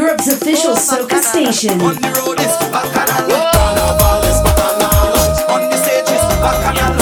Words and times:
Europe's 0.00 0.28
official 0.28 0.72
oh, 0.72 0.80
soca 0.80 1.20
station. 1.20 1.76
On 1.82 1.92
the 1.92 2.08
road 2.16 2.40
is 2.40 2.56
bacchanal. 2.72 3.20
Carnival 3.52 4.24
is 4.24 4.40
bacchanal. 4.40 5.52
On 5.52 5.60
the 5.68 5.76
stage 5.76 6.08
is 6.16 6.24
bacchanal. 6.40 6.96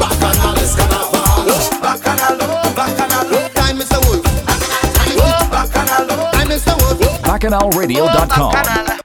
Bacchanal 0.00 0.56
is 0.56 0.72
carnival. 0.80 1.20
Bacchanal, 1.84 2.32
bacchanal. 2.72 3.28
I'm 3.60 3.76
Mr. 3.76 4.00
Wolf. 4.08 4.24
Bacchanal. 5.52 6.08
I'm 6.32 6.48
Mr. 6.48 6.72
Wolf. 6.80 6.96
BacchanalRadio.com. 7.28 8.52
Bacchanal 8.56 8.96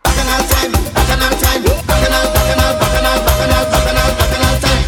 time. 0.47 0.71
Bacchanal 0.95 1.35
time. 1.43 1.59
Bacchanal, 1.59 2.23
bacchanal, 2.31 2.71
bacchanal, 2.79 3.19
bacchanal, 3.27 3.67
bacchanal, 3.67 4.15
bacchanal 4.15 4.55
time. 4.63 4.79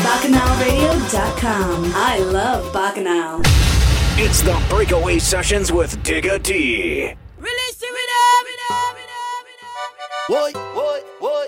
BacchanalRadio.com. 0.00 1.92
I 1.94 2.16
love 2.20 2.72
Bacchanal. 2.72 3.55
It's 4.18 4.40
the 4.40 4.56
Breakaway 4.70 5.18
Sessions 5.18 5.70
with 5.70 6.02
Digga 6.02 6.42
D. 6.42 7.12
Release 7.36 7.76
it 7.76 7.80
the 7.82 7.86
rhythm. 7.86 8.96
Boy, 10.26 10.52
boy, 10.72 11.00
boy. 11.20 11.46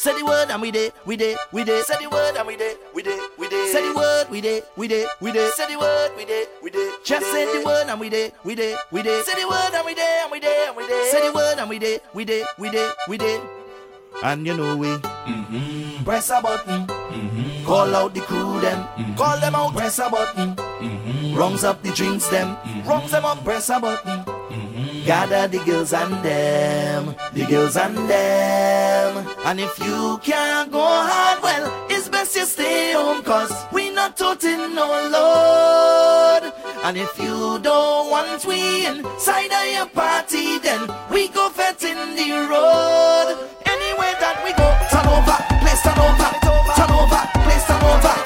Say 0.00 0.12
the 0.20 0.26
word 0.26 0.50
and 0.50 0.60
we 0.60 0.70
did, 0.70 0.92
we 1.06 1.16
did, 1.16 1.38
we 1.50 1.64
did. 1.64 1.82
Say 1.86 1.94
the 2.04 2.10
word 2.10 2.36
and 2.36 2.46
we 2.46 2.58
did, 2.58 2.76
we 2.92 3.02
did, 3.02 3.18
we 3.38 3.48
did. 3.48 3.72
Say 3.72 3.88
the 3.88 3.96
word, 3.96 4.26
we 4.28 4.42
did, 4.42 4.64
we 4.76 4.86
did, 4.86 5.08
we 5.22 5.32
did. 5.32 5.50
Say 5.54 5.72
the 5.72 5.78
word, 5.78 6.10
we 6.14 6.26
did, 6.26 6.46
we 6.62 6.68
did. 6.68 6.92
Just 7.06 7.24
say 7.32 7.58
the 7.58 7.64
word 7.64 7.86
and 7.88 7.98
we 7.98 8.10
did, 8.10 8.34
we 8.44 8.54
did, 8.54 8.76
we 8.92 9.00
did. 9.00 9.24
Say 9.24 9.40
the 9.40 9.48
word 9.48 9.70
and 9.72 9.86
we 9.86 9.94
did, 9.94 10.04
and 10.04 10.30
we 10.30 10.40
did, 10.40 10.68
and 10.68 10.76
we 10.76 10.86
did. 10.86 11.10
Say 11.10 11.26
the 11.26 11.32
word 11.32 11.56
and 11.58 11.70
we 11.70 11.78
did, 11.78 12.02
we 12.12 12.26
did, 12.26 12.46
we 12.58 12.68
did, 12.68 12.92
we 13.08 13.16
did. 13.16 13.40
And 14.22 14.46
you 14.46 14.54
know 14.54 14.76
we 14.76 14.88
mm-hmm. 14.88 16.04
press 16.04 16.28
a 16.28 16.42
button, 16.42 16.86
mm-hmm. 16.86 17.64
call 17.64 17.96
out 17.96 18.12
the 18.12 18.20
crew 18.20 18.60
them, 18.60 18.82
mm-hmm. 18.82 19.14
call 19.14 19.40
them 19.40 19.54
out, 19.54 19.72
press 19.72 19.98
a 19.98 20.10
button, 20.10 20.54
rungs 21.34 21.64
up 21.64 21.82
the 21.82 21.90
drinks 21.90 22.28
them, 22.28 22.56
rungs 22.84 23.10
them 23.10 23.24
up, 23.24 23.42
press 23.44 23.68
a 23.70 23.80
button. 23.80 24.24
Gather 25.04 25.48
the 25.48 25.58
girls 25.64 25.92
and 25.92 26.24
them, 26.24 27.14
the 27.34 27.44
girls 27.44 27.76
and 27.76 27.96
them. 28.08 29.26
And 29.44 29.60
if 29.60 29.78
you 29.78 30.18
can't 30.22 30.72
go 30.72 30.80
hard, 30.80 31.42
well, 31.42 31.86
it's 31.90 32.08
best 32.08 32.34
you 32.36 32.46
stay 32.46 32.92
home, 32.92 33.22
cause 33.22 33.52
we 33.70 33.90
not 33.90 34.16
toting 34.16 34.74
no 34.74 34.86
load. 35.12 36.52
And 36.84 36.96
if 36.96 37.18
you 37.18 37.58
don't 37.58 38.10
want 38.10 38.46
we 38.46 38.86
inside 38.86 39.52
of 39.52 39.74
your 39.74 39.86
party, 39.88 40.58
then 40.58 40.88
we 41.10 41.28
go 41.28 41.50
fet 41.50 41.82
in 41.82 42.16
the 42.16 42.30
road. 42.48 43.36
Anywhere 43.66 44.16
that 44.20 44.40
we 44.44 44.52
go, 44.56 44.68
turn 44.88 45.04
over, 45.04 45.36
place 45.60 45.82
turn 45.82 45.98
over, 46.00 46.30
turn 46.76 46.90
over, 46.96 47.22
place 47.44 47.66
turn 47.66 47.82
over, 47.84 48.23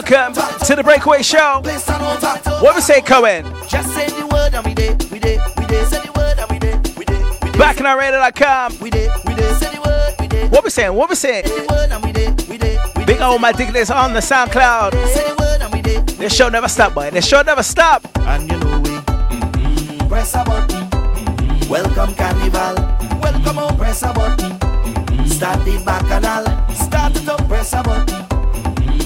Welcome 0.00 0.32
to 0.64 0.76
the 0.76 0.82
Breakaway 0.82 1.20
Show. 1.20 1.60
place 1.62 1.84
turn 1.84 2.00
over. 2.00 2.26
What 2.64 2.74
we 2.74 2.80
say, 2.80 3.02
Cohen? 3.02 3.44
Just 3.68 3.92
say 3.94 4.08
the 4.08 4.26
word 4.32 4.54
and 4.54 4.64
we 4.64 4.72
did, 4.72 4.98
we 5.10 5.18
did, 5.18 5.42
we 5.58 5.66
did. 5.66 5.86
Say 5.88 6.00
the 6.00 6.12
word 6.12 6.38
and 6.38 6.50
we 6.50 6.58
did, 6.58 6.96
we 6.96 7.04
did, 7.04 7.20
we 7.42 7.50
did. 7.50 7.60
BacchanalRadio.com. 7.60 8.78
We 8.78 8.88
did, 8.88 9.12
we 9.26 9.34
did. 9.34 9.56
Say 9.58 9.74
the 9.74 9.82
word, 9.82 10.14
we 10.18 10.26
did. 10.26 10.50
What 10.50 10.64
we 10.64 10.70
saying? 10.70 10.94
What 10.94 11.10
we 11.10 11.16
saying? 11.16 11.44
Say 11.44 11.66
the 11.66 11.74
word 11.74 11.90
and 11.90 12.02
we 12.02 12.12
did, 12.12 12.48
we 12.48 12.56
did. 12.56 12.80
Big 13.06 13.20
old 13.20 13.42
my 13.42 13.52
diggers 13.52 13.90
on 13.90 14.14
the 14.14 14.20
SoundCloud. 14.20 14.92
Say 15.08 15.28
the 15.28 15.36
word 15.38 15.60
and 15.60 15.70
we 15.70 15.82
did. 15.82 16.08
This 16.08 16.34
show 16.34 16.48
never 16.48 16.68
stop, 16.68 16.94
boy. 16.94 17.10
This 17.10 17.26
show 17.26 17.42
never 17.42 17.62
stop. 17.62 18.00
And 18.20 18.50
you 18.50 18.58
know 18.58 18.78
we 18.80 18.88
mm-hmm. 18.88 20.08
press 20.08 20.34
a 20.34 20.42
button. 20.44 20.88
Mm-hmm. 20.88 21.68
Welcome 21.68 22.14
carnival. 22.14 22.74
Mm-hmm. 22.74 23.20
Welcome 23.20 23.58
on 23.58 23.76
press 23.76 24.02
a 24.02 24.14
button. 24.14 24.52
Mm-hmm. 24.60 25.26
Start 25.26 25.62
the 25.66 25.82
bacchanal. 25.84 26.74
Start 26.74 27.16
it 27.16 27.28
up, 27.28 27.46
press 27.46 27.74
a 27.74 27.82
button. 27.82 28.29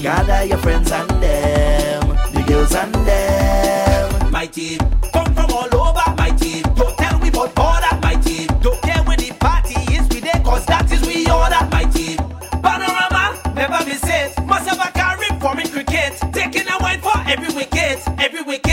Gather 0.05 0.45
your 0.45 0.59
friends 0.59 0.93
and 0.93 1.09
them, 1.09 2.09
the 2.35 2.45
girls 2.47 2.75
and 2.75 2.95
them. 3.07 4.31
My 4.31 4.45
team 4.47 4.79
come 5.15 5.35
from 5.35 5.51
all 5.51 5.75
over. 5.75 6.15
My 6.19 6.29
team 6.29 6.63
don't 6.75 6.95
tell 6.99 7.19
we 7.21 7.29
about 7.29 7.55
border. 7.55 7.99
My 8.03 8.15
team 8.17 8.49
don't 8.61 8.83
care 8.83 9.03
when 9.05 9.19
the 9.19 9.33
party 9.41 9.73
is 9.95 10.07
we 10.11 10.21
there, 10.21 10.43
cause 10.45 10.67
that 10.67 10.93
is 10.93 11.01
we 11.07 11.25
order. 11.31 11.67
My 11.73 11.85
team 11.85 12.19
panorama 12.61 13.41
never 13.55 13.83
miss 13.87 14.05
it. 14.05 14.45
Must 14.45 14.69
have 14.69 14.87
a 14.87 14.93
carry 14.93 15.29
for 15.41 15.59
in 15.59 15.69
cricket. 15.73 16.13
Taking 16.35 16.69
a 16.69 16.77
wine 16.83 17.01
for 17.01 17.19
every 17.27 17.55
wicket, 17.55 17.99
every 18.19 18.43
wicket. 18.43 18.64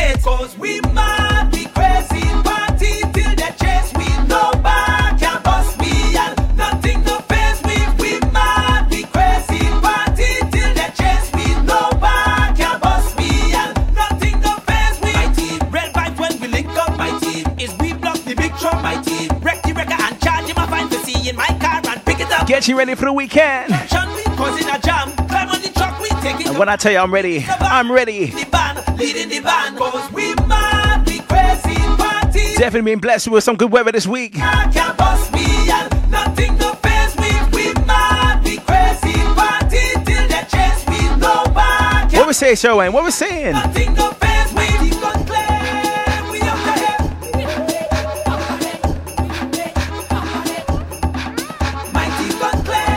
Get 22.61 22.67
you 22.67 22.77
ready 22.77 22.93
for 22.93 23.05
the 23.05 23.13
weekend. 23.13 23.69
Junction, 23.89 24.13
we 24.13 24.21
causing 24.37 24.69
a 24.69 24.77
jam. 24.77 25.11
Climb 25.27 25.49
on 25.49 25.59
the 25.63 25.69
truck, 25.69 25.99
we 25.99 26.09
take 26.21 26.39
it. 26.41 26.45
And 26.45 26.59
when 26.59 26.69
I 26.69 26.75
tell 26.75 26.91
you 26.91 26.99
I'm 26.99 27.11
ready, 27.11 27.43
I'm 27.47 27.91
ready. 27.91 28.27
The 28.27 28.45
band, 28.51 28.99
leading 28.99 29.29
the 29.29 29.39
band. 29.39 29.79
Cause 29.79 30.11
we 30.11 30.35
mad, 30.45 31.07
we 31.07 31.21
crazy 31.21 31.73
party. 31.97 32.53
Definitely 32.57 32.91
been 32.91 32.99
blessed 32.99 33.29
with 33.29 33.43
some 33.43 33.55
good 33.55 33.71
weather 33.71 33.91
this 33.91 34.05
week. 34.05 34.35
Can't 34.35 34.95
bust 34.95 35.33
me 35.33 35.71
and 35.71 36.11
nothing 36.11 36.55
no 36.59 36.73
face 36.73 37.15
we. 37.15 37.31
We 37.57 37.73
mad, 37.87 38.43
we 38.43 38.57
crazy 38.57 39.17
party 39.33 39.79
till 40.05 40.27
the 40.27 40.45
chase 40.51 40.85
we 40.87 41.17
no 41.19 41.43
back. 41.55 42.13
What 42.13 42.27
we 42.27 42.33
say, 42.33 42.53
Showing? 42.53 42.93
What 42.93 43.03
we 43.05 43.09
saying? 43.09 43.55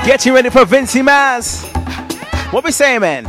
Get 0.04 0.26
you 0.26 0.34
ready 0.34 0.50
for 0.50 0.66
Vincy 0.66 1.02
Mas. 1.02 1.64
What 2.52 2.62
we 2.62 2.72
saying, 2.72 3.00
man? 3.00 3.24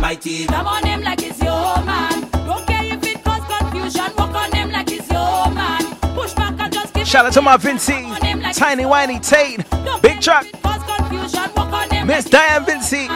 My 0.00 0.14
team. 0.14 0.46
Come 0.46 0.66
on 0.68 0.86
him 0.86 1.02
like 1.02 1.20
it's 1.24 1.40
your 1.42 1.82
man. 1.84 2.20
Don't 2.30 2.64
care 2.68 2.84
if 2.84 3.02
it 3.02 3.24
cause 3.24 3.42
confusion. 3.58 4.12
Walk 4.16 4.32
on 4.32 4.52
him 4.52 4.70
like 4.70 4.92
it's 4.92 5.10
your 5.10 5.50
man. 5.50 5.84
Push 6.14 6.34
back 6.34 6.54
and 6.60 6.72
just 6.72 6.94
give 6.94 7.08
Shout 7.08 7.26
out 7.26 7.32
to 7.32 7.42
my 7.42 7.52
Walk 7.52 7.62
Vincy, 7.62 8.08
on 8.08 8.22
him 8.24 8.40
like 8.40 8.54
Tiny 8.54 8.86
Whiny 8.86 9.18
Tate. 9.18 9.68
Big 10.02 10.20
Truck, 10.20 10.46
if 10.46 10.54
it 10.54 10.62
cause 10.62 10.82
confusion. 10.84 11.50
Walk 11.56 11.72
on 11.72 11.90
him 11.90 12.06
Miss 12.06 12.26
Diane 12.26 12.64
it's 12.64 13.08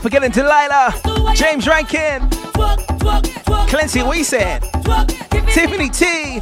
Not 0.00 0.04
forgetting 0.04 0.30
Delilah, 0.30 0.94
James 1.34 1.66
Rankin. 1.68 2.26
Clancy, 3.68 4.00
him 4.00 4.62
Tiffany 5.52 5.90
T, 5.90 6.40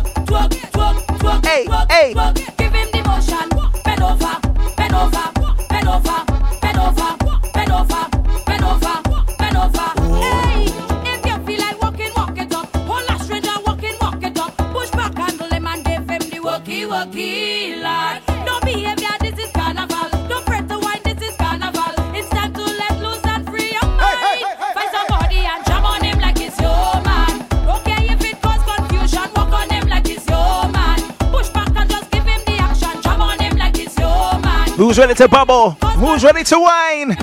Hey, 1.42 1.66
hey. 1.90 2.14
Bend 2.14 4.00
over, 4.00 4.38
bend 4.76 4.94
over, 4.94 5.32
bend 5.68 5.88
over, 5.88 6.24
bend 6.62 6.78
over, 6.78 8.06
bend 8.46 8.62
over, 8.62 9.02
bend 9.38 9.56
over. 9.56 9.97
Who's 34.88 34.98
ready 34.98 35.12
to 35.12 35.28
bubble? 35.28 35.72
Who's 35.98 36.24
ready 36.24 36.42
to 36.44 36.58
whine? 36.58 37.14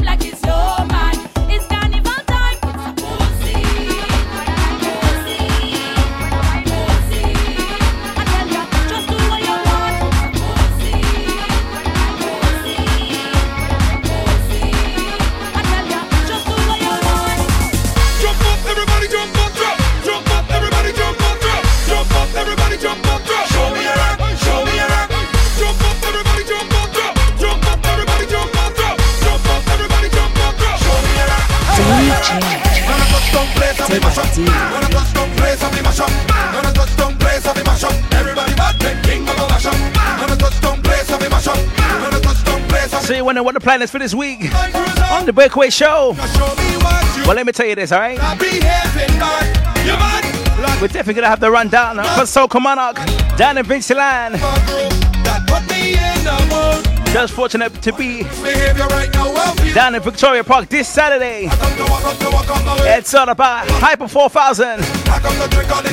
So 43.06 43.14
you 43.14 43.24
what 43.24 43.54
the 43.54 43.60
plan 43.60 43.84
is 43.84 43.92
for 43.92 44.00
this 44.00 44.16
week 44.16 44.52
on 45.12 45.28
the 45.28 45.34
Breakaway 45.34 45.70
Show? 45.70 46.16
Well, 46.18 47.36
let 47.36 47.46
me 47.46 47.52
tell 47.52 47.68
you 47.68 47.76
this, 47.76 47.92
all 47.92 48.00
right? 48.00 48.18
We're 50.82 50.88
definitely 50.88 51.14
gonna 51.14 51.28
have 51.28 51.40
the 51.40 51.52
rundown 51.52 51.98
for 51.98 52.24
Soca 52.26 52.60
Monarch 52.62 52.98
down 53.38 53.58
in 53.60 53.66
Vinceland. 53.66 54.42
Just 57.16 57.34
fortunate 57.34 57.74
to 57.82 57.94
be 57.94 58.24
down 59.74 59.96
in 59.96 60.02
Victoria 60.02 60.44
Park 60.44 60.68
this 60.68 60.90
Saturday. 60.90 61.48
It's 62.94 63.14
all 63.14 63.30
about 63.30 63.70
Hypa 63.70 64.10
4000, 64.10 64.82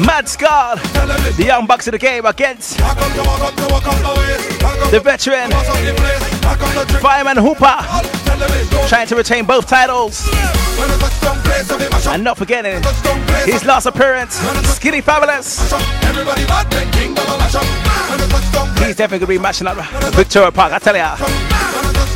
Mad 0.04 0.28
Scott, 0.28 0.82
the 1.36 1.44
young 1.46 1.68
bucks 1.68 1.86
of 1.86 1.92
the 1.92 1.98
game 1.98 2.26
against 2.26 2.76
the 4.90 5.00
veteran 5.00 5.52
Fireman 7.00 7.36
Hooper, 7.36 7.78
trying 8.88 9.06
to 9.06 9.16
retain 9.16 9.44
both 9.44 9.66
titles. 9.66 10.28
And 12.06 12.24
not 12.24 12.36
forgetting 12.38 12.82
his 13.44 13.64
last 13.64 13.86
appearance, 13.86 14.34
Skinny 14.74 15.00
Fabulous. 15.00 15.60
He's 18.80 18.96
definitely 18.96 19.18
gonna 19.18 19.26
be 19.26 19.38
matching 19.38 19.66
up 19.66 19.76
Victoria 20.14 20.50
Park, 20.50 20.72
I 20.72 20.78
tell 20.78 20.96
ya. 20.96 21.16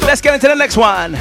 Let's 0.02 0.20
get 0.20 0.34
into 0.34 0.48
the 0.48 0.54
next 0.54 0.76
one. 0.76 1.16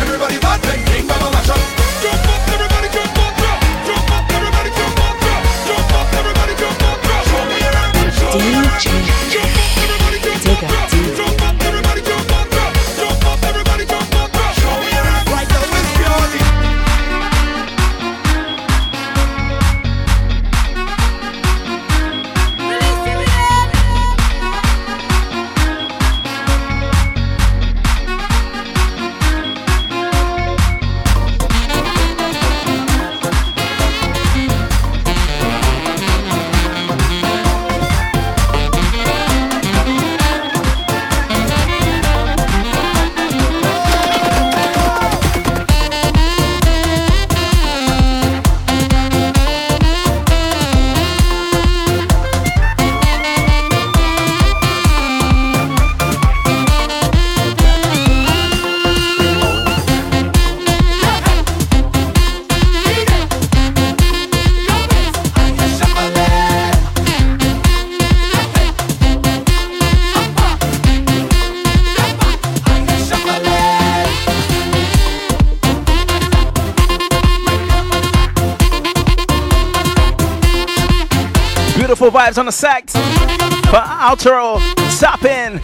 Vibes 82.11 82.37
on 82.37 82.45
the 82.45 82.51
sax 82.51 82.93
for 82.93 83.81
outro. 83.81 84.59
Stop 84.89 85.25
in. 85.25 85.55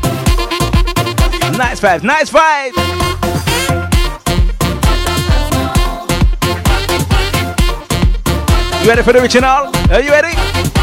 Nice 1.56 1.80
vibes, 1.80 2.04
nice 2.04 2.32
vibes. 2.32 2.76
You 8.82 8.90
ready 8.90 9.04
for 9.04 9.14
the 9.14 9.22
original? 9.22 9.72
Are 9.92 10.02
you 10.02 10.10
ready? 10.10 10.81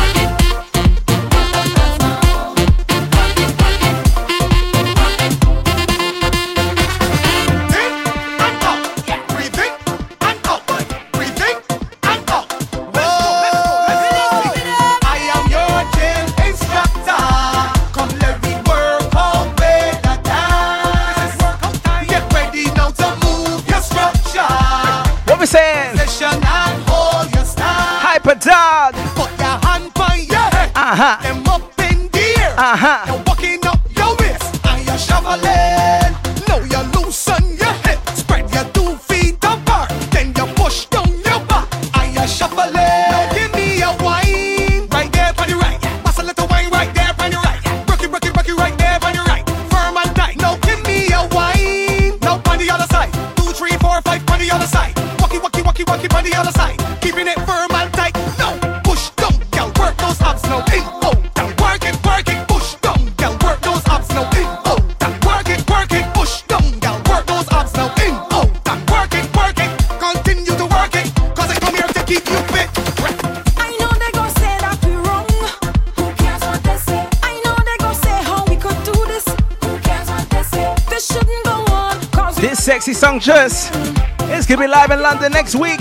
London 85.08 85.32
next 85.32 85.55
week 85.55 85.81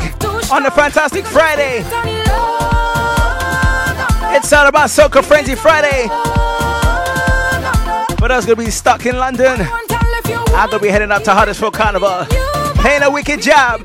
on 0.53 0.63
the 0.63 0.71
Fantastic 0.71 1.25
Friday. 1.25 1.79
It's 4.33 4.53
all 4.53 4.67
about 4.67 4.87
Soca 4.87 5.21
Frenzy 5.21 5.53
Friday. 5.53 6.07
But 8.21 8.31
I 8.31 8.37
was 8.37 8.45
gonna 8.45 8.55
be 8.55 8.71
stuck 8.71 9.05
in 9.05 9.17
London, 9.17 9.57
I'm 9.59 10.69
gonna 10.69 10.79
be 10.79 10.87
heading 10.87 11.11
up 11.11 11.23
to 11.23 11.33
Huddersfield 11.33 11.73
Carnival, 11.73 12.25
playing 12.75 13.03
a 13.03 13.11
wicked 13.11 13.41
job. 13.41 13.81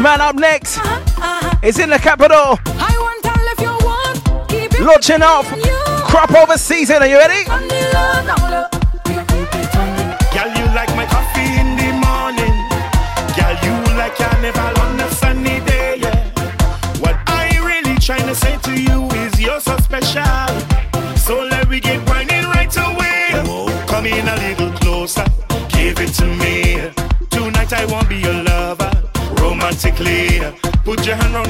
man 0.00 0.20
up 0.20 0.36
next. 0.36 0.78
It's 1.62 1.78
in 1.78 1.90
the 1.90 1.98
capital. 1.98 2.58
Launching 4.84 5.22
off. 5.22 5.46
Crop 6.08 6.32
over 6.34 6.58
season. 6.58 7.02
Are 7.02 7.06
you 7.06 7.16
ready? 7.16 7.44
Girl, 7.44 7.58
you 10.52 10.66
like 10.74 10.94
my 10.94 11.06
coffee 11.06 11.58
in 11.60 11.76
the 11.76 11.92
morning. 12.04 12.54
Girl, 13.36 13.56
you 13.64 13.96
like 13.96 14.18
never 14.42 14.76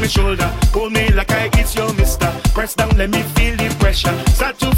shoulder. 0.08 0.50
Hold 0.72 0.92
me 0.92 1.08
like 1.10 1.30
I 1.32 1.50
it's 1.54 1.74
your 1.74 1.92
mister. 1.94 2.30
Press 2.54 2.74
down, 2.74 2.96
let 2.96 3.10
me 3.10 3.22
feel 3.34 3.56
the 3.56 3.74
pressure. 3.78 4.16
Start 4.30 4.58
to 4.60 4.75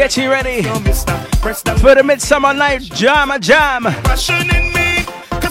Get 0.00 0.16
you 0.16 0.30
ready 0.30 0.62
for 0.62 1.94
the 1.94 2.02
Midsummer 2.02 2.54
Night 2.54 2.80
Jam 2.80 3.38
Jam. 3.38 3.82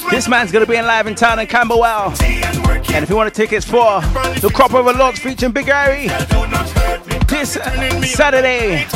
This 0.09 0.27
man's 0.27 0.51
gonna 0.51 0.65
be 0.65 0.75
in 0.75 0.87
live 0.87 1.05
in 1.05 1.13
town 1.13 1.37
in 1.37 1.45
Camberwell. 1.45 2.15
And 2.19 3.03
if 3.03 3.11
you 3.11 3.15
want 3.15 3.31
tickets 3.31 3.63
for 3.63 4.01
the 4.41 4.49
Crop 4.51 4.73
Over 4.73 4.91
Lords 4.91 5.19
featuring 5.19 5.51
Big 5.51 5.67
Harry, 5.67 6.07
this 7.27 7.59
Saturday, 8.11 8.87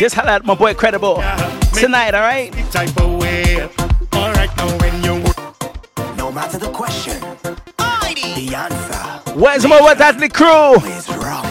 just 0.00 0.16
holla 0.16 0.32
at 0.32 0.44
my 0.44 0.56
boy 0.56 0.74
Credible 0.74 1.22
tonight, 1.72 2.12
alright? 2.12 2.52
No 6.16 6.32
matter 6.32 6.58
the 6.58 6.72
question, 6.74 7.20
the 7.78 8.52
answer. 8.52 9.38
Where's 9.38 9.64
my 9.64 9.80
What's 9.80 10.32
Crew? 10.32 11.45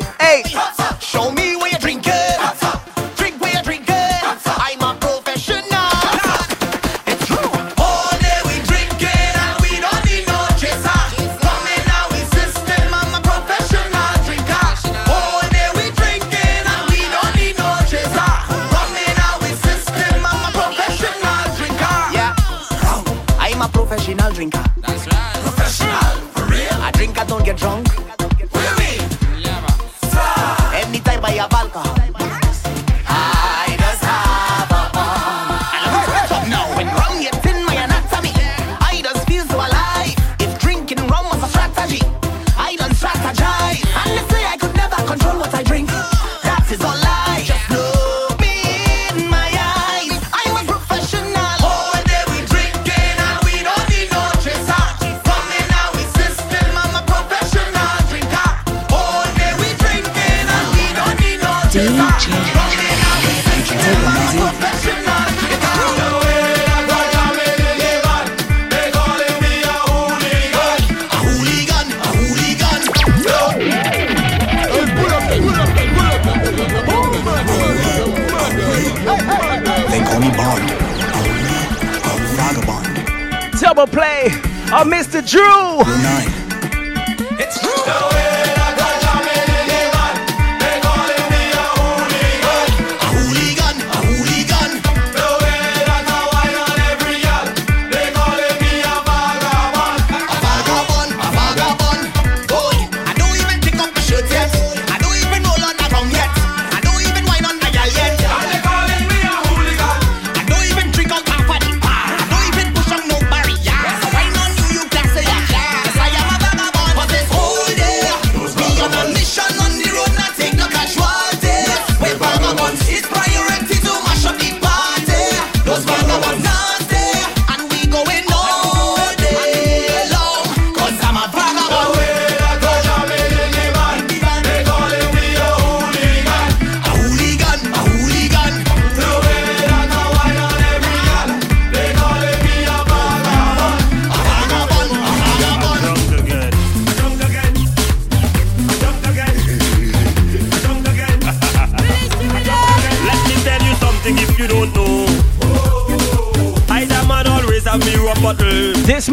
hey, 0.00 0.42
hey. 0.42 0.42
Show 1.00 1.30
me 1.30 1.56
where 1.56 1.70
you 1.70 1.78
drink 1.78 2.03
Uh, 84.72 84.80
oh, 84.80 84.84
Mr. 84.84 85.20
Drew. 85.26 85.78
Unite. 85.92 86.33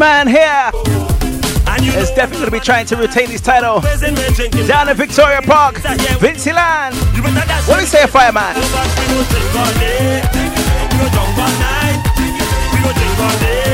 man 0.01 0.25
here 0.25 0.71
is 2.01 2.09
definitely 2.09 2.37
going 2.37 2.45
to 2.45 2.51
be 2.51 2.59
trying 2.59 2.87
to 2.87 2.95
retain 2.95 3.29
his 3.29 3.39
title 3.39 3.81
down 4.65 4.89
in 4.89 4.97
Victoria 4.97 5.43
Park, 5.43 5.75
Vincey 6.19 6.51
Land. 6.51 6.95
What 7.67 7.75
do 7.75 7.81
you 7.81 7.85
say, 7.85 8.07
fireman? 8.07 8.55
We 8.55 8.61
drink 9.29 9.55
all 9.55 9.71
night. 11.59 12.01
We 12.17 12.33
drink 12.93 13.19
all 13.19 13.39
day 13.41 13.71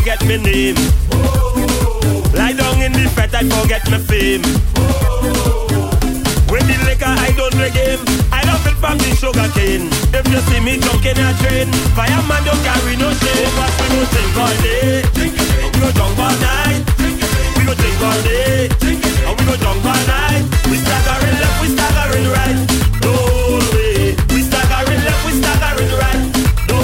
forget 0.00 0.42
name. 0.42 0.76
Oh, 1.12 2.22
Lie 2.34 2.52
down 2.52 2.82
in 2.82 2.92
the 2.92 3.06
I 3.34 3.42
forget 3.48 3.82
fame. 4.08 4.42
Oh, 4.76 5.90
With 6.50 6.66
the 6.66 6.76
liquor, 6.84 7.04
I 7.06 7.32
don't 7.36 7.54
play. 7.54 8.00
I 8.32 8.42
don't 8.44 8.58
feel 8.64 8.74
sugar 9.14 9.48
cane. 9.54 9.88
If 10.12 10.26
you 10.32 10.40
see 10.48 10.60
me 10.60 10.78
drunk 10.78 11.04
in 11.06 11.18
a 11.18 11.32
train, 11.40 11.68
fireman 11.94 12.44
don't 12.44 12.62
carry 12.64 12.96
no 12.96 13.12
shame. 13.12 13.50
We 13.78 13.86
go 13.92 14.02
drink 14.10 14.36
all 14.36 14.54
day, 14.62 15.02
drink, 15.14 15.34
we 15.74 15.80
go 15.80 15.90
drunk 15.92 16.18
all 16.18 16.36
night, 16.40 16.82
drink, 16.96 17.20
drink. 17.20 17.56
we 17.56 17.62
go 17.66 17.74
drink 17.74 18.00
all 18.02 18.22
day. 18.22 18.68
Drink, 18.80 19.09
we 19.40 19.46
go 19.46 19.56
drunk 19.56 19.84
all 19.84 20.06
night. 20.06 20.44
We 20.70 20.76
staggering 20.76 21.38
left, 21.40 21.60
we 21.62 21.68
staggering 21.68 22.28
right. 22.28 22.58
No 23.02 23.14
way. 23.72 24.16
We 24.34 24.42
staggering 24.42 25.02
left, 25.04 25.26
we 25.26 25.32
staggering 25.40 25.92
right. 26.02 26.22
No 26.68 26.80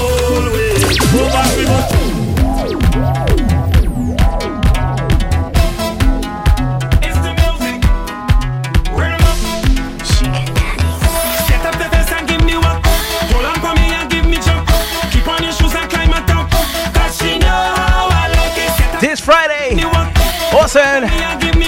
way. 0.53 0.75
Go 1.13 1.27
back, 1.33 1.57
we 1.57 1.65
go. 1.65 2.26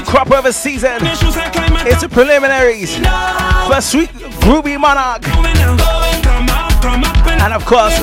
crop 0.09 0.31
over 0.31 0.51
season. 0.53 0.99
It's 1.03 2.01
the 2.01 2.09
preliminaries 2.09 2.97
for 2.97 3.81
Sweet 3.83 4.09
Groovy 4.41 4.81
Monarch. 4.81 5.23
And 7.29 7.53
of 7.53 7.67
course, 7.67 7.99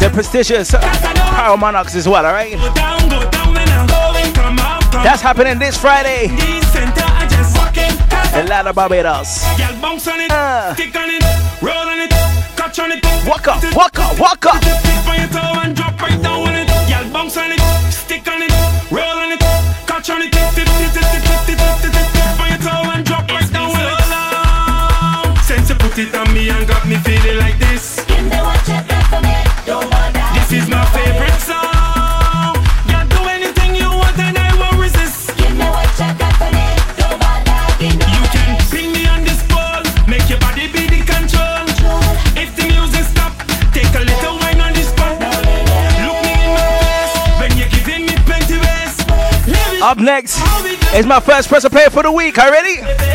the 0.00 0.10
prestigious 0.10 0.70
Power 0.70 1.58
Monarchs 1.58 1.94
as 1.94 2.08
well, 2.08 2.24
alright? 2.24 2.56
That's 5.04 5.20
happening 5.20 5.58
this 5.58 5.76
Friday. 5.78 6.28
Atlanta, 8.34 8.72
Barbados. 8.72 9.44
Uh. 10.30 10.74
Walk 13.26 13.48
up, 13.48 13.62
walk 13.74 13.98
up, 13.98 14.18
walk 14.18 14.46
up. 14.46 14.97
Up 49.88 49.96
next 49.96 50.36
is 50.94 51.06
my 51.06 51.18
first 51.18 51.48
pressure 51.48 51.70
player 51.70 51.88
for 51.88 52.02
the 52.02 52.12
week. 52.12 52.38
Are 52.38 52.48
you 52.48 52.52
ready? 52.52 53.07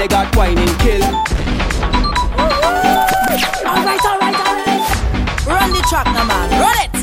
They 0.00 0.08
got 0.08 0.34
whining 0.34 0.74
kill. 0.78 1.02
Alright, 3.68 4.00
alright, 4.00 4.34
alright. 4.40 4.80
Run 5.46 5.72
the 5.76 5.84
track 5.90 6.06
now, 6.06 6.24
man. 6.24 6.48
Run 6.56 6.74
it. 6.80 6.94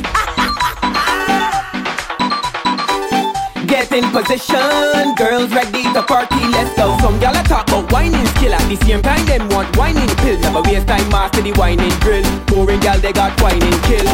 Get 3.68 3.92
in 3.92 4.10
position, 4.10 5.14
girls 5.14 5.54
ready 5.54 5.84
to 5.94 6.02
party, 6.02 6.42
let's 6.50 6.74
go. 6.76 6.98
Some 6.98 7.20
gyal 7.20 7.40
a 7.40 7.44
talk 7.48 7.68
about 7.68 7.92
whining 7.92 8.26
skill 8.34 8.56
at 8.56 8.68
the 8.68 8.76
same 8.84 9.04
time 9.04 9.24
them 9.28 9.48
want 9.50 9.78
whining 9.78 10.10
pill. 10.18 10.40
Never 10.40 10.64
waste 10.64 10.88
time 10.88 11.08
master 11.10 11.44
the 11.44 11.52
whining 11.52 11.94
drill. 12.00 12.26
Boring 12.48 12.80
gyal 12.80 13.00
they 13.00 13.14
got 13.14 13.40
whining 13.40 13.80
kill. 13.84 14.07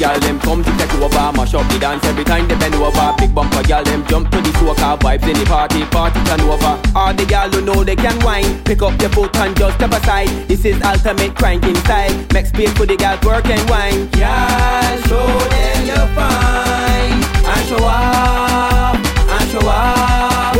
Gyal 0.00 0.18
them 0.20 0.40
come 0.40 0.64
to 0.64 0.70
take 0.78 0.94
over, 0.94 1.30
mash 1.36 1.52
up 1.52 1.68
the 1.70 1.78
dance 1.78 2.02
every 2.06 2.24
time 2.24 2.48
they 2.48 2.56
bend 2.56 2.74
over. 2.74 3.14
Big 3.18 3.34
bumper 3.34 3.60
gyal 3.60 3.84
them 3.84 4.02
jump 4.06 4.30
to 4.30 4.40
the 4.40 4.48
soca 4.56 4.98
vibes 4.98 5.28
in 5.28 5.36
the 5.36 5.44
party, 5.44 5.84
party 5.92 6.18
turn 6.24 6.40
over. 6.40 6.80
All 6.96 7.12
the 7.12 7.24
gyal 7.24 7.52
who 7.52 7.60
know 7.60 7.84
they 7.84 7.96
can 7.96 8.18
whine, 8.24 8.64
pick 8.64 8.80
up 8.80 8.98
your 8.98 9.10
foot 9.10 9.36
and 9.36 9.54
just 9.54 9.76
step 9.76 9.92
aside. 9.92 10.28
This 10.48 10.64
is 10.64 10.80
ultimate 10.80 11.36
cranking 11.36 11.74
style. 11.84 12.16
Make 12.32 12.46
space 12.46 12.72
for 12.72 12.86
the 12.86 12.96
gyal 12.96 13.22
work 13.26 13.44
and 13.44 13.68
wine. 13.68 14.08
Gyal 14.16 14.96
show 15.04 15.26
them 15.52 15.84
you're 15.84 16.08
fine 16.16 17.20
and 17.44 17.68
show 17.68 17.84
up 17.84 18.96
and 18.96 19.50
show 19.52 19.68
up. 19.68 20.56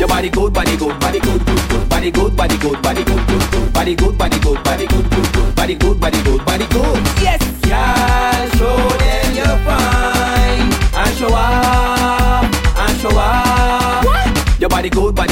Your 0.00 0.08
body 0.08 0.30
good, 0.30 0.54
body 0.54 0.76
good, 0.78 0.98
body 0.98 1.20
good, 1.20 1.44
good, 1.44 1.68
good. 1.68 1.88
Body 1.90 2.10
good, 2.10 2.34
body 2.34 2.56
good, 2.56 2.80
body 2.80 3.04
good, 3.04 3.26
good, 3.28 3.50
good. 3.52 3.72
Body 3.74 3.94
good, 3.94 4.16
body 4.16 4.38
good, 4.40 4.64
body 4.64 4.86
good, 4.86 5.10
good, 5.10 5.32
good. 5.34 5.54
Body 5.54 5.74
good, 5.74 6.00
body 6.00 6.22
good, 6.22 6.44
body 6.46 6.66
good. 6.72 6.96
Yes, 7.20 7.42
yeah, 7.66 8.37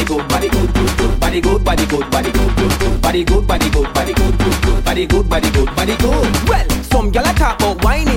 good, 0.07 0.29
body 0.29 0.49
good, 0.49 0.73
good, 0.73 0.99
good. 0.99 1.21
Body 1.21 1.41
good, 1.41 1.65
body 1.65 1.87
good, 1.87 2.11
body 2.11 2.33
good, 2.33 2.57
good, 2.57 2.79
good. 2.79 3.03
Body 3.03 3.25
good, 3.25 3.47
body 3.47 3.71
good, 3.71 3.93
body 3.95 4.15
good, 4.15 4.39
good. 4.39 4.85
Body 4.85 5.07
good, 5.07 5.29
body 5.29 5.51
good, 5.51 5.77
body 5.77 5.97
good. 5.97 6.49
Well, 6.49 6.69
some 6.83 7.11
gyal 7.13 7.29
a 7.31 7.35
talk 7.35 7.59
about 7.61 7.83
whining 7.85 8.17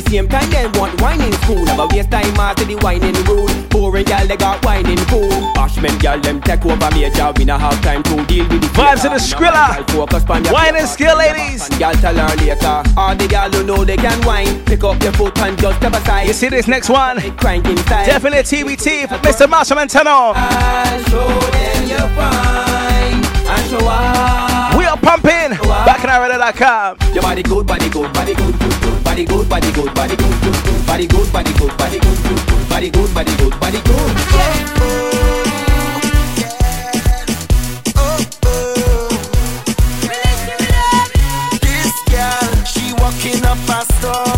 the 0.00 0.10
same 0.10 0.28
time, 0.28 0.48
they 0.50 0.66
want 0.78 1.00
whining 1.00 1.32
school. 1.44 1.64
Never 1.64 1.86
waste 1.88 2.10
time 2.10 2.34
after 2.38 2.64
the 2.64 2.76
whining 2.76 3.14
rule. 3.24 3.48
Boring 3.68 4.04
gyal 4.04 4.26
they 4.28 4.36
got 4.36 4.64
whining 4.64 4.98
cool. 5.06 5.28
Bashment 5.54 5.98
gyal 5.98 6.22
them 6.22 6.40
take 6.40 6.64
over 6.64 6.90
major. 6.92 7.32
We 7.36 7.44
not 7.44 7.60
have 7.60 7.80
time 7.82 8.02
to 8.04 8.24
deal 8.26 8.48
with 8.48 8.62
the 8.62 8.68
Vibes 8.68 9.04
in 9.04 9.12
the. 9.12 9.18
Skrilla. 9.18 9.88
Focus 9.90 10.24
on 10.30 10.44
your 10.44 10.52
Whining 10.52 10.86
skill, 10.86 11.16
ladies. 11.16 11.68
Gyal 11.70 11.98
tell 12.00 12.16
her 12.16 12.36
later. 12.36 12.82
All 12.96 13.14
the 13.16 13.26
gyal 13.26 13.52
who 13.54 13.64
know 13.64 13.84
they 13.84 13.96
can 13.96 14.20
whine. 14.24 14.64
Pick 14.64 14.84
up 14.84 15.02
your 15.02 15.12
foot 15.12 15.38
and 15.38 15.58
just 15.58 15.78
step 15.78 15.92
aside. 15.92 16.26
You 16.26 16.32
see 16.32 16.48
this 16.48 16.68
next 16.68 16.88
one? 16.88 17.16
Definitely 17.16 18.42
TBT 18.42 19.08
for 19.08 19.18
Mr. 19.26 19.46
Machel 19.46 19.76
Montano. 19.76 20.32
I'll 20.34 21.02
show 21.04 21.28
them 21.28 21.88
you're 21.88 21.98
fine 22.16 23.24
and 23.24 23.70
show 23.70 23.86
up. 23.88 24.78
We 24.78 24.84
are 24.84 24.96
pumping. 24.96 25.37
Back 25.98 26.04
in 26.04 26.10
Arena.com. 26.30 26.96
Your 27.12 27.22
body 27.22 27.42
good, 27.42 27.66
body 27.66 27.88
good, 27.88 28.12
body 28.12 28.32
good, 28.32 28.56
good, 28.60 28.80
good. 28.82 29.02
Body 29.02 29.24
good, 29.24 29.48
body 29.48 29.72
good, 29.72 29.92
body 29.94 30.14
good, 30.14 30.42
good, 30.42 30.64
good. 30.64 30.86
Body 30.86 31.06
good, 31.08 31.32
body 31.32 31.52
good, 31.54 31.76
body 31.76 31.98
good, 31.98 32.22
good, 32.22 32.46
good. 32.46 32.68
Body 32.68 32.90
good, 32.90 33.14
body 33.14 33.36
good, 33.36 33.58
body 33.58 33.80
good. 33.82 34.14
Yeah. 40.60 41.04
This 41.60 41.92
girl, 42.06 42.64
she 42.64 42.92
walking 43.02 43.44
up 43.44 43.58
a 43.66 43.82
storm, 43.94 44.37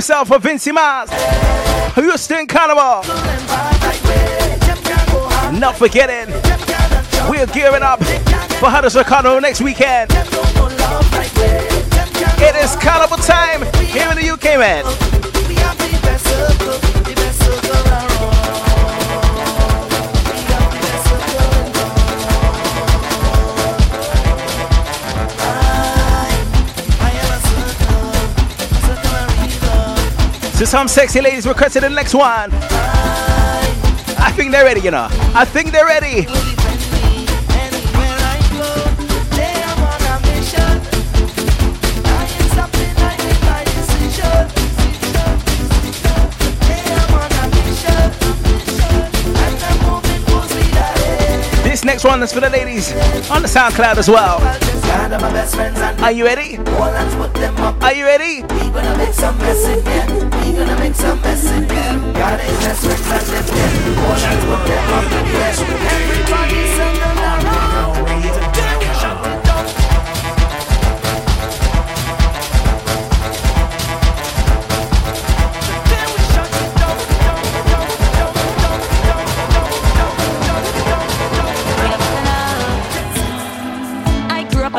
himself 0.00 0.28
for 0.28 0.38
Vincy 0.38 0.72
Mas. 0.72 1.10
Houston 1.94 2.46
Carnival. 2.46 3.02
Not 5.60 5.76
forgetting, 5.76 6.32
we're 7.28 7.44
gearing 7.44 7.82
up 7.82 8.02
for 8.58 8.70
Huddersfield 8.70 9.04
Carnival 9.04 9.42
next 9.42 9.60
weekend. 9.60 10.10
It 12.40 12.56
is 12.56 12.74
carnival 12.76 13.18
time 13.18 13.60
here 13.84 14.08
in 14.10 14.16
the 14.16 14.30
UK, 14.32 14.58
man. 14.58 15.09
So 30.60 30.66
some 30.66 30.88
sexy 30.88 31.22
ladies 31.22 31.46
requested 31.46 31.84
the 31.84 31.88
next 31.88 32.12
one. 32.12 32.50
I 32.52 34.30
think 34.36 34.52
they're 34.52 34.66
ready, 34.66 34.82
you 34.82 34.90
know. 34.90 35.08
I 35.34 35.46
think 35.46 35.72
they're 35.72 35.86
ready. 35.86 36.26
next 52.00 52.12
one 52.12 52.22
is 52.22 52.32
for 52.32 52.40
the 52.40 52.48
ladies 52.48 52.92
on 53.30 53.42
the 53.42 53.48
SoundCloud 53.48 53.98
as 53.98 54.08
well. 54.08 54.40
Are 56.02 56.10
you 56.10 56.24
ready? 56.24 56.56
Are 56.56 57.92
you 57.92 58.06
ready? 58.06 58.42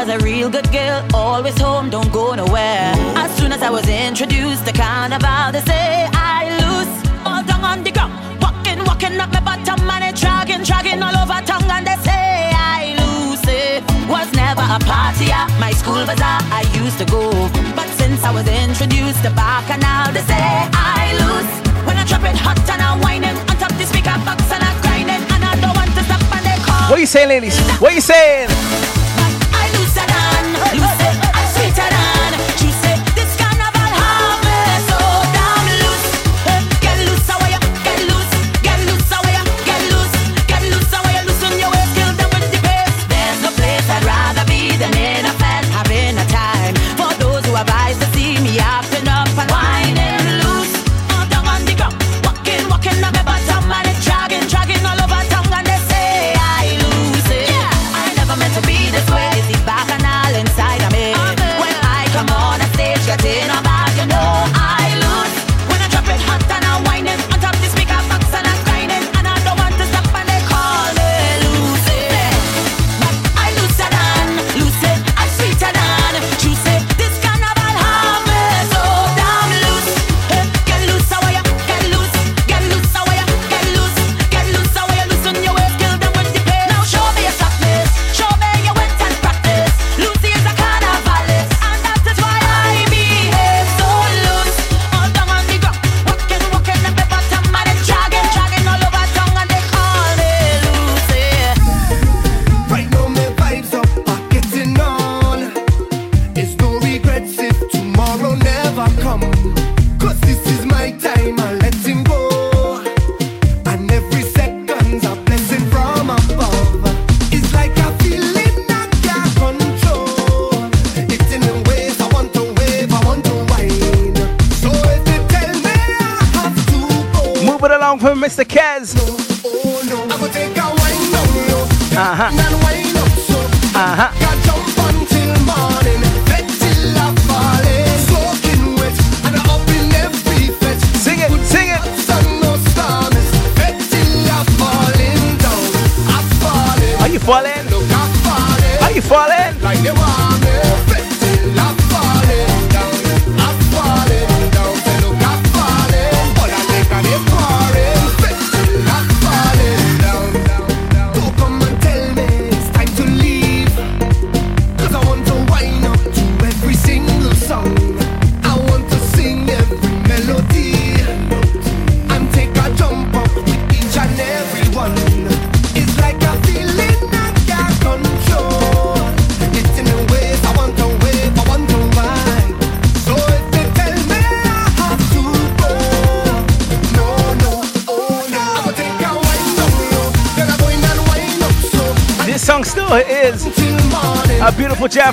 Was 0.01 0.09
a 0.09 0.17
real 0.25 0.49
good 0.49 0.65
girl, 0.71 1.05
always 1.13 1.55
home, 1.61 1.91
don't 1.91 2.11
go 2.11 2.33
nowhere. 2.33 2.91
As 3.21 3.29
soon 3.37 3.51
as 3.51 3.61
I 3.61 3.69
was 3.69 3.87
introduced 3.87 4.65
to 4.65 4.73
carnival, 4.73 5.51
they 5.53 5.61
say 5.61 6.09
I 6.09 6.57
lose 6.57 6.89
all 7.23 7.43
down 7.45 7.61
on 7.63 7.83
the 7.83 7.91
ground. 7.91 8.17
Walking, 8.41 8.83
walking 8.89 9.21
up 9.21 9.29
my 9.29 9.41
bottom, 9.45 9.85
man, 9.85 10.01
it 10.01 10.15
dragging, 10.15 10.63
dragging 10.63 11.03
all 11.03 11.13
over 11.13 11.37
town, 11.45 11.69
and 11.69 11.85
they 11.85 11.93
say 12.01 12.49
I 12.49 12.97
lose 12.97 13.45
it. 13.45 13.85
Was 14.09 14.25
never 14.33 14.65
a 14.65 14.81
party 14.89 15.29
at 15.29 15.53
my 15.61 15.69
school 15.69 16.01
bazaar, 16.09 16.41
I 16.49 16.65
used 16.81 16.97
to 16.97 17.05
go. 17.05 17.29
But 17.77 17.85
since 18.01 18.23
I 18.25 18.33
was 18.33 18.49
introduced 18.49 19.21
to 19.21 19.29
now 19.29 20.09
they 20.09 20.25
say 20.25 20.65
I 20.73 21.13
lose. 21.21 21.51
When 21.85 21.93
I 22.01 22.05
drop 22.09 22.25
it 22.25 22.33
hot 22.41 22.57
and 22.57 22.81
I'm 22.81 23.01
whining, 23.05 23.37
on 23.37 23.55
top 23.61 23.69
the 23.77 23.85
speaker 23.85 24.17
box 24.25 24.49
and 24.49 24.65
I'm 24.65 24.81
grinding, 24.81 25.21
and 25.29 25.45
I 25.45 25.53
don't 25.61 25.77
want 25.77 25.93
to 25.93 26.01
stop, 26.09 26.25
and 26.33 26.41
they 26.41 26.57
call. 26.65 26.89
What 26.89 26.99
you 26.99 27.05
saying, 27.05 27.29
ladies? 27.29 27.53
What 27.77 27.93
you 27.93 28.01
saying? 28.01 28.49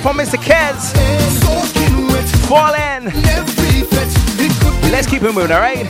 time 0.01 0.15
for 0.15 0.21
Mr. 0.21 0.37
Kez. 0.37 0.93
Fall 2.47 2.73
in. 2.73 3.05
Let's 4.91 5.07
keep 5.07 5.23
it 5.23 5.33
moving, 5.33 5.51
alright? 5.51 5.87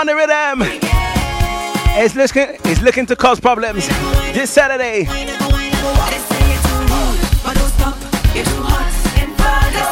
on 0.00 0.06
the 0.06 0.16
rhythm. 0.16 0.62
It's 1.92 2.14
looking, 2.14 2.56
it's 2.64 2.80
looking 2.80 3.04
to 3.06 3.16
cause 3.16 3.38
problems 3.38 3.86
this 4.32 4.50
Saturday. 4.50 5.04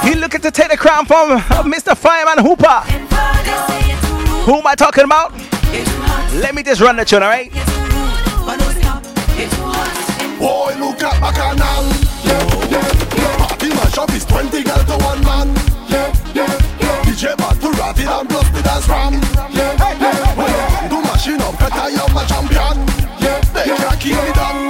He's 0.02 0.16
looking 0.16 0.40
to 0.40 0.50
take 0.50 0.70
the 0.70 0.78
crown 0.78 1.04
from 1.04 1.32
uh, 1.32 1.40
Mr. 1.64 1.94
Fireman 1.94 2.42
Hooper. 2.42 2.80
Who 4.46 4.54
am 4.54 4.66
I 4.66 4.74
talking 4.74 5.04
about? 5.04 5.32
Let 6.40 6.54
me 6.54 6.62
just 6.62 6.80
run 6.80 6.96
the 6.96 7.04
tune, 7.04 7.22
alright? 7.22 7.52
Boy, 10.38 10.74
look 10.78 11.02
at 11.02 11.20
my 11.20 11.32
canal. 11.32 11.97
party 17.94 18.28
plus 18.28 18.50
the 18.50 18.62
dance 18.62 18.86
from. 18.86 19.14
Yeah, 19.52 19.74
yeah, 19.78 20.36
yeah. 20.36 20.88
Do 20.88 21.00
machine 21.02 21.40
up, 21.40 21.56
champion. 22.26 22.76
Yeah, 23.20 23.40
they 23.54 23.64
can't 23.64 24.00
keep 24.00 24.16
me 24.16 24.32
down. 24.32 24.68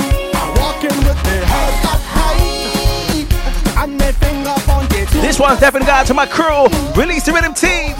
This 5.21 5.39
one's 5.39 5.61
definitely 5.61 5.87
got 5.87 6.07
to 6.07 6.15
my 6.15 6.27
crew. 6.27 6.69
Release 6.95 7.25
the 7.25 7.33
rhythm 7.33 7.53
team. 7.53 7.95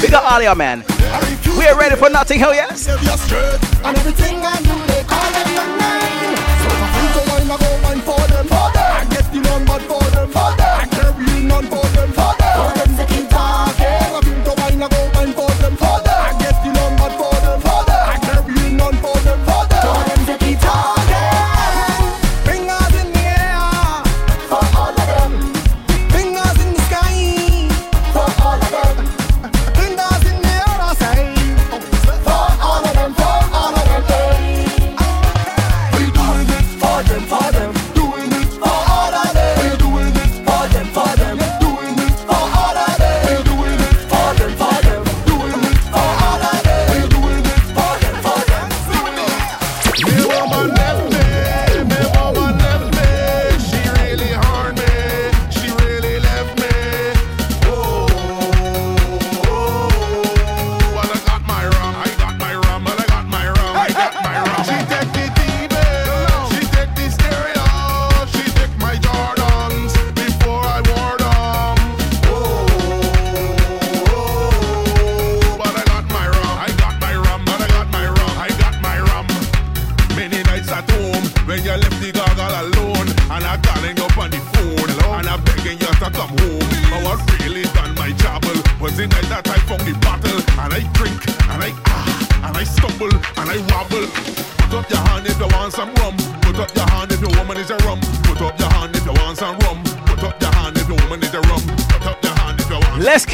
Big 0.00 0.14
up 0.14 0.24
man. 0.56 0.84
We 1.56 1.66
are 1.66 1.78
ready 1.78 1.96
for 1.96 2.10
nothing, 2.10 2.38
hell 2.38 2.54
yes. 2.54 2.88
And 2.88 3.96
everything 3.96 4.40
I 4.44 4.91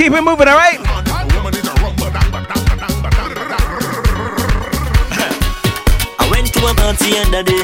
keep 0.08 0.16
it 0.16 0.24
moving, 0.24 0.48
all 0.48 0.56
right? 0.56 0.80
I 6.16 6.24
went 6.32 6.48
to 6.48 6.60
a 6.64 6.72
party 6.72 7.16
and 7.20 7.34
a 7.34 7.42
day. 7.44 7.60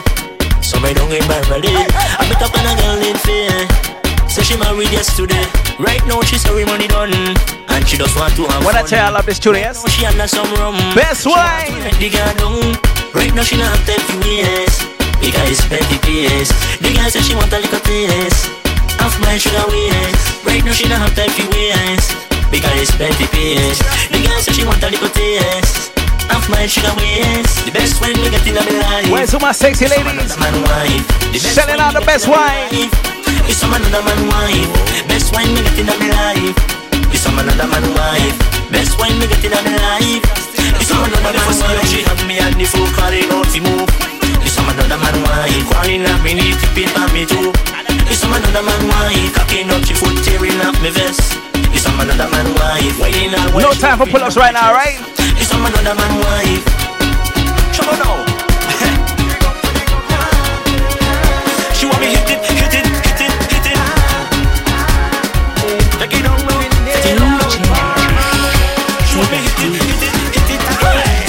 don't 0.92 1.08
get 1.08 1.24
Beverly. 1.24 1.72
I 1.72 2.28
met 2.28 2.42
up 2.44 2.52
on 2.52 2.66
a 2.68 2.76
girl 2.76 3.00
in 3.00 3.16
Faye. 3.24 4.28
Say 4.28 4.42
she 4.42 4.56
married 4.58 4.92
yesterday. 4.92 5.46
Right 5.78 6.04
now 6.06 6.20
she's 6.20 6.44
she 6.44 6.64
money 6.66 6.88
done. 6.88 7.14
And 7.68 7.88
she 7.88 7.96
just 7.96 8.14
want 8.16 8.36
to 8.36 8.44
have 8.44 8.64
When 8.64 8.76
I 8.76 8.82
tell 8.82 9.00
you 9.00 9.06
I 9.06 9.10
love 9.10 9.24
this 9.24 9.38
tune, 9.38 9.54
yes? 9.54 9.88
She 9.90 10.04
under 10.04 10.28
some 10.28 10.52
rum. 10.60 10.76
Best 10.94 11.24
wine. 11.24 11.72
Right 13.14 13.32
now 13.34 13.42
she 13.42 13.56
not 13.56 13.72
have 13.72 13.86
time 13.88 14.04
for 14.04 14.20
yes. 14.28 14.84
The 15.20 15.30
guy 15.32 15.48
is 15.48 15.60
petty 15.64 15.96
PS. 16.04 16.52
The 16.78 16.92
guy 16.92 17.08
said 17.08 17.24
she 17.24 17.34
want 17.34 17.52
a 17.54 17.58
little 17.58 17.80
taste. 17.80 18.50
Half 19.00 19.18
my 19.20 19.38
sugar 19.38 19.64
waist. 19.68 20.44
Right 20.44 20.62
now 20.62 20.72
she 20.72 20.88
don't 20.88 21.00
have 21.00 21.14
time 21.16 21.30
for 21.30 21.48
waist. 21.50 22.23
Because 22.54 22.78
respect 22.78 23.18
the 23.18 23.26
peers 23.34 23.82
The 24.14 24.22
girl 24.22 24.38
said 24.38 24.54
she 24.54 24.62
want 24.62 24.78
a 24.78 24.86
little 24.86 25.10
taste. 25.10 25.90
Half 26.30 26.46
my 26.46 26.70
sugar 26.70 26.94
waist. 27.02 27.66
The 27.66 27.74
best 27.74 27.98
friend 27.98 28.14
we 28.22 28.30
get 28.30 28.46
in 28.46 28.54
our 28.54 28.62
life. 28.62 29.10
Where's 29.10 29.34
all 29.34 29.42
my 29.42 29.50
sexy 29.50 29.90
ladies? 29.90 30.38
Man 30.38 30.54
wife. 30.62 31.02
Selling 31.34 31.82
out 31.82 31.98
the 31.98 32.04
best 32.06 32.30
wine. 32.30 32.70
It's 33.50 33.58
some 33.58 33.74
another 33.74 34.06
man 34.06 34.22
wife. 34.30 34.70
Best 35.10 35.34
wine 35.34 35.50
we 35.50 35.66
get 35.66 35.82
in 35.82 35.90
our 35.90 35.98
life. 35.98 36.54
It's 37.10 37.26
some 37.26 37.34
another 37.42 37.66
man 37.66 37.90
wife. 37.90 38.38
Best 38.70 39.02
wine 39.02 39.18
we 39.18 39.26
get 39.26 39.42
in 39.42 39.50
our 39.50 39.66
life. 39.74 40.22
It's 40.78 40.86
some 40.86 41.02
another 41.02 41.34
man 41.34 41.42
wife. 41.58 41.90
She 41.90 42.06
have 42.06 42.22
me 42.24 42.38
and 42.38 42.54
the 42.54 42.70
fool 42.70 42.86
carrying 42.94 43.34
out 43.34 43.50
the 43.50 43.60
move. 43.66 43.90
It's 44.46 44.54
some 44.54 44.70
another 44.70 44.96
man 44.96 45.18
wife. 45.26 45.66
Quarrying 45.74 46.06
up 46.06 46.22
me 46.22 46.38
need 46.38 46.54
to 46.54 46.68
pay 46.70 46.86
for 46.86 47.10
me 47.10 47.26
too. 47.26 47.50
It's 48.06 48.22
some 48.22 48.30
another 48.30 48.62
man 48.62 48.82
wife. 48.86 49.34
Cocking 49.34 49.68
up 49.74 49.82
the 49.82 49.94
foot 49.98 50.14
tearing 50.22 50.62
up 50.62 50.78
me 50.78 50.94
vest. 50.94 51.43
No 53.60 53.72
time 53.72 53.98
for 53.98 54.06
pull-ups 54.06 54.36
right 54.36 54.52
now, 54.52 54.72
right? 54.72 54.98
You 55.38 55.44
some 55.44 55.64
another 55.64 55.94
man 55.94 56.18
wife. 56.20 56.64
Trouble 57.72 57.96
now. 58.00 58.24
she 61.74 61.86
want 61.86 62.00
me 62.00 62.06
hit 62.08 62.30
it, 62.30 62.44
hit 62.44 62.74
it, 62.74 62.86
hit 63.04 63.20
it, 63.20 63.32
hit 63.52 63.66
it. 63.66 63.78
Take 66.00 66.14
it 66.18 66.22
down 66.24 66.38
low, 66.48 66.60
take 66.88 67.04
it 67.04 67.18
down. 67.18 67.40
She 69.08 69.14
want 69.18 69.30
me 69.30 69.36
hit 69.44 69.60
it, 69.60 69.72
hit 69.80 70.02
it, 70.02 70.12
hit 70.34 70.50
it. 70.50 70.60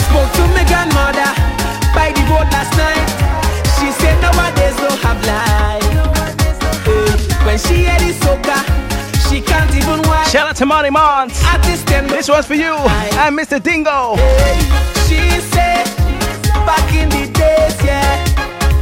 Spoke 0.08 0.32
to 0.36 0.42
my 0.56 0.64
grandmother 0.68 1.30
by 1.94 2.08
the 2.16 2.22
road 2.32 2.48
last 2.52 2.74
night. 2.80 3.08
She 3.80 3.88
said 3.92 4.16
nowadays 4.22 4.76
don't 4.78 5.00
have 5.04 5.20
life. 5.26 5.84
Eh, 6.88 7.16
When 7.46 7.58
she 7.60 7.76
hear 7.88 8.00
the 8.00 8.12
soca, 8.24 8.45
Shout 10.36 10.50
out 10.50 10.56
to 10.58 10.66
Monty 10.66 10.90
Mons. 10.90 11.32
This 12.10 12.28
one's 12.28 12.46
for 12.46 12.56
you 12.56 12.74
I, 12.74 13.10
and 13.26 13.40
Mr. 13.40 13.58
Dingo. 13.64 14.18
She 15.08 15.40
said 15.40 15.86
back 16.66 16.94
in 16.94 17.08
the 17.08 17.32
days, 17.32 17.82
yeah, 17.82 18.20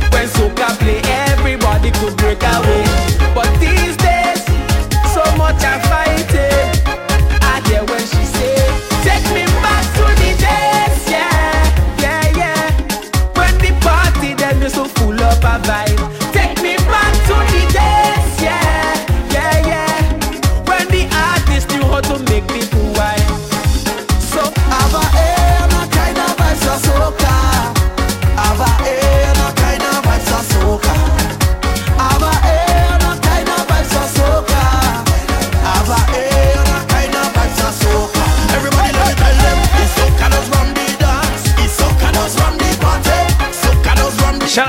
when 0.10 0.26
soca 0.30 0.76
play, 0.80 1.00
everybody 1.30 1.92
could 1.92 2.18
break 2.18 2.42
away. 2.42 2.84
But 3.36 3.54
these 3.60 3.96
days, 3.98 4.44
so 5.14 5.22
much 5.38 5.64
I'm 5.64 5.80
fighting. 5.82 6.73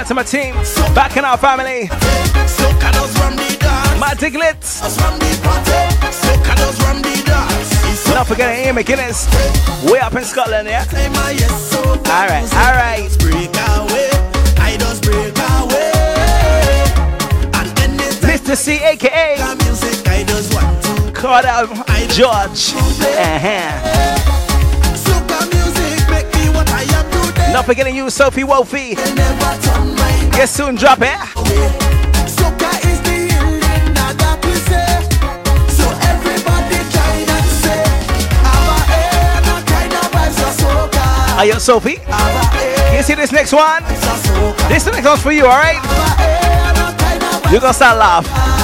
Out 0.04 0.08
to 0.08 0.14
my 0.14 0.22
team. 0.22 0.54
Back 0.94 1.16
in 1.16 1.24
our 1.24 1.38
family. 1.38 1.88
My 3.98 4.14
Diglets. 4.14 4.82
Not 8.12 8.26
forgetting 8.26 8.66
Ian 8.66 8.76
McGuinness. 8.76 9.90
Way 9.90 10.00
up 10.00 10.14
in 10.14 10.24
Scotland, 10.24 10.68
yeah? 10.68 10.84
Alright, 12.08 12.52
alright. 12.54 13.10
Mr. 18.20 18.56
C, 18.56 18.78
aka. 18.82 19.36
Carter 21.14 21.66
George. 22.08 22.74
Uh-huh. 22.74 24.23
Not 27.54 27.66
forgetting 27.66 27.94
you, 27.94 28.10
Sophie 28.10 28.42
Wolfie. 28.42 28.96
Turn 28.96 30.46
soon 30.48 30.74
drop 30.74 30.98
it. 31.02 31.06
way. 31.06 31.70
Soca 32.26 32.66
is 32.82 32.98
the 33.06 33.30
healing 33.30 33.94
now 33.94 34.10
that 34.10 34.42
we 34.42 34.54
say. 34.66 34.90
So 35.70 35.86
everybody 36.10 36.82
join 36.90 37.30
and 37.30 37.46
say, 37.62 37.78
Ava 38.42 38.76
eh, 38.90 39.38
na 39.46 39.62
kind 39.70 39.92
of 39.94 40.02
vibes 40.10 40.40
of 40.42 40.52
soca. 40.58 41.38
Are 41.38 41.46
you 41.46 41.60
Sophie? 41.60 41.98
Eh, 42.08 42.96
You 42.96 43.02
see 43.04 43.14
this 43.14 43.30
next 43.30 43.52
one? 43.52 43.84
vibes 43.84 44.02
of 44.02 44.18
soca. 44.26 44.68
This 44.68 44.86
next 44.86 45.06
one's 45.06 45.22
for 45.22 45.30
you, 45.30 45.44
alright? 45.44 45.78
Ava 45.78 46.74
na 46.74 46.92
kind 46.98 47.22
of 47.22 47.38
vibes 47.38 47.52
You're 47.52 47.60
gonna 47.60 47.72
start 47.72 47.98
laugh. 47.98 48.63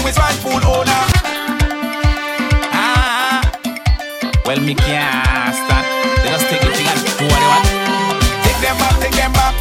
to 0.00 0.06
his 0.06 0.16
rightful 0.16 0.56
owner. 0.64 1.02
Ah, 2.72 3.44
well 4.44 4.60
me 4.60 4.74
can't 4.74 5.54
stand. 5.54 5.86
They 6.24 6.30
just 6.32 6.46
take 6.48 6.62
it 6.64 6.72
thing 6.76 6.88
and 6.88 7.00
do 7.04 7.24
what 7.28 7.40
they 7.40 7.48
want. 7.52 7.66
Take 8.44 8.60
them 8.64 8.76
back, 8.80 8.94
take 9.00 9.16
them 9.16 9.32
back. 9.32 9.54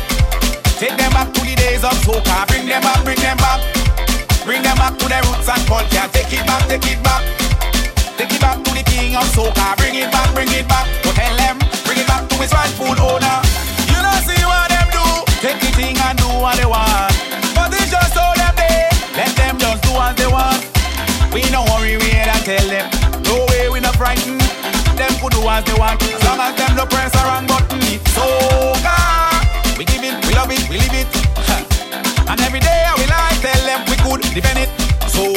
Take 0.79 0.95
them 0.95 1.11
back 1.11 1.27
to 1.33 1.41
the 1.41 1.55
days 1.55 1.83
of 1.83 1.95
soca. 2.03 2.47
Bring 2.47 2.67
them 2.67 2.81
back, 2.81 3.03
bring 3.03 3.19
them 3.19 3.37
back. 3.37 3.59
Bring 4.45 4.63
them 4.63 4.77
back 4.77 4.97
to 4.99 5.05
their 5.07 5.23
roots 5.27 5.49
and 5.49 5.63
culture. 5.67 6.07
Take 6.15 6.31
it 6.31 6.45
back, 6.47 6.63
take 6.67 6.87
it 6.87 7.03
back. 7.03 7.23
Take 8.15 8.31
it 8.31 8.41
back 8.41 8.63
to 8.63 8.71
the 8.71 8.83
king 8.83 9.15
of 9.15 9.27
soca. 9.35 9.75
Bring 9.77 9.95
it 9.95 10.11
back, 10.11 10.31
bring 10.33 10.51
it 10.51 10.67
back. 10.67 10.87
Go 11.03 11.11
tell 11.11 11.35
them, 11.35 11.59
bring 11.83 11.99
it 11.99 12.07
back 12.07 12.27
to 12.29 12.35
his 12.39 12.51
rightful 12.53 12.95
owner. 12.95 13.37
You 13.91 13.99
don't 13.99 14.23
see 14.23 14.39
what 14.47 14.71
them 14.71 14.87
do. 14.95 15.05
Take 15.43 15.59
the 15.59 15.71
thing 15.75 15.97
and 15.99 16.15
do 16.17 16.27
what 16.39 16.55
they 16.55 16.65
want. 16.65 17.28
As 20.09 20.15
they 20.17 20.27
want. 20.27 20.61
We 21.33 21.45
no 21.53 21.61
worry, 21.69 21.97
we 22.01 22.09
ain't 22.17 22.33
and 22.33 22.43
tell 22.45 22.65
them. 22.65 22.85
No 23.29 23.45
way, 23.49 23.69
we 23.69 23.79
not 23.79 23.95
frightened. 23.95 24.41
Them 24.97 25.13
could 25.21 25.33
do 25.37 25.41
as 25.45 25.63
they 25.65 25.77
want. 25.77 26.01
As 26.01 26.23
long 26.25 26.41
as 26.41 26.53
them 26.57 26.73
no 26.75 26.85
press 26.89 27.13
a 27.13 27.21
wrong 27.29 27.45
button. 27.45 27.77
It's 27.93 28.01
soca. 28.17 28.97
We 29.77 29.85
give 29.85 30.01
it, 30.01 30.17
we 30.25 30.33
love 30.33 30.49
it, 30.49 30.65
we 30.69 30.81
live 30.81 30.95
it. 30.97 31.09
And 32.29 32.39
every 32.41 32.59
day 32.59 32.85
I 32.85 32.93
will 32.97 33.13
tell 33.41 33.61
them 33.65 33.81
we 33.89 33.97
could 34.01 34.21
defend 34.33 34.57
it. 34.65 34.69
So 35.13 35.29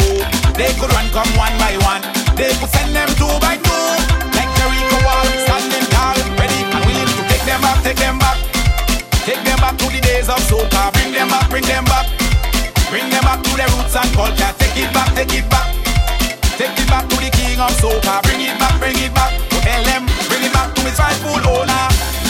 they 0.56 0.72
could 0.80 0.92
run 0.92 1.08
come 1.12 1.28
one 1.36 1.56
by 1.60 1.76
one. 1.84 2.02
They 2.36 2.52
could 2.56 2.72
send 2.72 2.96
them 2.96 3.08
two 3.20 3.28
by 3.44 3.56
two. 3.60 3.84
Like 4.36 4.50
Jericho 4.56 4.98
wall, 5.04 5.28
standing 5.48 5.88
tall, 5.92 6.16
ready 6.40 6.60
and 6.72 6.82
willing 6.88 7.08
to 7.08 7.22
take 7.28 7.44
them 7.44 7.60
back, 7.60 7.78
take 7.84 8.00
them 8.00 8.16
back. 8.18 8.38
Take 9.28 9.42
them 9.44 9.58
back 9.60 9.76
to 9.80 9.86
the 9.92 10.00
days 10.00 10.28
of 10.28 10.40
soca. 10.48 10.92
Bring 10.92 11.12
them 11.12 11.28
back, 11.28 11.48
bring 11.48 11.64
them 11.64 11.84
back. 11.84 12.08
Bring 12.92 13.08
them 13.08 13.24
back 13.24 13.40
to 13.42 13.50
their 13.56 13.68
roots 13.72 13.96
and 13.96 14.12
culture 14.12 14.61
take 15.14 15.34
it 15.34 15.50
back. 15.50 15.68
Take 16.58 16.78
it 16.78 16.88
back 16.88 17.08
to 17.08 17.16
the 17.16 17.30
king 17.30 17.60
of 17.60 17.70
soca. 17.80 18.22
Bring 18.22 18.40
it 18.40 18.58
back, 18.58 18.78
bring 18.78 18.96
it 18.96 19.14
back 19.14 19.32
to 19.50 19.56
LM. 19.64 20.06
Bring 20.28 20.44
it 20.44 20.52
back 20.52 20.74
to 20.74 20.80
his 20.82 20.98
rightful 20.98 21.40
owner. 21.48 21.86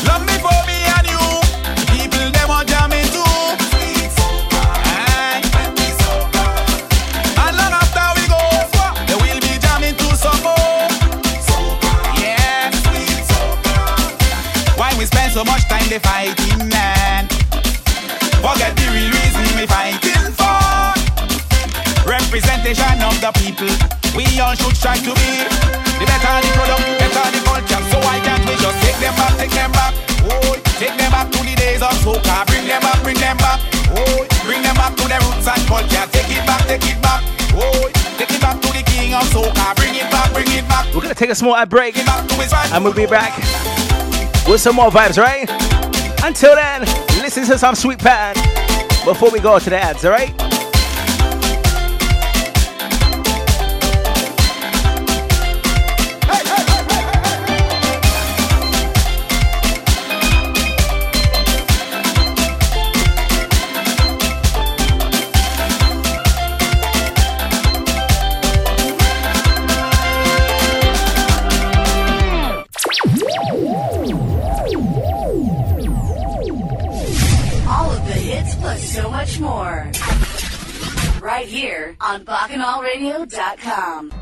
Love 0.06 0.24
me 0.26 0.36
for 0.38 0.58
me 0.66 0.78
and 0.96 1.06
you. 1.06 1.22
People 1.92 2.30
them 2.30 2.48
want 2.48 2.68
jam 2.68 2.90
me 2.90 3.02
too. 3.10 3.22
So 15.32 15.42
much 15.44 15.66
time 15.66 15.88
they 15.88 15.98
fighting, 15.98 16.68
man. 16.68 17.26
Forget 18.44 18.81
Representation 22.72 23.04
of 23.04 23.20
the 23.20 23.32
people. 23.36 23.68
We 24.16 24.24
all 24.40 24.56
should 24.56 24.72
strive 24.72 25.04
to 25.04 25.12
be 25.12 25.44
the 25.44 26.08
better 26.08 26.40
the 26.40 26.48
product, 26.56 26.80
better 27.04 27.28
the 27.28 27.40
culture. 27.44 27.84
So 27.92 28.00
why 28.00 28.16
can't 28.24 28.40
we 28.48 28.56
just 28.56 28.80
take 28.80 28.96
them 28.96 29.12
back, 29.12 29.36
take 29.36 29.52
them 29.52 29.72
back? 29.72 29.92
Oh, 30.24 30.56
take 30.80 30.96
them 30.96 31.12
back 31.12 31.28
to 31.32 31.38
the 31.44 31.52
days 31.52 31.82
of 31.82 31.92
soca. 32.00 32.46
Bring 32.48 32.64
them 32.64 32.80
back, 32.80 33.02
bring 33.02 33.20
them 33.20 33.36
back. 33.36 33.60
Oh, 33.92 34.24
bring 34.48 34.62
them 34.62 34.74
back 34.76 34.96
to 34.96 35.04
the 35.04 35.20
roots 35.20 35.44
and 35.44 35.60
culture. 35.68 36.06
Take 36.16 36.32
it 36.32 36.46
back, 36.48 36.64
take 36.64 36.88
it 36.88 36.96
back. 37.04 37.20
Oh, 37.52 37.92
take 38.16 38.32
it 38.32 38.40
back 38.40 38.56
to 38.64 38.68
the 38.72 38.82
king 38.88 39.12
of 39.12 39.28
soca. 39.28 39.76
Bring 39.76 39.92
it 39.92 40.08
back, 40.08 40.32
bring 40.32 40.48
it 40.48 40.64
back. 40.64 40.88
We're 40.94 41.02
gonna 41.02 41.14
take 41.14 41.28
a 41.28 41.34
small 41.34 41.56
ad 41.56 41.68
break, 41.68 41.98
and 41.98 42.84
we'll 42.84 42.94
be 42.94 43.04
back 43.04 43.36
with 44.48 44.62
some 44.62 44.76
more 44.76 44.88
vibes, 44.88 45.20
right? 45.20 45.44
Until 46.24 46.54
then, 46.56 46.88
listen 47.20 47.44
to 47.52 47.58
some 47.58 47.74
sweet 47.74 47.98
pan 47.98 48.32
before 49.04 49.28
we 49.30 49.40
go 49.40 49.58
to 49.58 49.68
the 49.68 49.76
ads, 49.76 50.06
alright? 50.06 50.51
Here 81.62 81.96
on 82.00 82.24
BacchanalRadio.com. 82.24 84.12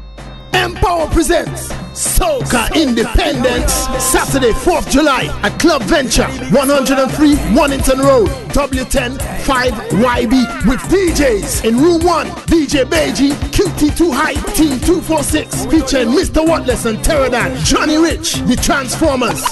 Empower 0.53 1.07
presents 1.07 1.69
Soca 1.95 2.69
Independence 2.75 3.73
Saturday 3.99 4.51
4th 4.51 4.91
July 4.91 5.25
at 5.43 5.59
Club 5.59 5.81
Venture 5.85 6.29
103 6.29 7.37
Wornington 7.57 8.01
Road 8.01 8.29
W10 8.53 9.17
5YB 9.47 10.67
with 10.69 10.81
DJs 10.93 11.65
in 11.65 11.79
room 11.79 12.05
1 12.05 12.27
DJ 12.27 12.85
Beji 12.85 13.31
QT2 13.31 14.13
Hype 14.13 14.55
Team 14.55 14.79
246 14.81 15.65
featuring 15.65 16.09
Mr. 16.09 16.47
Watless 16.47 16.85
and 16.85 16.99
Pterodon 16.99 17.57
Johnny 17.65 17.97
Rich 17.97 18.35
The 18.43 18.57
Transformers 18.57 19.43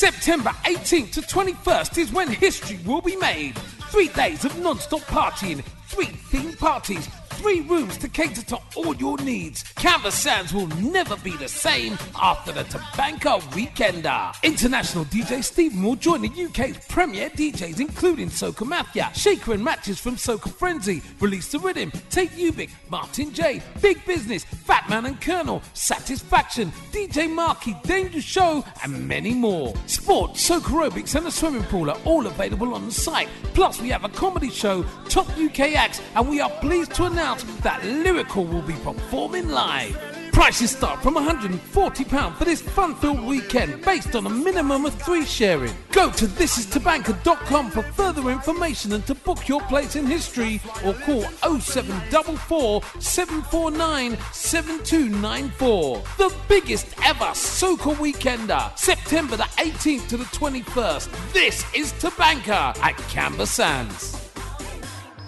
September 0.00 0.48
18th 0.64 1.12
to 1.12 1.20
21st 1.20 1.98
is 1.98 2.10
when 2.10 2.26
history 2.26 2.78
will 2.86 3.02
be 3.02 3.16
made. 3.16 3.54
Three 3.90 4.08
days 4.08 4.46
of 4.46 4.58
non-stop 4.58 5.02
partying, 5.02 5.62
three 5.88 6.06
theme 6.06 6.56
parties, 6.56 7.06
three 7.40 7.60
rooms 7.62 7.96
to 7.96 8.06
cater 8.06 8.42
to 8.42 8.58
all 8.76 8.94
your 8.96 9.16
needs. 9.18 9.62
Camber 9.74 10.10
Sands 10.10 10.52
will 10.52 10.66
never 10.78 11.16
be 11.16 11.34
the 11.38 11.48
same 11.48 11.96
after 12.20 12.52
the 12.52 12.64
Tabanka 12.64 13.40
Weekender. 13.54 14.34
International 14.42 15.06
DJ 15.06 15.42
Stephen 15.42 15.82
will 15.82 15.96
join 15.96 16.20
the 16.20 16.28
UK's 16.28 16.76
premier 16.88 17.30
DJs, 17.30 17.80
including 17.80 18.28
Soca 18.28 18.66
Mafia, 18.66 19.10
Shaker 19.14 19.54
and 19.54 19.64
Matches 19.64 19.98
from 19.98 20.16
Soca 20.16 20.52
Frenzy, 20.52 21.00
Release 21.18 21.50
the 21.50 21.58
Rhythm, 21.58 21.90
Take 22.10 22.30
Ubik, 22.32 22.68
Martin 22.90 23.32
J, 23.32 23.62
Big 23.80 24.04
Business, 24.04 24.44
Fat 24.44 24.86
Man 24.90 25.06
and 25.06 25.18
Colonel, 25.18 25.62
Satisfaction, 25.72 26.70
DJ 26.92 27.32
Marky, 27.32 27.74
Danger 27.84 28.20
Show, 28.20 28.62
and 28.82 29.08
many 29.08 29.32
more. 29.32 29.72
Sports, 29.86 30.46
Soca 30.46 30.60
Aerobics, 30.60 31.14
and 31.14 31.26
a 31.26 31.30
swimming 31.30 31.64
pool 31.64 31.88
are 31.88 31.98
all 32.04 32.26
available 32.26 32.74
on 32.74 32.84
the 32.84 32.92
site. 32.92 33.28
Plus, 33.54 33.80
we 33.80 33.88
have 33.88 34.04
a 34.04 34.10
comedy 34.10 34.50
show, 34.50 34.84
top 35.08 35.26
UK 35.38 35.74
acts, 35.74 36.02
and 36.14 36.28
we 36.28 36.40
are 36.40 36.50
pleased 36.60 36.92
to 36.94 37.04
announce 37.04 37.29
that 37.62 37.84
Lyrical 37.84 38.44
will 38.44 38.62
be 38.62 38.74
performing 38.74 39.48
live. 39.48 39.96
Prices 40.32 40.70
start 40.70 41.02
from 41.02 41.14
£140 41.14 42.36
for 42.36 42.44
this 42.44 42.60
fun-filled 42.60 43.24
weekend 43.24 43.84
based 43.84 44.16
on 44.16 44.26
a 44.26 44.30
minimum 44.30 44.84
of 44.84 44.94
three 44.94 45.24
sharing. 45.24 45.72
Go 45.92 46.10
to 46.10 46.26
thisistabanka.com 46.26 47.70
for 47.70 47.82
further 47.82 48.30
information 48.30 48.92
and 48.92 49.06
to 49.06 49.14
book 49.14 49.48
your 49.48 49.60
place 49.62 49.96
in 49.96 50.06
history 50.06 50.60
or 50.84 50.94
call 50.94 51.22
0744 51.60 52.82
749 52.98 54.18
7294. 54.32 56.02
The 56.18 56.34
biggest 56.48 56.86
ever 57.04 57.26
Soca 57.26 57.94
Weekender, 57.94 58.76
September 58.76 59.36
the 59.36 59.44
18th 59.44 60.08
to 60.08 60.16
the 60.16 60.24
21st. 60.24 61.32
This 61.32 61.64
is 61.74 61.92
Tabanka 61.94 62.76
at 62.78 62.96
Camber 63.08 63.46
Sands. 63.46 64.19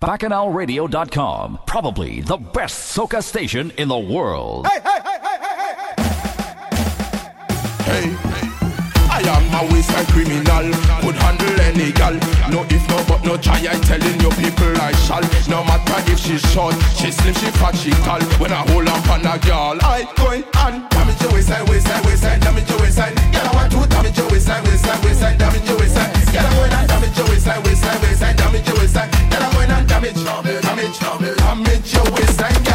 BacchanalRadio.com. 0.02 1.60
Probably 1.64 2.22
the 2.22 2.36
best 2.36 2.96
soca 2.96 3.22
station 3.22 3.70
in 3.78 3.86
the 3.86 3.96
world. 3.98 4.66
Hey, 4.66 4.80
hey, 4.82 4.98
hey, 4.98 5.18
hey, 5.22 5.38
hey, 5.40 5.54
hey, 5.62 5.74
hey, 7.86 8.02
hey. 8.02 8.10
hey. 8.10 8.52
I 9.14 9.22
am 9.22 9.46
a 9.54 9.72
waistline 9.72 10.06
criminal, 10.06 10.74
could 11.06 11.14
handle 11.14 11.60
any 11.60 11.92
gal. 11.92 12.14
No 12.50 12.66
if 12.66 12.82
no 12.90 12.98
but 13.06 13.22
no 13.22 13.36
try, 13.36 13.62
I 13.62 13.78
telling 13.86 14.18
you 14.18 14.30
people 14.42 14.74
I 14.82 14.90
shall. 15.06 15.22
No 15.46 15.62
matter 15.62 16.10
if 16.10 16.18
she's 16.18 16.42
short, 16.50 16.74
she 16.98 17.12
slim, 17.12 17.34
she 17.34 17.46
fat, 17.54 17.76
she 17.76 17.90
tall. 18.02 18.18
When 18.42 18.50
I 18.50 18.66
hold 18.72 18.88
on 18.88 18.98
on 19.06 19.22
a 19.22 19.38
girl, 19.38 19.78
I 19.86 20.02
going 20.18 20.42
and 20.66 20.90
damage 20.90 21.20
your 21.22 21.30
waistline, 21.30 21.64
waistline, 21.70 22.02
waistline, 22.02 22.40
damage 22.40 22.68
your 22.68 22.80
waistline. 22.80 23.14
Girl, 23.30 23.46
I 23.46 23.54
want 23.54 23.70
to 23.70 23.86
damage 23.86 24.18
your 24.18 24.28
waistline, 24.34 24.64
waistline, 24.64 25.00
waistline, 25.04 25.38
damage 25.38 25.68
your 25.68 25.78
waistline. 25.78 26.10
Girl, 26.10 26.42
I'm 26.42 26.54
going 26.58 26.72
and 26.72 26.88
damage 26.88 27.16
your 27.18 27.28
waistline, 27.28 27.62
waistline, 27.62 28.00
waistline, 28.02 28.36
damage 28.36 28.66
your 28.66 28.76
waistline. 28.78 29.11
And 30.04 30.16
damage, 30.24 30.62
damage, 30.98 30.98
damage 31.38 31.94
your 31.94 32.02
waistline, 32.10 32.71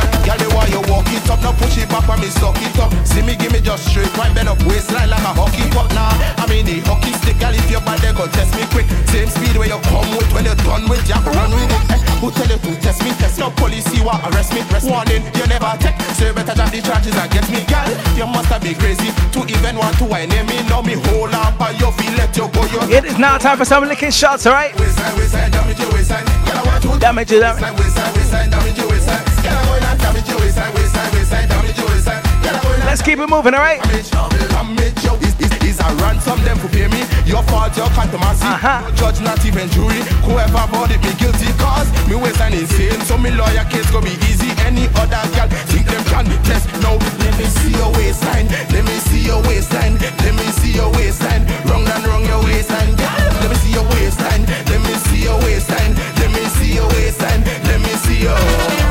walk 1.37 1.45
it 1.45 1.45
up, 1.45 1.53
now 1.53 1.53
push 1.59 1.77
it 1.77 1.89
back 1.89 2.07
when 2.07 2.19
me 2.19 2.27
suck 2.27 2.57
it 2.57 2.79
up. 2.79 2.91
See 3.05 3.21
me, 3.21 3.35
give 3.35 3.51
me 3.51 3.61
just 3.61 3.87
straight, 3.89 4.09
wine 4.17 4.33
bend 4.33 4.49
up 4.49 4.61
waistline 4.65 5.09
like 5.09 5.21
a 5.21 5.33
hockey 5.33 5.69
puck. 5.69 5.89
Nah, 5.93 6.13
I 6.37 6.45
mean 6.49 6.65
the 6.65 6.79
hockey 6.85 7.13
stick, 7.13 7.39
girl. 7.39 7.53
If 7.53 7.69
your 7.69 7.81
body 7.81 8.13
go 8.13 8.27
test 8.27 8.53
me 8.55 8.65
quick, 8.71 8.87
same 9.09 9.29
speed 9.29 9.55
where 9.57 9.67
you 9.67 9.79
come 9.89 10.09
with 10.15 10.29
when 10.33 10.45
you're 10.45 10.55
done 10.63 10.87
with, 10.89 11.07
ya 11.07 11.17
run 11.25 11.51
with 11.51 11.69
it. 11.69 11.91
Eh, 11.91 11.99
who 12.19 12.31
tell 12.31 12.47
you 12.47 12.57
to 12.57 12.71
test 12.81 13.03
me? 13.03 13.11
Test 13.17 13.39
no 13.39 13.49
police, 13.51 13.87
you 13.93 14.03
want 14.03 14.23
arrest 14.31 14.53
me. 14.53 14.61
Warning, 14.83 15.23
you 15.35 15.45
never 15.47 15.73
take, 15.79 15.97
so 16.17 16.27
you 16.27 16.33
better 16.33 16.53
drop 16.55 16.71
the 16.71 16.81
charges 16.81 17.15
and 17.15 17.29
get 17.31 17.47
me, 17.49 17.61
girl. 17.65 17.89
You 18.15 18.27
must 18.27 18.49
have 18.49 18.61
be 18.61 18.73
crazy 18.73 19.09
to 19.33 19.39
even 19.45 19.77
want 19.77 19.97
to 19.97 20.05
wine 20.05 20.29
me. 20.29 20.57
Now 20.69 20.81
me 20.81 20.95
hold 21.11 21.33
up, 21.33 21.59
and 21.61 21.75
you 21.79 21.91
feel 21.91 22.13
let 22.17 22.35
you 22.35 22.47
go, 22.49 22.61
you 22.71 22.81
It 22.93 23.05
is 23.05 23.17
now 23.17 23.37
time 23.37 23.57
for 23.57 23.65
some 23.65 23.85
licking 23.85 24.11
shots, 24.11 24.45
alright? 24.45 24.75
Damage 26.97 27.31
it, 27.31 27.39
damage 27.39 29.26
Let's 32.87 33.01
keep 33.01 33.19
it 33.19 33.29
moving, 33.29 33.53
alright? 33.53 33.81
Is 35.67 35.83
a 35.83 35.89
ransom 35.99 36.39
them 36.47 36.57
for 36.57 36.69
pay 36.69 36.87
me 36.87 37.03
Your 37.27 37.43
fault, 37.51 37.75
your 37.75 37.91
contumacy 37.91 38.47
uh-huh. 38.47 38.87
No 38.87 38.95
judge, 38.95 39.19
not 39.19 39.43
even 39.43 39.67
jury 39.69 39.99
Whoever 40.23 40.63
bought 40.71 40.95
it, 40.95 41.03
me 41.03 41.11
guilty 41.19 41.51
Cause 41.59 41.91
me 42.07 42.15
waistline 42.15 42.55
insane 42.55 43.03
So 43.03 43.17
me 43.17 43.35
lawyer 43.35 43.67
case 43.67 43.85
go 43.91 43.99
be 43.99 44.15
easy 44.31 44.55
Any 44.63 44.87
other 44.95 45.19
girl 45.35 45.51
think 45.67 45.85
them 45.91 46.03
can 46.07 46.25
test 46.47 46.71
No, 46.79 46.95
let 47.19 47.35
me 47.35 47.45
see 47.59 47.75
your 47.75 47.91
waistline 47.99 48.47
Let 48.71 48.87
me 48.87 48.95
see 49.11 49.27
your 49.27 49.43
waistline 49.43 49.99
Let 50.23 50.33
me 50.39 50.47
see 50.55 50.71
your 50.71 50.89
waistline 50.95 51.43
Wrong 51.67 51.83
and 51.83 52.03
wrong 52.07 52.23
your 52.23 52.39
waistline 52.47 52.95
Let 52.95 53.51
me 53.51 53.57
see 53.59 53.75
your 53.75 53.85
waistline 53.91 54.47
Let 54.71 54.79
me 54.87 54.95
see 55.11 55.27
your 55.27 55.37
waistline 55.43 55.93
Let 56.15 56.31
me 56.31 56.47
see 56.55 56.79
your 56.79 56.87
waistline 56.95 57.43
Let 57.67 57.83
me 57.83 57.91
see 58.07 58.23
your 58.23 58.39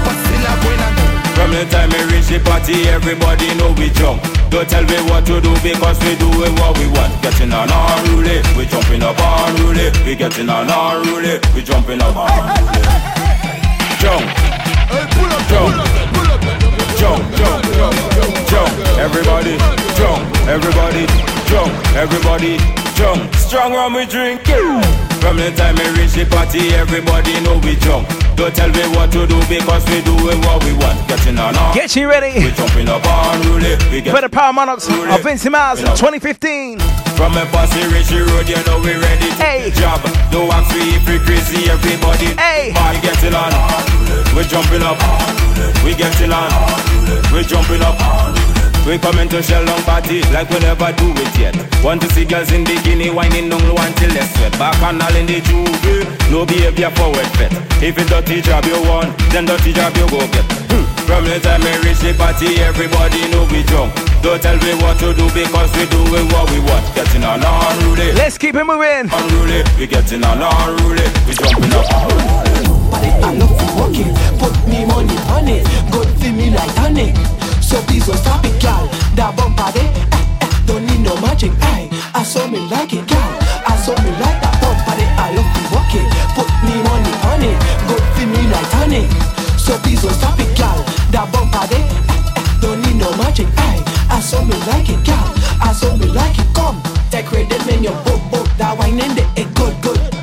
What's 0.05 0.29
in 0.29 0.45
a 0.45 1.06
From 1.47 1.55
the 1.55 1.65
time 1.71 1.91
we 1.95 2.03
reach 2.11 2.27
the 2.27 2.43
party 2.43 2.91
Everybody 2.91 3.47
know 3.55 3.71
we 3.79 3.87
jump 3.95 4.19
don't 4.51 4.69
tell 4.69 4.83
me 4.83 4.99
what 5.07 5.23
to 5.27 5.41
do 5.41 5.55
because 5.63 5.99
we 6.03 6.15
doing 6.17 6.55
what 6.59 6.79
we 6.79 6.87
want. 6.91 7.13
Getting 7.21 7.53
on 7.53 7.69
unruly, 7.69 8.41
we 8.57 8.65
jumping 8.65 9.03
up 9.03 9.19
unruly. 9.19 9.91
We 10.07 10.15
getting 10.15 10.49
on 10.49 10.71
unruly, 10.71 11.39
we 11.53 11.63
jumping 11.63 12.01
up 12.01 12.15
unruly. 12.15 12.79
Jump, 13.99 14.23
jump, 15.51 15.75
jump, 16.97 17.23
jump, 17.37 17.67
jump. 17.75 17.97
Jump, 18.47 18.71
everybody, 19.03 19.59
jump, 19.99 20.23
everybody, 20.47 21.05
jump. 22.97 23.35
Strong 23.37 23.73
rum 23.73 23.95
we 23.95 24.05
drink. 24.07 24.43
From 25.21 25.37
the 25.39 25.51
time 25.57 25.77
we 25.77 25.87
reach 25.97 26.13
the 26.13 26.27
party, 26.29 26.69
everybody 26.75 27.33
know 27.41 27.59
we 27.65 27.77
jump. 27.77 28.09
Don't 28.37 28.55
tell 28.55 28.69
me 28.69 28.85
what 28.95 29.11
to 29.13 29.27
do 29.27 29.39
because 29.49 29.85
we 29.89 30.03
doing 30.05 30.41
what 30.45 30.63
we 30.65 30.73
want. 30.77 30.97
Getting 31.09 31.39
on 31.39 31.57
on. 31.57 31.75
Get 31.75 31.97
you 31.97 32.09
ready. 32.09 32.37
We 32.39 32.53
jumping 32.53 32.89
up 32.89 33.05
on 33.07 33.41
really. 33.49 33.77
We 33.91 34.03
get 34.03 34.15
For 34.15 34.21
the 34.21 34.29
Power 34.29 34.53
Monarchs 34.53 34.89
of 34.89 35.21
Vincy 35.25 35.51
Mas 35.51 35.81
2015. 35.81 36.81
From 37.17 37.33
a 37.33 37.45
reach 37.89 38.13
the 38.13 38.29
road, 38.29 38.47
you 38.47 38.61
know 38.69 38.79
we 38.85 38.93
ready 38.93 39.29
to 39.33 39.43
hey. 39.43 39.71
job. 39.71 40.05
Don't 40.31 40.53
ask 40.53 40.69
me 40.77 41.01
if 41.01 41.09
we 41.09 41.17
crazy, 41.25 41.71
everybody. 41.71 42.37
Hey. 42.37 42.77
We 42.93 43.01
getting 43.01 43.33
on. 43.33 43.53
We 44.37 44.45
jumping 44.45 44.85
up. 44.85 45.01
We 45.83 45.95
getting 45.95 46.33
on. 46.33 46.53
We 47.33 47.43
jumping 47.43 47.81
up. 47.81 48.36
We 48.87 48.99
coming 48.99 49.29
to 49.31 49.43
shell 49.43 49.65
long 49.65 49.83
party 49.83 50.23
like 50.31 50.49
we 50.49 50.61
never 50.61 50.93
do 50.95 51.11
it 51.11 51.35
yet. 51.35 51.59
Want 51.83 52.01
to 52.03 52.09
see 52.15 52.25
girls 52.25 52.53
in 52.53 52.65
bikini 52.65 53.13
whining 53.13 53.51
down 53.51 53.59
low 53.67 53.75
until 53.83 54.15
they 54.15 54.23
sweat. 54.23 54.53
Back 54.63 54.79
and 54.87 55.03
all 55.03 55.17
in 55.17 55.27
the 55.27 55.43
juvie, 55.43 56.07
no 56.31 56.47
behavior 56.47 56.91
forward 56.95 57.27
fit. 57.35 57.51
If 57.83 57.99
it's 57.99 58.09
dirty 58.09 58.41
job 58.43 58.65
you 58.65 58.79
want, 58.87 59.11
then 59.35 59.45
dirty 59.45 59.73
job 59.73 59.91
you 59.99 60.07
go 60.07 60.23
get. 60.31 60.47
Hmm. 60.71 60.87
From 61.03 61.25
the 61.27 61.43
time 61.43 61.67
we 61.67 61.75
reach 61.83 61.99
the 61.99 62.15
party, 62.15 62.63
everybody 62.63 63.27
know 63.35 63.43
we 63.51 63.67
drunk. 63.67 63.91
Don't 64.23 64.41
tell 64.41 64.55
me 64.55 64.79
what 64.79 64.95
to 65.03 65.11
do 65.19 65.27
because 65.35 65.71
we 65.75 65.91
doing 65.91 66.31
what 66.31 66.47
we 66.55 66.63
want. 66.63 66.87
Getting 66.95 67.27
on 67.27 67.43
unruly. 67.43 68.15
Let's 68.15 68.39
keep 68.39 68.55
it 68.55 68.63
moving. 68.63 69.11
Unruly, 69.11 69.67
we 69.83 69.91
getting 69.91 70.23
on 70.23 70.39
unruly. 70.39 71.03
We 71.27 71.35
jumping 71.35 71.75
up. 71.75 71.91
I 73.03 73.35
love 73.35 73.51
to 73.51 73.67
work 73.75 73.99
it, 73.99 74.15
put 74.39 74.55
me 74.71 74.87
money 74.87 75.19
on 75.35 75.49
it, 75.51 75.67
good 75.91 76.07
for 76.23 76.31
me 76.31 76.55
like 76.55 76.71
honey. 76.79 77.11
So 77.67 77.83
please 77.83 78.07
don't 78.07 78.17
stop 78.17 78.45
it, 78.45 78.55
gal. 78.63 78.87
That 79.19 79.35
bumper 79.35 79.67
there, 79.75 79.91
eh, 79.91 80.47
eh, 80.47 80.51
don't 80.67 80.87
need 80.87 81.03
no 81.03 81.19
magic. 81.19 81.51
Aye, 81.75 81.91
I 82.15 82.23
saw 82.23 82.47
me 82.47 82.61
like 82.71 82.93
it, 82.95 83.03
gal. 83.11 83.31
I 83.67 83.75
saw 83.83 83.91
me 84.07 84.11
like 84.23 84.39
that 84.39 84.55
bumper 84.63 84.95
there. 84.95 85.11
I 85.19 85.35
love 85.35 85.51
to 85.51 85.63
work 85.75 85.91
it, 85.91 86.07
put 86.39 86.47
me 86.63 86.79
money 86.87 87.11
on 87.27 87.43
it, 87.43 87.59
good 87.91 88.05
for 88.15 88.27
me 88.31 88.43
like 88.55 88.71
honey. 88.79 89.11
So 89.59 89.75
please 89.83 90.01
don't 90.01 90.15
stop 90.15 90.39
it, 90.39 90.47
gal. 90.57 90.79
That 91.11 91.27
bumper 91.35 91.67
there, 91.67 91.83
eh, 91.83 92.39
eh, 92.39 92.61
don't 92.63 92.79
need 92.87 93.03
no 93.03 93.11
magic. 93.19 93.51
Aye, 93.59 93.83
I 94.15 94.21
saw 94.21 94.45
me 94.47 94.55
like 94.71 94.89
it, 94.89 95.03
gal. 95.03 95.27
I 95.59 95.73
saw 95.75 95.91
me 95.97 96.07
like 96.07 96.39
it. 96.39 96.47
Come, 96.55 96.79
take 97.11 97.27
credit, 97.27 97.67
man, 97.67 97.83
your 97.83 97.99
book, 98.07 98.23
book. 98.31 98.47
That 98.63 98.79
wine 98.79 99.03
in 99.03 99.11
the 99.19 99.27
it 99.35 99.51
good, 99.59 99.75
good. 99.83 100.16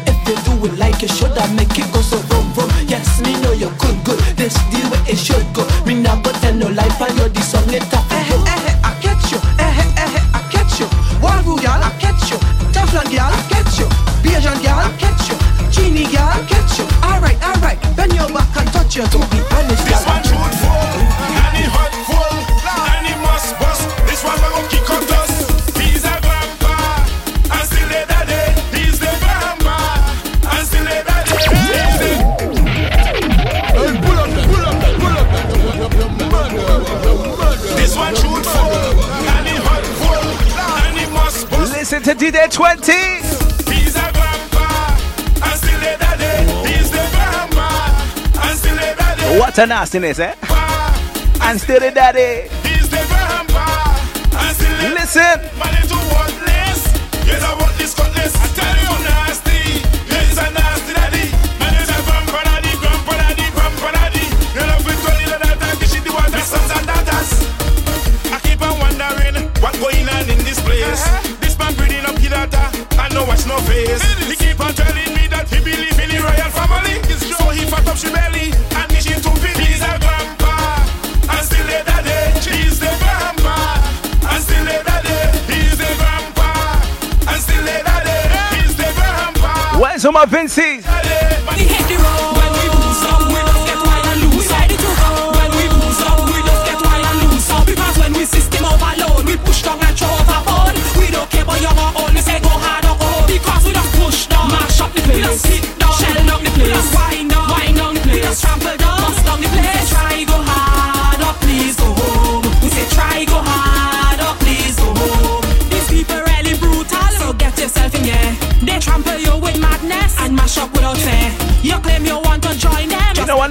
You 0.63 0.71
it 0.71 0.79
like 0.79 1.01
you 1.01 1.09
should, 1.09 1.35
I 1.37 1.51
make 1.59 1.75
it 1.75 1.91
go 1.91 1.99
so 1.99 2.15
vroom, 2.31 2.47
vroom. 2.55 2.71
Yes, 2.87 3.19
me 3.19 3.35
know 3.43 3.51
you're 3.51 3.75
good, 3.83 3.99
good. 4.07 4.15
This 4.39 4.55
the 4.71 4.79
way 4.87 5.11
it 5.11 5.19
should 5.19 5.43
go. 5.51 5.67
Me 5.83 5.93
not 5.93 6.23
go 6.23 6.31
tell 6.39 6.55
no 6.55 6.69
lie, 6.71 6.87
and 6.87 7.17
you're 7.19 7.27
the 7.27 7.41
song 7.41 7.67
it 7.67 7.83
up. 7.91 8.07
Eh, 8.07 8.23
eh, 8.31 8.71
eh, 8.71 8.87
I 8.87 8.95
catch 9.03 9.27
you. 9.27 9.39
Eh, 9.59 9.67
eh, 9.67 10.07
eh, 10.07 10.23
I 10.31 10.39
catch 10.55 10.79
you. 10.79 10.87
Walroo 11.19 11.59
girl, 11.59 11.83
I 11.83 11.91
catch 11.99 12.31
you. 12.31 12.39
Teflon 12.71 13.11
girl, 13.11 13.27
I 13.27 13.43
catch 13.51 13.75
you. 13.75 13.91
Bajan 14.23 14.55
girl, 14.63 14.79
I 14.79 14.87
catch 14.95 15.27
you. 15.27 15.35
Genie 15.67 16.07
girl, 16.07 16.31
I 16.31 16.39
catch 16.47 16.79
you. 16.79 16.87
Alright, 17.03 17.43
alright. 17.43 17.79
Bend 17.99 18.15
your 18.15 18.31
back 18.31 18.55
and 18.55 18.71
touch 18.71 18.95
you. 18.95 19.03
To 19.03 19.19
be 19.35 19.43
honest, 19.51 19.83
and 48.43 48.57
still 48.59 48.77
a 48.77 48.95
daddy. 48.95 49.39
What 49.39 49.57
a 49.57 49.65
nastiness, 49.65 50.19
eh? 50.19 50.35
And 51.41 51.59
still 51.61 51.79
the 51.79 51.91
daddy. 51.91 52.49
He's 52.67 52.89
the 52.89 53.03
grandpa, 53.07 53.95
and 54.35 54.55
still 54.55 54.85
a 54.85 54.93
Listen. 54.93 55.82
Daughter 72.93 73.05
and 73.05 73.13
no 73.13 73.25
watch 73.25 73.45
no 73.45 73.57
face. 73.59 74.01
He 74.27 74.35
keep 74.35 74.59
on 74.59 74.73
telling 74.73 75.13
me 75.15 75.27
that 75.27 75.47
he 75.49 75.59
believe 75.63 75.99
in 75.99 76.09
the 76.09 76.19
royal 76.21 76.51
family. 76.51 77.01
So 77.17 77.49
he 77.49 77.65
fat 77.65 77.87
up 77.87 77.97
she 77.97 78.11
belly 78.11 78.53
and 78.75 78.91
she 79.01 79.13
too 79.13 79.33
big. 79.41 79.57
He's 79.57 79.81
a 79.81 79.97
grandpa 79.99 80.81
and 81.29 81.45
still 81.45 81.67
a 81.67 81.83
daddy. 81.83 82.39
He's 82.49 82.79
the 82.79 82.91
grandpa 83.01 83.55
and 84.29 84.43
still 84.43 84.67
a 84.67 84.83
daddy. 84.83 85.53
He's 85.53 85.77
the 85.77 85.89
grandpa 85.97 86.49
and 87.29 87.41
still 87.41 87.63
a 87.63 87.83
daddy. 87.83 88.61
He's 88.61 88.75
the 88.75 88.89
grandpa. 88.95 89.79
Where's 89.79 90.05
all 90.05 90.11
my 90.11 90.25
Vincy's? 90.25 90.85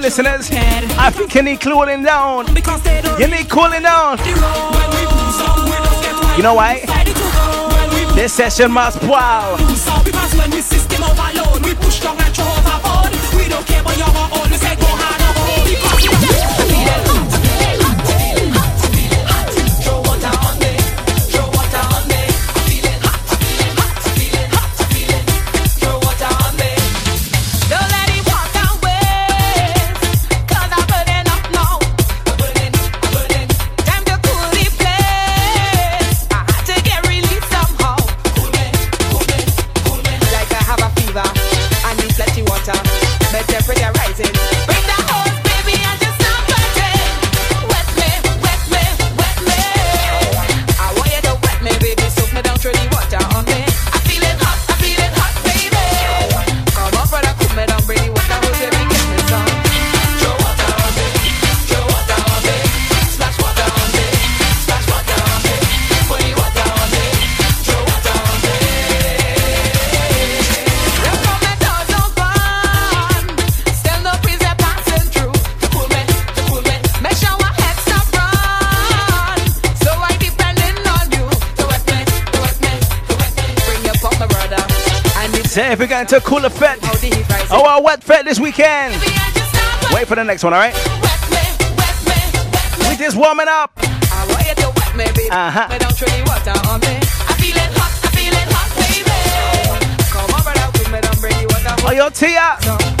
Listeners? 0.03 0.49
I 0.51 1.09
think 1.11 1.33
you 1.33 1.41
need 1.41 1.61
cooling 1.61 2.03
down. 2.03 2.47
You 2.47 3.27
need 3.27 3.49
cooling 3.49 3.83
down. 3.83 4.17
You 6.35 6.43
know 6.43 6.55
why? 6.55 6.83
This 8.13 8.33
session 8.33 8.69
must 8.71 9.01
wow. 9.03 9.55
Say 86.03 86.17
if 86.17 86.23
we're 86.25 86.29
going 86.29 86.49
to 86.49 86.49
a 86.49 86.49
cooler 86.49 86.49
fete 86.49 87.51
or 87.51 87.69
a 87.69 87.81
wet 87.81 88.03
fete 88.03 88.25
this 88.25 88.39
weekend. 88.39 88.93
Wait 89.93 90.07
for 90.07 90.15
the 90.15 90.23
next 90.23 90.43
one, 90.43 90.53
alright? 90.53 90.73
We 92.89 92.97
just 92.97 93.15
warming 93.15 93.47
up. 93.47 93.71
Uh 95.31 95.51
huh. 95.51 95.67
Oh, 101.85 101.91
yo, 101.91 102.09
Tia. 102.09 102.92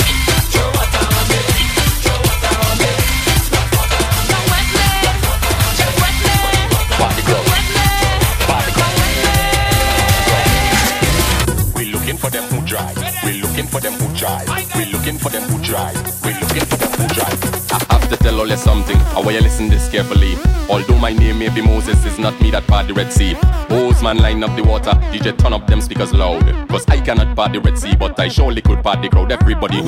Drive. 12.73 12.97
We 13.23 13.39
looking 13.39 13.67
for 13.67 13.79
them 13.79 13.93
who 13.93 14.07
drive. 14.17 14.47
We're 14.75 14.87
looking 14.87 15.19
for 15.19 15.29
them 15.29 15.43
who 15.43 15.63
drive. 15.63 15.95
We're 16.23 16.39
looking 16.39 16.65
for 16.65 16.77
them 16.77 16.91
who 16.97 17.07
drive. 17.13 17.37
I 17.71 17.93
have 17.93 18.09
to 18.09 18.17
tell 18.17 18.39
all 18.39 18.47
you 18.47 18.57
something. 18.57 18.97
I 18.97 19.19
want 19.19 19.35
you 19.35 19.41
listen 19.41 19.69
this 19.69 19.87
carefully. 19.89 20.35
Although 20.69 20.97
my 20.97 21.13
name 21.13 21.37
may 21.37 21.49
be 21.49 21.61
Moses, 21.61 22.03
it's 22.03 22.17
not 22.17 22.39
me 22.41 22.49
that 22.49 22.65
part 22.65 22.87
the 22.87 22.95
Red 22.95 23.13
Sea. 23.13 23.35
Hose 23.69 24.01
man 24.01 24.17
line 24.17 24.43
up 24.43 24.55
the 24.55 24.63
water. 24.63 24.91
DJ 25.11 25.37
turn 25.37 25.53
up 25.53 25.67
them 25.67 25.81
speakers 25.81 26.13
loud. 26.13 26.41
Cause 26.67 26.83
I 26.87 26.99
cannot 26.99 27.35
part 27.35 27.53
the 27.53 27.61
Red 27.61 27.77
Sea, 27.77 27.95
but 27.95 28.19
I 28.19 28.27
surely 28.27 28.63
could 28.63 28.81
part 28.81 29.03
the 29.03 29.09
crowd. 29.09 29.31
Everybody, 29.31 29.83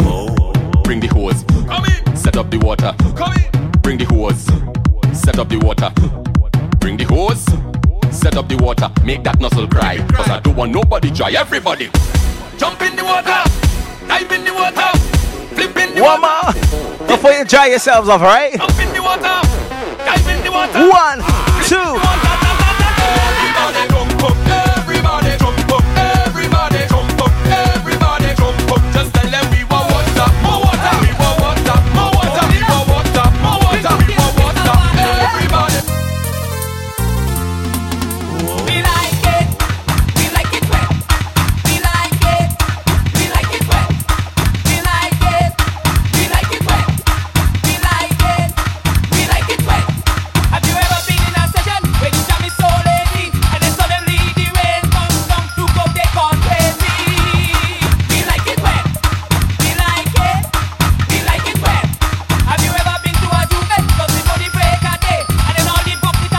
bring 0.83 0.99
the 0.99 1.07
hose. 1.07 1.43
Come 1.65 1.85
in, 1.85 2.15
set 2.15 2.37
up 2.37 2.51
the 2.51 2.59
water. 2.59 2.93
Come 3.15 3.33
in. 3.33 3.71
Bring 3.81 3.97
the 3.97 4.05
hose. 4.05 4.45
Set 5.19 5.39
up 5.39 5.49
the 5.49 5.57
water. 5.57 5.89
Bring 6.77 6.97
the 6.97 7.05
hose. 7.05 7.45
Set 8.15 8.37
up 8.37 8.47
the 8.47 8.57
water. 8.57 8.89
Make 9.03 9.23
that 9.23 9.39
nozzle 9.39 9.67
cry. 9.67 9.97
Cause 10.13 10.29
I 10.29 10.39
don't 10.39 10.55
want 10.55 10.71
nobody 10.71 11.09
dry. 11.09 11.31
Everybody, 11.31 11.89
jump 12.57 12.81
in 12.81 12.95
the 12.95 13.03
water. 13.03 13.41
Dive 14.07 14.31
in 14.31 14.43
the 14.45 14.53
water. 14.53 14.89
Flip 15.55 15.77
in 15.77 15.95
the 15.95 16.01
One 16.01 16.21
water. 16.21 16.59
more 16.59 17.07
before 17.07 17.31
you 17.31 17.45
dry 17.45 17.67
yourselves 17.67 18.09
off, 18.09 18.21
right? 18.21 18.53
Jump 18.57 18.79
in 18.79 18.93
the 18.93 19.01
water. 19.01 19.39
Dive 19.97 20.27
in 20.27 20.43
the 20.43 20.51
water. 20.51 20.89
One, 20.89 21.19
two. 21.67 22.24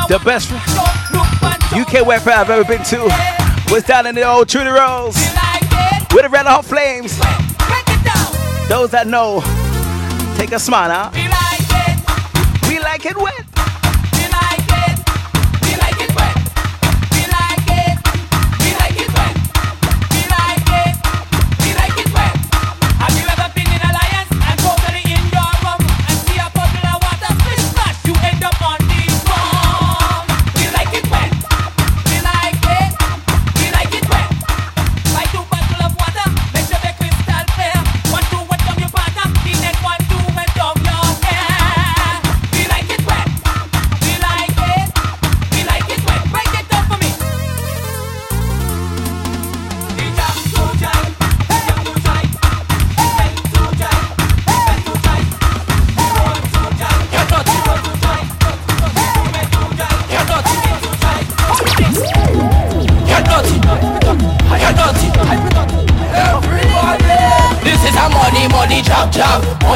The 0.08 0.20
best 0.24 0.52
UK 1.72 2.06
wet 2.06 2.26
I've 2.26 2.48
ever 2.48 2.64
been 2.64 2.84
to 2.84 2.98
was 3.72 3.82
down 3.82 4.06
in 4.06 4.14
the 4.14 4.22
old 4.22 4.48
Trudy 4.48 4.70
Rose 4.70 5.16
with 6.14 6.22
the 6.22 6.28
red 6.30 6.46
hot 6.46 6.64
flames. 6.64 7.18
Those 8.68 8.90
that 8.90 9.06
know, 9.06 9.40
take 10.36 10.52
a 10.52 10.58
smile 10.58 10.90
out. 10.90 11.12
We 11.14 11.28
like 11.28 11.66
it. 11.70 12.68
We 12.68 12.78
like 12.78 13.06
it. 13.06 13.35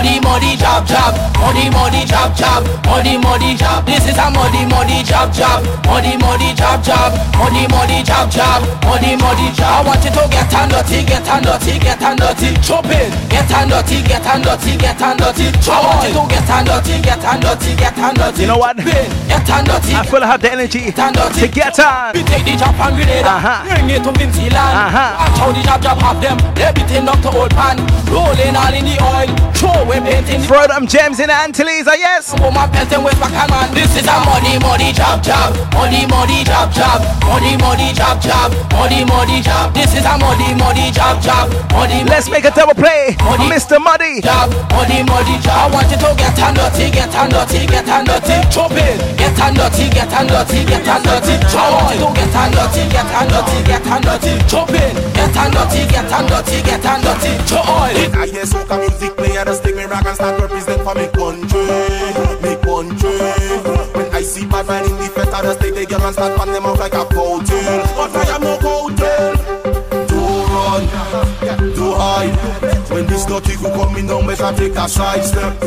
Money, 0.01 0.17
money 0.21 0.57
job, 0.57 0.89
job. 0.89 1.13
Money, 1.37 1.69
money 1.69 2.09
job, 2.09 2.33
job. 2.33 2.65
Money, 2.89 3.21
money 3.21 3.53
job. 3.53 3.85
This 3.85 4.09
is 4.09 4.17
a 4.17 4.33
money, 4.33 4.65
money 4.65 5.05
job, 5.05 5.29
job. 5.29 5.61
Money, 5.85 6.17
money 6.17 6.57
job, 6.57 6.81
job. 6.81 7.13
Money, 7.37 7.69
money 7.69 8.01
job, 8.01 8.33
job. 8.33 8.65
Money, 8.81 9.13
money 9.21 9.53
job. 9.53 9.85
I 9.85 9.93
want 9.93 10.01
you 10.01 10.09
to 10.09 10.25
get 10.33 10.49
on 10.57 10.73
dirty, 10.73 11.05
get 11.05 11.29
on 11.29 11.45
dirty, 11.45 11.77
get 11.77 12.01
on 12.01 12.17
dirty. 12.17 12.49
Chop 12.65 12.89
it. 12.89 13.13
Get 13.29 13.53
on 13.53 13.69
dirty, 13.69 14.01
get 14.01 14.25
on 14.25 14.41
dirty, 14.41 14.73
get 14.81 15.03
on 15.05 15.21
dirty. 15.21 15.53
I 15.69 15.77
want 15.85 16.01
you 16.09 16.17
to 16.17 16.25
get 16.33 16.49
on 16.49 16.65
dirty, 16.65 16.97
get 17.05 17.21
on 17.21 17.41
dirty, 17.45 17.77
get 17.77 17.99
on 18.01 18.15
dirty. 18.17 18.41
You 18.41 18.49
know 18.49 18.57
what? 18.57 18.81
Get 18.81 19.51
on 19.53 19.69
dirty. 19.69 19.93
I 19.93 20.01
feel 20.09 20.25
I 20.25 20.33
have 20.33 20.41
the 20.41 20.49
energy 20.49 20.89
to 20.89 21.47
get 21.53 21.77
on. 21.77 22.17
We 22.17 22.25
take 22.25 22.49
the 22.49 22.57
job 22.57 22.73
and 22.73 22.97
grenade 22.97 23.29
Uh-huh. 23.29 23.69
Bring 23.69 23.91
it 23.93 24.01
to 24.01 24.17
Vincy 24.17 24.49
land 24.49 24.81
Uh-huh. 24.81 25.29
Watch 25.29 25.37
how 25.37 25.53
the 25.53 25.61
job 25.61 25.83
job 25.85 25.99
have 26.01 26.21
them 26.25 26.39
Everything 26.57 27.05
up 27.05 27.21
to 27.21 27.29
old 27.37 27.53
pan 27.53 27.77
Rolling 28.09 28.57
all 28.57 28.73
in 28.73 28.85
the 28.89 28.97
oil 28.97 29.29
Throw 29.53 29.90
painting 29.90 29.90
Throw 29.91 30.71
them 30.71 30.87
gems 30.87 31.19
in 31.19 31.27
the 31.27 31.35
Antilles, 31.35 31.83
oh 31.91 31.99
yes. 31.99 32.31
Woman 32.39 32.71
pelting 32.71 33.03
with 33.03 33.19
back 33.19 33.35
and 33.35 33.51
man 33.51 33.75
This 33.75 33.91
is 33.99 34.07
a 34.07 34.23
money 34.23 34.55
money 34.63 34.95
job 34.95 35.19
job 35.19 35.51
Money 35.75 36.07
money 36.07 36.47
job 36.47 36.71
job 36.71 37.03
Money 37.27 37.59
money 37.59 37.91
job 37.91 38.23
job 38.23 38.55
Money 38.71 39.03
money 39.03 39.43
job 39.43 39.75
This 39.75 39.91
is 39.99 40.07
a 40.07 40.15
money 40.15 40.55
money 40.55 40.95
job 40.95 41.19
job 41.19 41.51
Money 41.75 42.07
Let's 42.07 42.31
make 42.31 42.47
a 42.47 42.55
double 42.55 42.79
play. 42.79 43.19
Mr. 43.51 43.83
Muddy. 43.83 44.23
job 44.23 44.55
Money 44.71 45.03
money 45.03 45.43
job 45.43 45.59
I 45.59 45.75
want 45.75 45.91
you 45.91 45.99
to 45.99 46.15
get 46.15 46.39
on 46.39 46.55
dirty 46.55 46.87
Get 46.95 47.11
on 47.19 47.27
dirty 47.35 47.67
Get 47.67 47.91
on 47.91 48.07
dirty 48.07 48.39
Chop 48.47 48.71
it 48.79 48.95
Get 49.19 49.35
on 49.43 49.59
dirty 49.59 49.91
Get 49.91 50.15
on 50.15 50.31
dirty 50.31 50.71
Get 50.71 50.87
on 50.87 51.03
dirty 51.03 51.35
I 51.51 51.67
want 51.67 51.99
you 51.99 52.07
to 52.07 52.15
get 52.15 52.35
on 52.39 52.51
dirty 52.55 52.83
Get 52.95 53.11
on 53.11 53.27
dirty 53.27 53.59
Get 53.67 53.87
on 53.91 54.01
dirty 54.07 54.33
Chop 54.47 54.71
it 54.71 54.95
Get 55.19 55.35
on 55.35 55.51
dirty 55.51 55.83
Get 55.91 56.11
on 56.15 56.25
dirty 56.31 56.59
Get 56.63 56.87
on 56.87 56.99
dirty 57.03 57.33
Chop 57.43 57.67
oil 57.67 57.99
I 58.15 58.27
hear 58.31 58.47
soca 58.47 58.79
music 58.79 59.17
play, 59.19 59.35
I 59.35 59.45
just 59.45 59.65
take 59.65 59.80
me 59.81 59.87
rock 59.87 60.05
and 60.05 60.15
start 60.15 60.41
represent 60.41 60.83
for 60.83 60.95
me 60.95 61.07
country, 61.09 61.65
me 62.45 62.55
country. 62.61 63.17
When 63.97 64.07
I 64.15 64.23
see 64.23 64.47
bad 64.47 64.67
man 64.67 64.85
in 64.85 64.97
the 64.97 65.09
fete, 65.09 65.33
I 65.33 65.43
just 65.43 65.61
take 65.61 65.75
the 65.75 65.87
girl 65.87 66.05
and 66.05 66.13
start 66.13 66.37
pan 66.37 66.53
them 66.53 66.67
out 66.67 66.79
like 66.79 66.95
a 66.95 67.05
coattail. 67.05 67.81
But 67.97 68.17
I 68.17 68.35
am 68.35 68.43
no 68.43 68.59
coattail. 68.59 69.33
Don't 70.09 70.51
run, 70.53 71.75
don't 71.75 71.97
hide. 71.99 72.91
When 72.91 73.07
this 73.07 73.25
dirty 73.25 73.57
crew 73.57 73.71
coming 73.71 74.07
down, 74.07 74.27
better 74.27 74.53
take 74.57 74.77
a 74.77 74.89
side 74.89 75.25
step. 75.25 75.63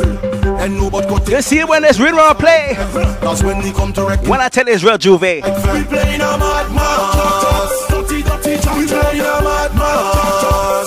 And 0.60 0.78
nobody 0.78 1.08
go 1.08 1.18
You 1.26 1.42
see 1.42 1.64
when 1.64 1.82
there's 1.82 2.00
rhythm 2.00 2.18
on 2.18 2.36
play. 2.36 2.74
That's 3.20 3.42
when 3.42 3.60
they 3.62 3.72
come 3.72 3.92
to 3.94 4.04
wreck. 4.04 4.22
When 4.22 4.40
I 4.40 4.48
tell 4.48 4.68
Israel 4.68 4.98
Juve. 4.98 5.20
We 5.20 5.40
playing 5.40 6.20
a 6.20 6.38
mad 6.38 6.70
mass. 6.72 7.88
Dirty, 7.88 8.22
dirty, 8.22 8.62
jam. 8.62 8.78
We 8.78 8.86
playing 8.86 9.20
a 9.20 9.42
mad 9.42 9.74
mass. 9.74 10.83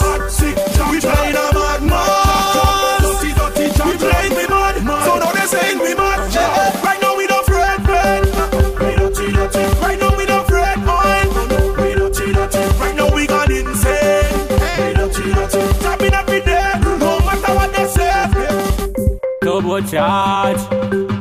Turbo 19.77 19.89
charge 19.91 20.57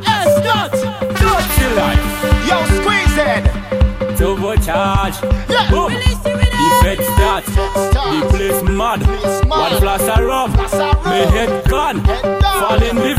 Yes, 0.02 0.44
not. 0.44 0.72
Dirty 0.72 1.66
life 1.76 2.48
Yo, 2.48 2.64
squeeze 2.80 3.18
it. 3.18 4.16
Turbo 4.16 4.56
charge 4.56 5.16
Yeah. 5.50 5.68
Boom 5.70 5.92
The 5.92 6.68
fed 6.80 6.98
start 7.04 7.44
The 7.44 8.26
place 8.30 8.62
mad. 8.62 9.02
One 9.46 9.78
flash 9.78 10.08
of 10.08 10.24
rum, 10.24 10.52
me 10.52 11.20
head 11.36 11.68
gone. 11.68 12.00
Fall 12.02 12.82
in 12.82 12.96
the 12.96 13.14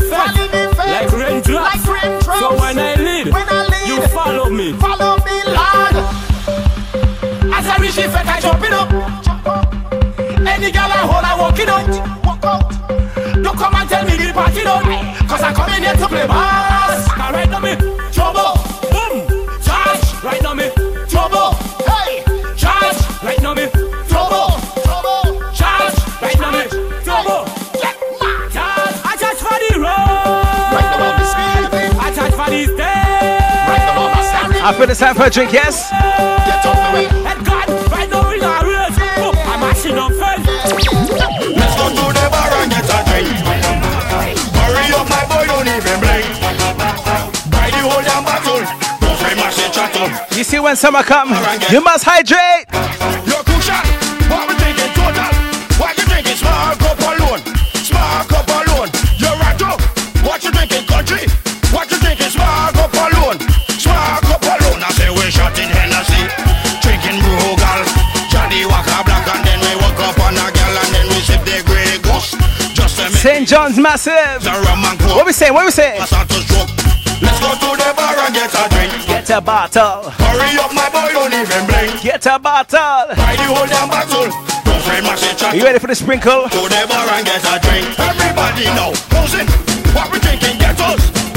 like 0.78 1.12
raindrops. 1.12 1.84
So 1.84 2.56
when 2.58 2.78
I 2.78 2.94
lead, 2.96 3.26
you 3.86 4.02
follow 4.08 4.50
me. 4.50 4.72
Follow 4.72 5.16
me, 5.18 5.42
Lord. 5.46 5.96
As 7.54 7.66
I 7.66 7.76
reach 7.80 7.94
the 7.94 8.08
fence, 8.08 8.28
I 8.28 8.40
jump 8.40 8.62
it 8.64 8.72
up. 8.72 8.90
Any 10.46 10.72
girl 10.72 10.90
I 10.90 11.06
hold, 11.06 11.24
I 11.24 11.38
walk 11.38 11.58
it 11.60 11.68
out. 11.68 12.24
Walk 12.24 12.44
out. 12.44 12.78
Come 13.58 13.74
and 13.74 13.88
tell 13.88 14.04
me 14.04 14.16
the 14.16 14.32
party 14.32 14.62
done. 14.62 14.84
Cause 15.26 15.42
I 15.42 15.52
come 15.52 15.70
in 15.74 15.82
here 15.82 15.94
to 15.94 16.06
play 16.06 16.26
bass. 16.26 17.08
Now 17.18 17.32
right 17.32 17.50
now 17.50 17.58
me, 17.58 17.74
trouble. 18.14 18.54
Boom. 18.86 19.26
Charge. 19.60 20.22
Right 20.22 20.40
now 20.42 20.54
me, 20.54 20.70
trouble. 21.10 21.58
Hey. 21.82 22.22
Charge. 22.54 22.98
Right 23.20 23.42
now 23.42 23.54
me, 23.54 23.66
trouble. 24.06 24.54
Trouble. 24.86 25.42
Charge. 25.50 25.98
Right 26.22 26.38
now 26.38 26.50
me, 26.54 26.70
trouble. 27.02 27.44
Charge. 28.54 28.94
I 29.02 29.16
charge 29.18 29.40
for 29.42 29.58
the 29.58 29.74
road. 29.82 30.38
Right 30.70 30.88
now 30.94 31.10
I'm 31.10 31.18
speeding. 31.26 31.98
I 31.98 32.14
charge 32.14 32.34
for 32.38 32.48
the 32.54 32.62
stage. 32.62 32.78
Right 32.78 33.84
now 33.90 34.06
I'm 34.06 34.22
standing. 34.22 34.62
I 34.62 34.72
feel 34.72 34.88
it's 34.88 35.00
time 35.00 35.16
for 35.16 35.24
a 35.24 35.30
drink, 35.30 35.52
yes? 35.52 35.90
Get 36.46 36.57
see 50.48 50.58
when 50.58 50.76
summer 50.76 51.02
come, 51.02 51.28
you 51.68 51.84
must 51.84 52.08
hydrate. 52.08 52.64
You're 53.28 53.44
crucial. 53.44 53.76
What 54.32 54.48
we 54.48 54.56
drinking 54.56 54.96
total? 54.96 55.28
What 55.76 55.92
you 56.00 56.08
drinking? 56.08 56.40
Small 56.40 56.72
cup 56.80 56.96
alone. 57.04 57.44
Small 57.84 58.24
cup 58.24 58.48
alone. 58.48 58.88
You're 59.20 59.36
right 59.36 59.60
up. 59.60 59.76
What 60.24 60.40
you 60.40 60.48
drinking? 60.48 60.88
Country. 60.88 61.28
What 61.68 61.92
you 61.92 62.00
drinking? 62.00 62.32
Small 62.32 62.72
cup 62.72 62.96
alone. 62.96 63.36
Small 63.76 64.24
cup 64.24 64.40
alone. 64.40 64.80
I 64.80 64.88
say 64.96 65.12
we're 65.12 65.28
shotting 65.28 65.68
Hennessy. 65.68 66.24
Drinking 66.80 67.20
Brugal. 67.20 67.84
Johnnie 68.32 68.64
Walker 68.64 69.04
Black 69.04 69.28
and 69.28 69.44
then 69.44 69.60
we 69.60 69.76
walk 69.84 70.00
up 70.00 70.16
on 70.16 70.32
a 70.32 70.48
girl 70.48 70.74
and 70.80 70.90
then 70.96 71.06
we 71.12 71.20
sip 71.28 71.44
the 71.44 71.60
Grey 71.68 72.00
Goose. 72.00 72.32
Just 72.72 72.96
a 73.04 73.12
minute. 73.12 73.20
St. 73.20 73.44
John's 73.44 73.76
massive. 73.76 74.40
What 75.12 75.28
we 75.28 75.36
say? 75.36 75.52
What 75.52 75.68
we 75.68 75.72
say? 75.76 76.00
A 79.38 79.40
bottle. 79.40 80.10
Hurry 80.10 80.58
up, 80.58 80.74
my 80.74 80.90
boy, 80.90 81.12
don't 81.12 81.32
even 81.32 81.66
blink. 81.66 82.02
Get 82.02 82.26
a 82.26 82.38
bottle. 82.40 83.14
Buy 83.14 83.36
the 83.36 83.46
whole 83.46 83.66
damn 83.66 83.88
bottle. 83.88 84.26
Don't 84.64 84.82
say 84.82 85.00
mash 85.00 85.22
it, 85.22 85.38
chat 85.38 85.54
Are 85.54 85.56
you 85.56 85.62
ready 85.62 85.78
for 85.78 85.86
the 85.86 85.94
sprinkle? 85.94 86.48
To 86.48 86.60
the 86.66 86.86
bar 86.88 87.06
and 87.14 87.24
get 87.24 87.44
a 87.44 87.60
drink. 87.62 87.86
Everybody 87.98 88.64
know. 88.74 88.92
Posing. 89.10 89.46
What 89.94 90.10
we 90.10 90.18
drinking? 90.18 90.58
Get 90.58 90.80
us. 90.80 91.27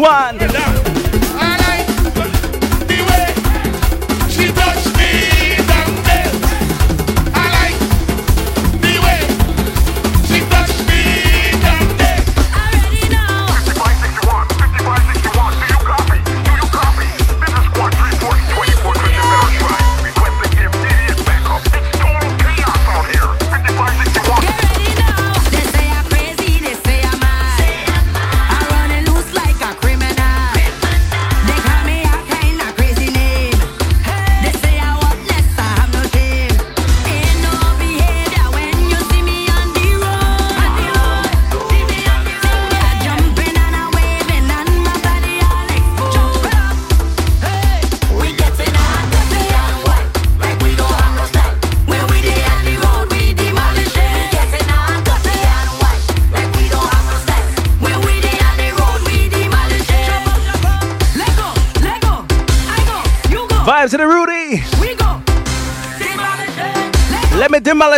One. 0.00 0.49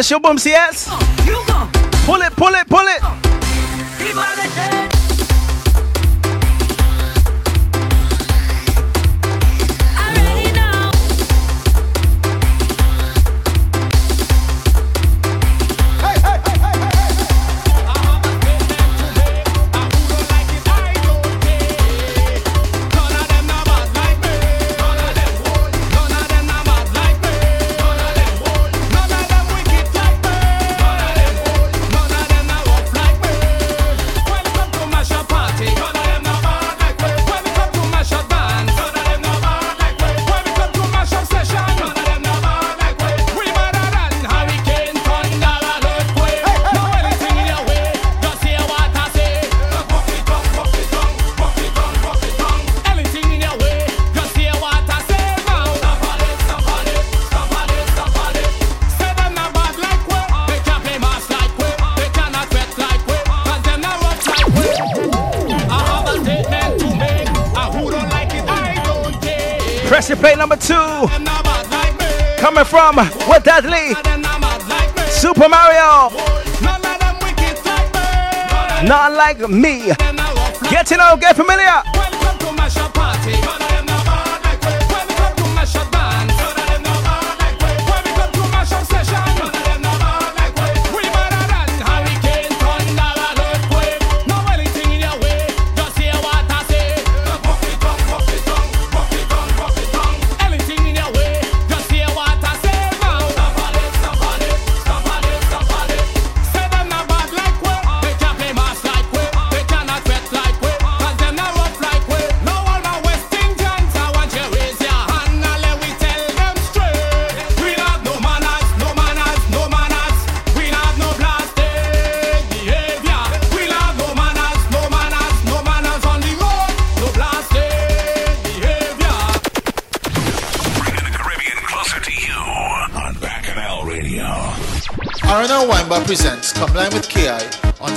Let 0.02 0.06
me 0.06 0.08
demolish 0.08 0.10
your 0.10 0.20
booms, 0.20 0.46
yes? 0.46 0.88
Oh, 0.90 1.70
pull 2.06 2.22
it, 2.22 2.34
pull 2.34 2.54
it, 2.54 2.68
pull 2.68 2.86
it. 2.86 3.01
Dudley. 73.52 73.92
Super 75.10 75.46
Mario. 75.46 76.08
Not 78.88 79.12
like 79.12 79.40
me. 79.46 79.92
Get 80.70 80.86
to 80.86 80.96
know, 80.96 81.18
get 81.20 81.36
familiar. 81.36 81.82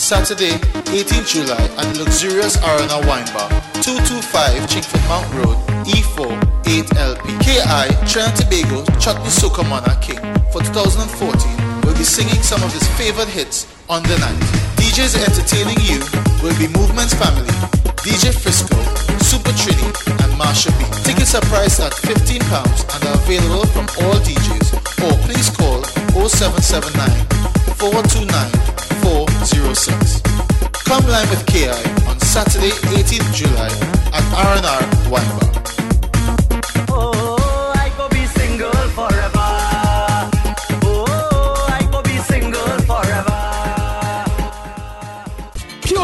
Saturday, 0.06 0.53
18 0.93 1.26
July 1.26 1.58
at 1.82 1.89
the 1.89 2.06
luxurious 2.06 2.62
Arena 2.62 3.01
Wine 3.10 3.26
Bar, 3.34 3.49
225 3.82 4.70
Chingford 4.70 5.01
Mount 5.10 5.26
Road, 5.34 5.58
E4 5.82 6.30
8LP. 6.62 7.26
KI, 7.41 7.89
Trinidad 8.06 8.38
Tobago, 8.38 8.86
Chutney 9.01 9.34
Monarch 9.66 9.97
King 10.06 10.22
for 10.53 10.62
2014 10.62 11.10
will 11.82 11.97
be 11.97 12.06
singing 12.06 12.38
some 12.45 12.62
of 12.62 12.70
his 12.70 12.86
favorite 13.01 13.26
hits 13.26 13.66
on 13.89 14.06
the 14.06 14.14
night. 14.22 14.38
DJs 14.78 15.18
entertaining 15.26 15.82
you 15.82 15.97
will 16.45 16.53
be 16.62 16.70
Movement's 16.78 17.18
Family, 17.18 17.49
DJ 18.06 18.30
Frisco, 18.30 18.78
Super 19.26 19.58
Trini, 19.58 19.89
and 20.22 20.30
Marsha 20.38 20.70
B. 20.78 20.86
Tickets 21.01 21.34
are 21.34 21.41
priced 21.49 21.82
at 21.82 21.97
£15 22.06 22.45
and 22.45 23.01
are 23.10 23.18
available 23.26 23.66
from 23.74 23.89
all 24.06 24.22
DJs 24.22 24.70
or 25.01 25.18
please 25.26 25.49
call 25.49 25.82
0779 26.30 27.10
429 27.82 28.74
406. 29.46 30.22
Come 30.86 31.06
line 31.08 31.30
with 31.30 31.46
KI 31.46 31.70
on 32.08 32.20
Saturday, 32.20 32.72
18th 32.98 33.34
July 33.34 33.68
at 34.12 34.24
R&R 34.34 35.12
Wine 35.12 35.39
Bar. 35.39 35.56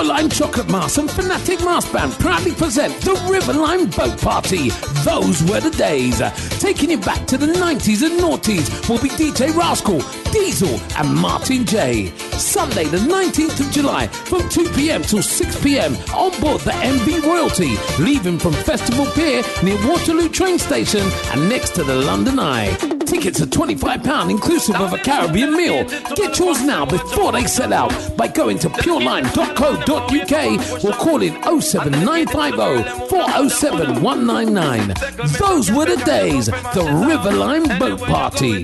Lime 0.04 0.30
Chocolate 0.30 0.70
Mars 0.70 0.98
and 0.98 1.10
Fanatic 1.10 1.62
Mars 1.62 1.86
Band 1.92 2.12
proudly 2.14 2.52
present 2.52 2.94
the 3.02 3.14
River 3.32 3.54
Lime 3.54 3.86
Boat 3.86 4.20
Party. 4.20 4.70
Those 5.04 5.44
were 5.44 5.60
the 5.60 5.70
days. 5.78 6.22
Taking 6.60 6.89
you 6.92 6.98
back 6.98 7.26
to 7.28 7.38
the 7.38 7.46
90s 7.46 8.04
and 8.04 8.20
noughties 8.20 8.89
will 8.89 9.02
be 9.02 9.10
DJ 9.10 9.56
Rascal, 9.56 10.00
Diesel, 10.32 10.80
and 10.98 11.16
Martin 11.16 11.66
J. 11.66 12.12
Sunday, 12.42 12.86
the 12.86 12.98
19th 12.98 13.60
of 13.60 13.72
July, 13.72 14.08
from 14.08 14.48
2 14.50 14.70
p.m. 14.72 15.02
till 15.04 15.22
6 15.22 15.64
p.m. 15.64 15.94
on 16.16 16.32
board 16.42 16.62
the 16.62 16.72
MV 16.72 17.24
Royalty, 17.24 17.76
leaving 18.04 18.39
from 18.39 18.54
Festival 18.54 19.06
Pier 19.14 19.44
near 19.64 19.78
Waterloo 19.88 20.30
train 20.30 20.58
station 20.60 21.02
and 21.32 21.48
next 21.50 21.76
to 21.76 21.84
the 21.84 21.96
London 21.96 22.39
Eye. 22.39 22.76
Tickets 23.06 23.42
are 23.42 23.46
£25 23.46 24.30
inclusive 24.30 24.76
of 24.76 24.94
a 24.94 24.98
Caribbean 24.98 25.54
meal. 25.54 25.84
Get 26.16 26.38
yours 26.39 26.64
now 26.64 26.86
before 26.86 27.32
they 27.32 27.46
sell 27.46 27.74
out 27.74 27.94
by 28.18 28.28
going 28.28 28.58
to 28.60 28.70
pureline.co.uk 28.70 30.84
or 30.84 30.92
calling 30.94 31.34
07950 31.62 33.08
407 33.10 34.02
199. 34.02 34.94
Those 35.39 35.72
were 35.72 35.86
the 35.86 35.98
days, 36.06 36.46
the 36.46 36.84
Riverline 37.06 37.78
Boat 37.78 38.00
Party. 38.02 38.64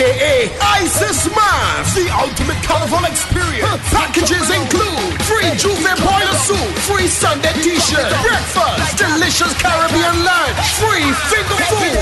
Aka 0.00 0.48
Isis 0.80 1.28
Man, 1.28 1.84
the 1.92 2.08
ultimate 2.16 2.56
carnival 2.64 3.04
experience. 3.04 3.84
Packages 3.92 4.48
include 4.48 5.12
free 5.28 5.44
Juve 5.60 5.92
boiler 6.00 6.38
soup, 6.40 6.72
free 6.88 7.06
Sunday 7.06 7.52
t-shirt, 7.60 8.08
breakfast, 8.24 8.96
delicious 8.96 9.52
Caribbean 9.60 10.24
lunch, 10.24 10.56
free 10.80 11.04
finger 11.28 11.58
food, 11.68 12.00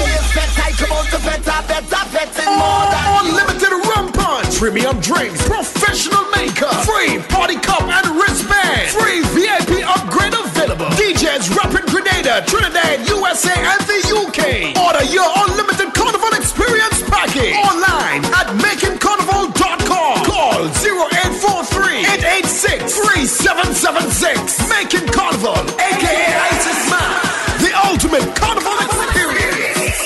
unlimited 3.18 3.74
rum 3.90 4.12
punch, 4.14 4.54
premium 4.58 4.94
drinks, 5.00 5.42
professional 5.46 6.22
makeup, 6.30 6.86
free 6.86 7.18
party 7.34 7.58
cup 7.58 7.82
and 7.82 8.06
wristband, 8.14 8.94
free 8.94 9.26
VIP 9.34 9.82
upgrade 9.82 10.34
available. 10.38 10.86
DJs 10.94 11.50
rapping 11.58 11.86
Grenada, 11.90 12.46
Trinidad, 12.46 13.02
USA, 13.08 13.54
and 13.58 13.82
the 13.90 13.98
UK. 14.22 14.78
Order 14.86 15.04
your 15.10 15.26
unlimited 15.42 15.92
carnival 15.94 16.30
experience 16.38 16.97
package 17.10 17.54
online 17.56 18.24
at 18.36 18.46
makingcarnival.com. 18.60 20.24
Call 20.24 20.68
0843 20.68 22.04
886 22.04 22.92
3776. 22.94 24.68
Making 24.68 25.06
Carnival, 25.12 25.58
aka 25.80 26.26
Isis 26.52 26.90
Man, 26.92 27.20
the 27.64 27.72
ultimate 27.88 28.26
carnival 28.36 28.76
experience. 28.84 29.98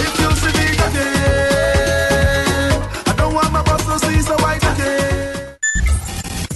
If 0.00 0.12
you 0.20 0.30
see 0.40 0.52
me 0.56 0.68
again, 0.88 2.72
I 3.06 3.14
don't 3.16 3.34
want 3.34 3.52
my 3.52 3.62
boss 3.62 3.84
to 3.86 3.98
see 4.06 4.20
so 4.20 4.36
white 4.42 4.62
again. 4.62 5.56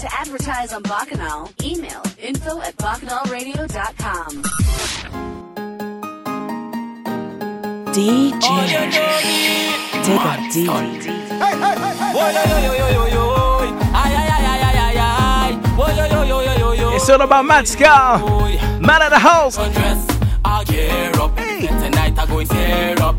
To 0.01 0.07
advertise 0.19 0.73
on 0.73 0.83
Bacchanal, 0.83 1.51
email 1.63 2.03
info 2.19 2.61
at 2.63 2.77
bacchanalradio.com. 2.77 4.43
DJ 7.93 9.90
Digga 10.11 10.51
D. 10.53 10.67
It's 16.97 17.09
all 17.09 17.21
about 17.21 17.45
Matt 17.45 17.69
Scar. 17.69 18.19
Man 18.81 19.03
of 19.03 19.11
the 19.11 19.19
house. 19.19 19.57
I'll 20.45 20.65
gear 20.65 21.13
up. 21.15 21.39
Hey. 21.39 21.67
Tonight 21.67 22.19
I 22.19 22.27
go 22.27 22.43
tear 22.43 23.01
up. 23.01 23.15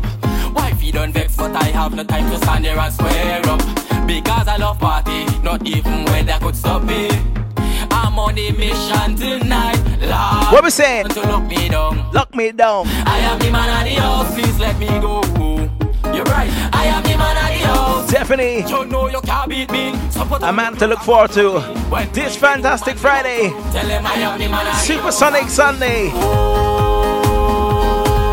Wifey 0.54 0.92
don't 0.92 1.12
vex, 1.12 1.34
but 1.36 1.56
I 1.56 1.64
have 1.68 1.94
no 1.94 2.04
time 2.04 2.30
to 2.30 2.36
stand 2.36 2.64
there 2.66 2.78
and 2.78 2.92
square 2.92 3.40
up. 3.46 3.60
Because 4.06 4.46
I 4.48 4.56
love 4.58 4.78
party, 4.78 5.24
not 5.42 5.66
even 5.66 6.04
weather 6.04 6.36
could 6.40 6.56
stop 6.56 6.82
me. 6.82 7.08
I'm 7.90 8.18
on 8.18 8.38
a 8.38 8.50
mission 8.52 9.16
tonight. 9.16 9.78
Lord, 10.02 10.52
What 10.52 10.64
we 10.64 10.70
saying? 10.70 11.08
To 11.08 11.20
lock 11.22 11.44
me 11.44 11.68
down. 11.70 12.12
Lock 12.12 12.34
me 12.34 12.52
down. 12.52 12.86
I 13.06 13.18
am 13.20 13.38
the 13.38 13.50
man 13.50 13.80
of 13.80 13.88
the 13.88 14.00
house, 14.00 14.34
please 14.34 14.58
let 14.58 14.78
me 14.78 14.88
go. 15.00 15.41
Right. 16.24 16.50
I 16.72 16.86
am 16.86 17.02
the 17.02 17.16
man 17.16 17.36
of 17.36 17.42
the 17.42 17.66
house. 17.66 18.10
Definitely. 18.10 18.64
You 18.68 18.84
know 18.86 19.08
you 19.08 19.20
can't 19.22 19.48
beat 19.48 19.70
me. 19.70 19.92
A 20.42 20.52
man 20.52 20.76
to 20.76 20.86
look 20.86 21.00
forward 21.00 21.32
to 21.32 21.60
this 22.12 22.36
fantastic 22.36 22.96
Friday. 22.96 23.50
Tell 23.72 23.86
him 23.86 24.06
I 24.06 24.14
am 24.14 24.38
the 24.38 24.48
man 24.48 24.66
of 24.66 24.74
Supersonic 24.76 25.48
Sunday. 25.48 26.10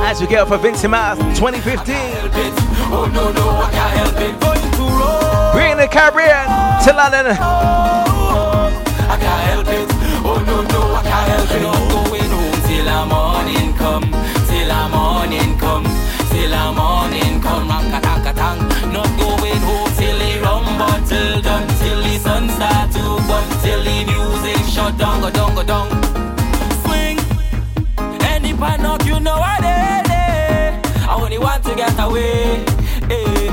As 0.06 0.20
we 0.22 0.28
get 0.28 0.40
up 0.42 0.48
for 0.50 0.58
Vincy 0.58 0.90
Mas 0.90 1.18
2015. 1.38 1.96
Oh 2.92 3.10
no, 3.14 3.32
no, 3.32 3.50
I 3.50 3.70
can't 3.72 3.98
help 3.98 4.18
it. 4.18 4.40
Going 4.40 4.72
to 4.78 4.84
roll. 4.98 5.54
Bringing 5.54 5.78
the 5.78 5.88
Caribbean 5.88 6.48
to 6.86 6.94
London. 6.94 7.28
I 7.28 9.18
can't 9.20 9.44
help 9.50 9.68
it. 9.68 9.90
Oh 10.26 10.42
no, 10.46 10.62
no, 10.64 10.96
I 10.96 11.02
can't 11.04 11.30
help 11.30 11.52
it. 11.52 11.62
Not 11.62 11.90
going 11.90 12.30
home 12.30 12.60
till 12.68 12.86
the 12.86 13.06
morning 13.06 13.74
come. 13.78 14.06
Till 14.48 14.90
morning 14.90 15.58
come 15.58 15.89
till 16.40 16.52
the 16.52 16.72
morning 16.72 17.42
come. 17.42 17.68
Rock 17.68 17.86
a 17.98 18.00
tack 18.02 18.26
a 18.26 18.34
tang. 18.34 18.60
Not 18.94 19.10
going 19.20 19.62
home 19.68 19.92
till 19.98 20.18
the 20.18 20.40
rum 20.44 20.66
till 21.08 21.42
done. 21.42 21.68
Till 21.80 22.02
the 22.02 22.18
sun 22.18 22.50
start 22.50 22.92
to 22.96 23.04
burn. 23.28 23.48
Till 23.64 23.84
the 23.84 23.98
music 24.12 24.64
shut 24.74 24.98
down. 24.98 25.22
Go 25.22 25.30
down, 25.32 25.56
go 25.56 25.64
down. 25.64 25.88
Swing. 26.84 27.18
Any 28.22 28.54
I 28.54 28.78
knock, 28.78 29.06
you 29.06 29.20
know 29.20 29.36
I 29.36 29.58
did. 29.66 31.08
I 31.10 31.16
only 31.16 31.38
want 31.38 31.64
to 31.66 31.76
get 31.76 31.98
away. 32.00 32.64
eh. 33.10 33.50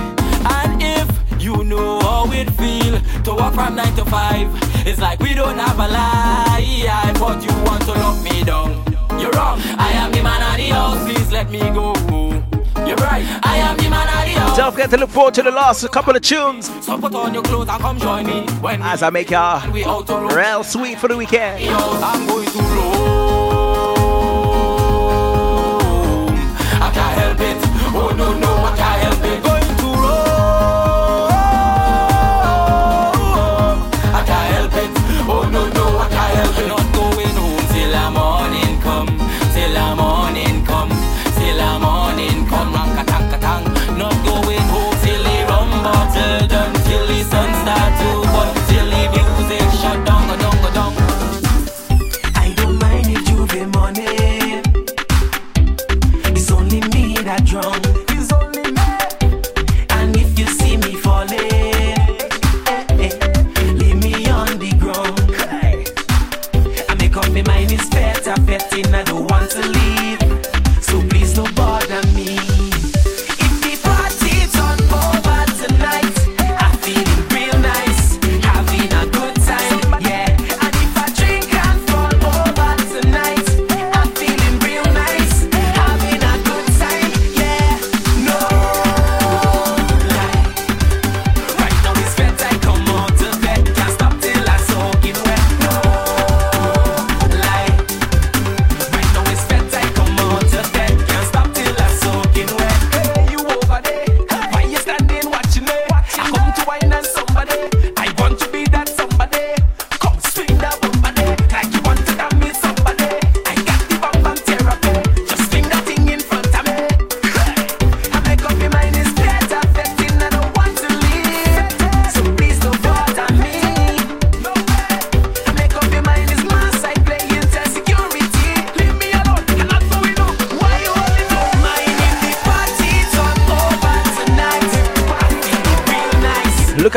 And 0.56 0.82
if 0.82 1.08
you 1.42 1.64
know 1.64 2.00
how 2.00 2.30
it 2.32 2.50
feel 2.50 3.00
to 3.24 3.34
work 3.34 3.54
from 3.54 3.74
nine 3.74 3.94
to 3.96 4.04
five, 4.04 4.48
it's 4.86 5.00
like 5.00 5.18
we 5.20 5.34
don't 5.34 5.58
have 5.58 5.78
a 5.78 5.88
life. 5.88 7.18
But 7.18 7.42
you 7.42 7.54
want 7.64 7.82
to 7.84 7.92
lock 7.92 8.22
me 8.22 8.44
down. 8.44 8.70
You're 9.20 9.30
wrong. 9.32 9.58
I 9.78 9.90
am 9.92 10.12
the 10.12 10.22
man 10.22 10.42
of 10.50 10.56
the 10.56 10.68
house. 10.74 11.02
Please 11.04 11.32
let 11.32 11.50
me 11.50 11.60
go. 11.60 11.94
Don't 14.56 14.72
forget 14.72 14.90
to 14.90 14.96
look 14.96 15.10
forward 15.10 15.34
to 15.34 15.42
the 15.42 15.50
last 15.50 15.90
couple 15.90 16.14
of 16.14 16.22
tunes. 16.22 16.70
So 16.84 16.96
put 16.98 17.14
on 17.14 17.34
your 17.34 17.42
clothes 17.42 17.68
and 17.68 17.82
come 17.82 17.98
join 17.98 18.26
me. 18.26 18.46
When 18.60 18.80
As 18.82 19.02
I 19.02 19.10
make 19.10 19.30
y'all 19.30 19.60
real 19.70 20.62
sweet 20.64 20.98
for 20.98 21.08
the 21.08 21.16
weekend. 21.16 21.62
Yo, 21.62 21.74
I'm 21.76 22.26
going 22.26 22.46
to 22.46 22.58
Rome. 22.58 22.66
I 26.80 26.90
can't 26.94 27.18
help 27.20 27.40
it. 27.40 27.56
Oh 27.98 28.14
no 28.16 28.38
no, 28.38 28.48
I 28.48 28.76
can't. 28.76 28.95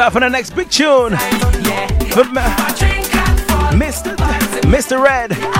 out 0.09 0.13
for 0.13 0.19
the 0.21 0.29
next 0.29 0.55
big 0.55 0.69
tune. 0.69 1.13
Mr. 3.71 4.15
Mr. 4.63 5.03
Red. 5.03 5.58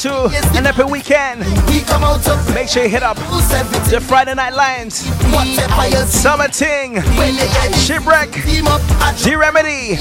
To 0.00 0.24
an 0.56 0.66
epic 0.66 0.86
weekend. 0.86 1.40
Make 2.54 2.68
sure 2.70 2.82
you 2.84 2.88
hit 2.88 3.02
up 3.02 3.18
the 3.18 4.02
Friday 4.08 4.34
Night 4.34 4.54
Lions. 4.54 4.94
Summer 6.08 6.48
Ting, 6.48 7.02
Shipwreck, 7.74 8.32
G 9.18 9.34
Remedy. 9.34 9.98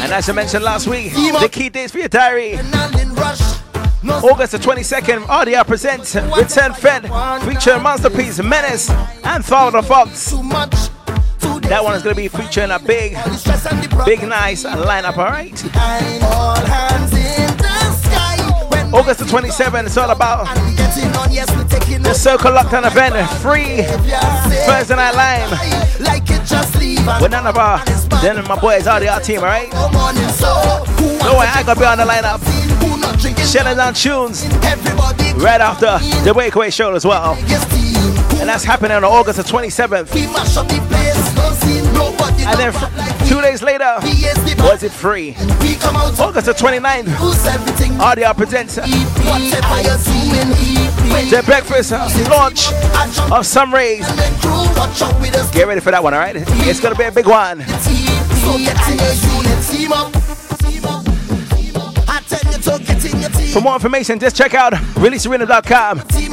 and 0.00 0.12
as 0.12 0.30
I 0.30 0.32
mentioned 0.32 0.64
last 0.64 0.86
week, 0.88 1.12
the 1.12 1.50
key 1.52 1.68
dates 1.68 1.92
for 1.92 1.98
your 1.98 2.08
diary. 2.08 2.54
August 4.08 4.52
the 4.52 4.58
22nd, 4.58 5.26
RDR 5.26 5.66
presents 5.66 6.14
Return 6.14 6.72
Fed, 6.72 7.02
featuring 7.42 7.82
Masterpiece, 7.82 8.42
Menace, 8.42 8.88
and 9.22 9.44
Father 9.44 9.82
the 9.82 9.86
Fox. 9.86 10.32
That 11.68 11.82
one 11.82 11.96
is 11.96 12.02
going 12.04 12.14
to 12.14 12.22
be 12.22 12.28
featuring 12.28 12.70
a 12.70 12.78
big, 12.78 13.14
big, 14.04 14.22
nice 14.22 14.62
lineup. 14.64 15.16
All. 15.18 15.52
When 18.70 18.94
August 18.94 19.18
the 19.18 19.26
27th, 19.26 19.86
it's 19.86 19.96
all 19.96 20.10
about 20.10 20.46
on, 20.46 20.54
the 22.02 22.14
Circle 22.14 22.52
Lockdown 22.52 22.86
event, 22.86 23.28
free 23.40 23.82
Thursday 24.64 24.94
Night 24.94 25.14
Live. 25.14 25.50
With 27.20 27.32
none 27.32 27.46
of 27.46 27.56
our, 27.56 27.84
then 28.22 28.44
my 28.44 28.58
boys, 28.60 28.86
RDR 28.86 29.24
team, 29.24 29.40
alright? 29.40 29.70
go 29.72 29.88
morning. 29.90 30.28
So 30.28 30.46
No 31.24 31.38
way, 31.38 31.46
I 31.46 31.64
gotta 31.66 31.80
be 31.80 31.84
on 31.86 31.98
the 31.98 32.04
lineup. 32.04 32.40
Shelling 33.52 33.76
down 33.76 33.94
tunes 33.94 34.46
right 35.42 35.60
after 35.60 35.98
the 36.24 36.32
Breakaway 36.32 36.70
show 36.70 36.94
as 36.94 37.04
well. 37.04 37.34
And 38.38 38.48
that's 38.48 38.64
happening 38.64 38.92
on 38.92 39.02
August 39.04 39.38
the 39.38 39.42
27th. 39.42 40.12
And 42.48 42.58
then 42.60 42.72
two 43.26 43.40
days 43.42 43.62
later, 43.62 43.96
was 44.62 44.82
it 44.82 44.92
free? 44.92 45.34
August 45.36 46.46
the 46.46 46.52
29th, 46.52 47.20
lose. 47.20 47.36
RDR 47.98 48.36
presents 48.36 48.76
the 51.30 51.42
breakfast 51.44 51.90
launch 52.30 52.72
of 53.32 53.44
Some 53.44 53.74
Rays. 53.74 54.06
Get 55.52 55.66
ready 55.66 55.80
for 55.80 55.90
that 55.90 56.02
one, 56.02 56.14
alright? 56.14 56.36
It's 56.36 56.80
gonna 56.80 56.94
be 56.94 57.04
a 57.04 57.12
big 57.12 57.26
one. 57.26 57.58
To. 57.58 57.66
For 63.52 63.60
more 63.60 63.74
information, 63.74 64.18
just 64.18 64.36
check 64.36 64.54
out 64.54 64.72
releasearena.com. 64.72 66.00
team, 66.08 66.32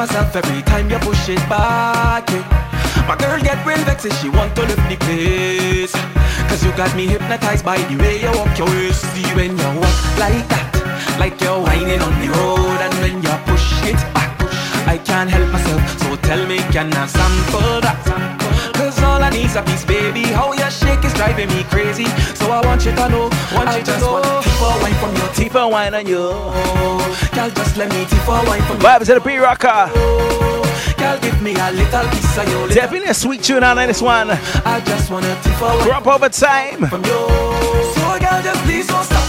myself 0.00 0.34
every 0.34 0.62
time 0.62 0.88
you 0.88 0.98
push 1.00 1.28
it 1.28 1.44
back. 1.46 2.24
yeah. 2.30 3.04
My 3.06 3.16
girl 3.16 3.38
get 3.38 3.60
real 3.66 3.84
vexed 3.84 4.10
she 4.22 4.30
want 4.30 4.56
to 4.56 4.62
lift 4.62 4.88
the 4.88 4.96
place. 4.96 5.92
Cause 6.48 6.64
you 6.64 6.72
got 6.72 6.96
me 6.96 7.06
hypnotized 7.06 7.66
by 7.66 7.76
the 7.76 7.96
way 7.98 8.18
you 8.18 8.32
walk 8.38 8.56
your 8.56 8.66
waist. 8.68 9.04
See 9.12 9.28
when 9.36 9.58
you 9.58 9.70
walk 9.78 10.00
like 10.16 10.48
that, 10.48 10.72
like 11.20 11.38
you're 11.42 11.60
whining 11.60 12.00
on 12.00 12.14
the 12.22 12.28
road. 12.32 12.80
And 12.86 12.94
when 13.02 13.16
you 13.26 13.34
push 13.44 13.68
it 13.92 14.00
back, 14.16 14.32
I 14.88 14.96
can't 14.96 15.28
help 15.28 15.52
myself. 15.52 15.82
So 16.00 16.16
tell 16.16 16.46
me, 16.46 16.56
can 16.72 16.88
I 16.94 17.04
sample 17.04 17.82
that? 17.82 18.29
Cause 19.00 19.08
all 19.08 19.22
I 19.22 19.30
need's 19.30 19.56
a 19.56 19.62
piece, 19.62 19.84
baby. 19.84 20.24
How 20.24 20.52
you 20.52 20.70
shake 20.70 21.02
is 21.04 21.14
driving 21.14 21.48
me 21.48 21.64
crazy. 21.64 22.04
So 22.34 22.50
I 22.50 22.60
want 22.66 22.84
you 22.84 22.92
to 22.92 23.08
know, 23.08 23.30
want 23.54 23.68
I 23.68 23.78
you 23.78 23.84
just 23.84 24.04
want 24.04 24.24
to 24.24 24.42
tip 24.44 24.60
a 24.60 24.78
wine 24.82 24.94
from 25.00 25.16
your 25.16 25.28
Keep 25.32 25.54
on 25.54 25.70
wine 25.70 25.94
on 25.94 26.06
you. 26.06 26.18
Oh, 26.20 27.30
girl, 27.32 27.50
just 27.50 27.76
let 27.78 27.88
me 27.90 28.04
tip 28.04 28.28
a 28.28 28.44
wine 28.44 28.62
from 28.62 28.76
you. 28.76 28.82
Vibes 28.82 29.08
of 29.08 29.16
the 29.16 29.20
B 29.20 29.38
Rocker. 29.38 29.68
Oh, 29.72 30.94
girl, 30.98 31.18
give 31.20 31.40
me 31.40 31.54
a 31.54 31.72
little 31.72 32.08
piece 32.10 32.36
of 32.36 32.48
your 32.48 32.60
little 32.60 32.74
Definitely 32.74 33.08
a 33.08 33.14
sweet 33.14 33.42
tune 33.42 33.64
on 33.64 33.76
this 33.76 34.02
one. 34.02 34.30
I 34.30 34.82
just 34.84 35.10
wanna 35.10 35.34
tip 35.42 35.60
a 35.60 35.64
wine 35.64 35.84
Drop 35.86 36.06
over 36.06 36.28
time. 36.28 36.86
from 36.88 37.02
you. 37.04 37.20
So 37.96 38.18
girl, 38.20 38.42
just 38.42 38.62
please 38.64 38.86
don't 38.86 39.04
stop 39.04 39.19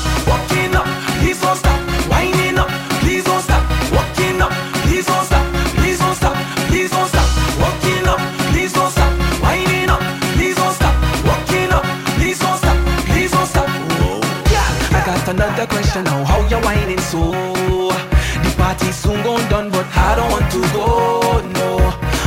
question 15.91 16.03
now. 16.05 16.23
How 16.23 16.39
you 16.47 16.57
whining 16.63 16.99
so? 16.99 17.31
The 17.31 18.53
party's 18.57 18.95
soon 18.95 19.23
gone 19.23 19.47
done, 19.49 19.69
but 19.69 19.85
I 19.95 20.15
don't 20.15 20.31
want 20.31 20.51
to 20.51 20.61
go. 20.73 21.41
No, 21.59 21.77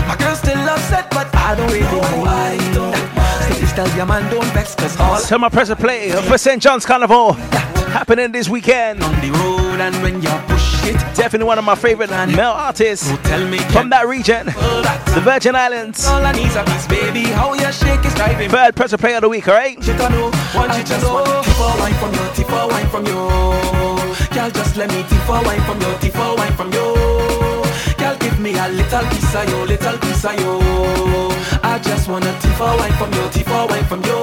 my 0.06 0.16
girl's 0.18 0.38
still 0.38 0.58
upset, 0.68 1.10
but 1.10 1.34
I 1.34 1.54
don't 1.54 1.72
really 1.72 2.24
mind. 2.24 2.60
Still, 2.60 2.63
tell 3.74 3.96
your 3.96 4.06
man 4.06 4.30
don't 4.30 4.46
vex, 4.52 4.74
cause 4.74 4.98
all 5.00 5.38
my 5.38 5.48
pressure 5.48 5.74
play 5.74 6.10
for 6.28 6.38
St. 6.38 6.62
John's 6.62 6.86
Carnival 6.86 7.32
happening 7.32 8.30
this 8.30 8.48
weekend. 8.48 9.02
on 9.02 9.20
the 9.20 9.30
road 9.30 9.80
and 9.80 9.94
when 10.02 10.22
you 10.22 10.28
push 10.46 10.84
it, 10.84 10.94
Definitely 11.14 11.46
one 11.46 11.58
of 11.58 11.64
my 11.64 11.74
favorite 11.74 12.10
male 12.10 12.50
artists 12.50 13.08
from 13.72 13.90
that 13.90 14.06
region, 14.06 14.46
the 14.46 15.22
Virgin 15.24 15.54
Islands. 15.56 16.06
all 16.06 16.24
I 16.24 16.32
need's 16.32 16.54
a 16.56 16.64
piece, 16.64 16.86
baby. 16.86 17.22
How 17.22 17.54
you 17.54 17.72
shake 17.72 18.04
is 18.04 18.14
driving. 18.14 18.50
Third 18.50 18.76
pressure 18.76 18.98
play 18.98 19.14
of 19.14 19.22
the 19.22 19.28
week, 19.28 19.48
alright? 19.48 19.76
You 19.78 19.94
to 19.94 20.08
know, 20.10 20.30
want 20.54 20.76
you 20.76 20.84
just 20.84 21.06
want 21.06 21.26
tip 21.44 21.58
a 21.58 21.80
wine 21.80 21.94
from 21.94 22.12
you, 22.14 22.26
tip 22.34 22.50
a 22.50 22.68
wine 22.68 22.88
from 22.88 23.06
you. 23.06 23.14
Girl, 24.34 24.50
just 24.50 24.76
let 24.76 24.90
me 24.90 25.02
tip 25.08 25.28
a 25.28 25.42
wine 25.42 25.62
from 25.62 25.80
you, 25.80 25.94
tip 26.00 26.14
a 26.14 26.34
wine 26.34 26.52
from 26.52 26.72
you. 26.72 26.94
Girl, 27.98 28.16
give 28.18 28.38
me 28.38 28.58
a 28.58 28.68
little 28.68 29.04
piece 29.08 29.34
of 29.34 29.48
you, 29.48 29.56
little 29.66 29.98
piece 29.98 30.24
of 30.24 30.38
you. 30.38 31.53
I 31.74 31.78
just 31.80 32.08
wanna 32.08 32.30
tip 32.40 32.60
a 32.60 32.76
wine 32.78 32.92
from 32.92 33.12
you, 33.14 33.28
tip 33.30 33.48
a 33.48 33.66
wine 33.66 33.84
from 33.86 33.98
you. 34.04 34.20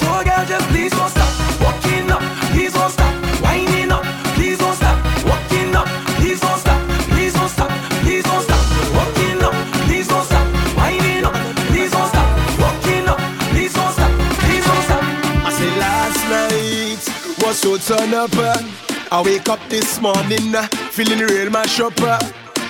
So 0.00 0.24
girl, 0.24 0.44
just 0.48 0.66
please 0.68 0.90
don't 0.90 1.10
stop 1.10 1.28
walking 1.60 2.10
up, 2.10 2.22
please 2.52 2.72
don't 2.72 2.90
stop 2.90 3.12
winding 3.42 3.92
up, 3.92 4.02
please 4.32 4.56
don't 4.56 4.74
stop 4.74 4.96
walking 5.28 5.76
up, 5.76 5.86
please 6.16 6.40
don't 6.40 6.58
stop, 6.58 6.80
please 7.12 7.34
don't 7.34 7.50
stop, 7.50 7.70
please 8.00 8.24
don't 8.24 8.42
stop 8.42 8.64
walking 8.96 9.42
up, 9.44 9.52
please 9.84 10.08
don't 10.08 10.24
stop 10.24 10.46
winding 10.74 11.24
up, 11.26 11.34
please 11.68 11.90
don't 11.92 12.08
stop 12.08 12.28
walking 12.58 13.06
up, 13.12 13.20
please 13.52 13.74
don't 13.74 13.92
stop, 13.92 14.12
please 14.40 14.64
don't 14.64 14.84
stop. 14.88 15.02
I 15.44 15.50
say 15.52 15.70
last 15.84 16.22
night 16.32 17.44
was 17.44 17.58
so 17.60 17.76
turn 17.76 18.14
up. 18.14 18.32
uh, 18.32 18.56
I 19.12 19.22
wake 19.22 19.50
up 19.50 19.60
this 19.68 20.00
morning 20.00 20.54
uh, 20.54 20.66
feeling 20.96 21.18
real 21.18 21.50
mash 21.50 21.78
up. 21.78 22.00
uh, 22.00 22.18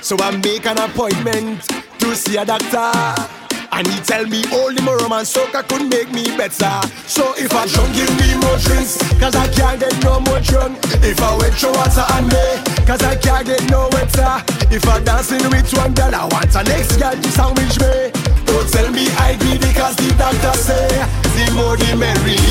So 0.03 0.17
I 0.19 0.37
make 0.37 0.67
an 0.67 0.79
appointment 0.79 1.63
to 2.01 2.17
see 2.17 2.37
a 2.39 2.45
doctor. 2.45 3.40
And 3.73 3.87
he 3.87 4.01
tell 4.01 4.27
me 4.27 4.43
only 4.53 4.83
more 4.83 4.99
romance 4.99 5.33
soca 5.33 5.67
could 5.69 5.89
make 5.89 6.11
me 6.13 6.25
better. 6.37 6.81
So 7.07 7.35
if 7.37 7.53
I 7.55 7.67
drunk, 7.67 7.95
give 7.95 8.11
me 8.19 8.35
more 8.43 8.59
drinks, 8.59 8.99
cause 9.19 9.35
I 9.37 9.47
can't 9.49 9.79
get 9.81 9.95
no 10.03 10.21
more 10.21 10.41
drunk. 10.41 10.79
If 11.03 11.21
I 11.23 11.37
wet 11.39 11.61
your 11.63 11.73
water 11.73 12.05
on 12.13 12.27
me, 12.29 12.45
cause 12.85 13.03
I 13.03 13.15
can't 13.17 13.47
get 13.47 13.63
no 13.71 13.89
wetter. 13.93 14.43
If 14.75 14.87
I 14.89 15.01
dancing 15.01 15.43
with 15.51 15.73
one 15.75 15.95
girl, 15.95 16.15
I 16.15 16.27
want 16.27 16.55
a 16.55 16.63
next 16.65 16.97
girl 16.99 17.15
to 17.15 17.31
sandwich 17.31 17.79
me. 17.79 18.11
Don't 18.45 18.69
tell 18.71 18.91
me 18.91 19.07
I 19.23 19.37
greedy 19.39 19.73
cause 19.73 19.97
the 19.97 20.15
doctor 20.19 20.57
say 20.59 20.89
the 21.39 21.53
more 21.55 21.77
the 21.77 21.97
merry. 21.97 22.50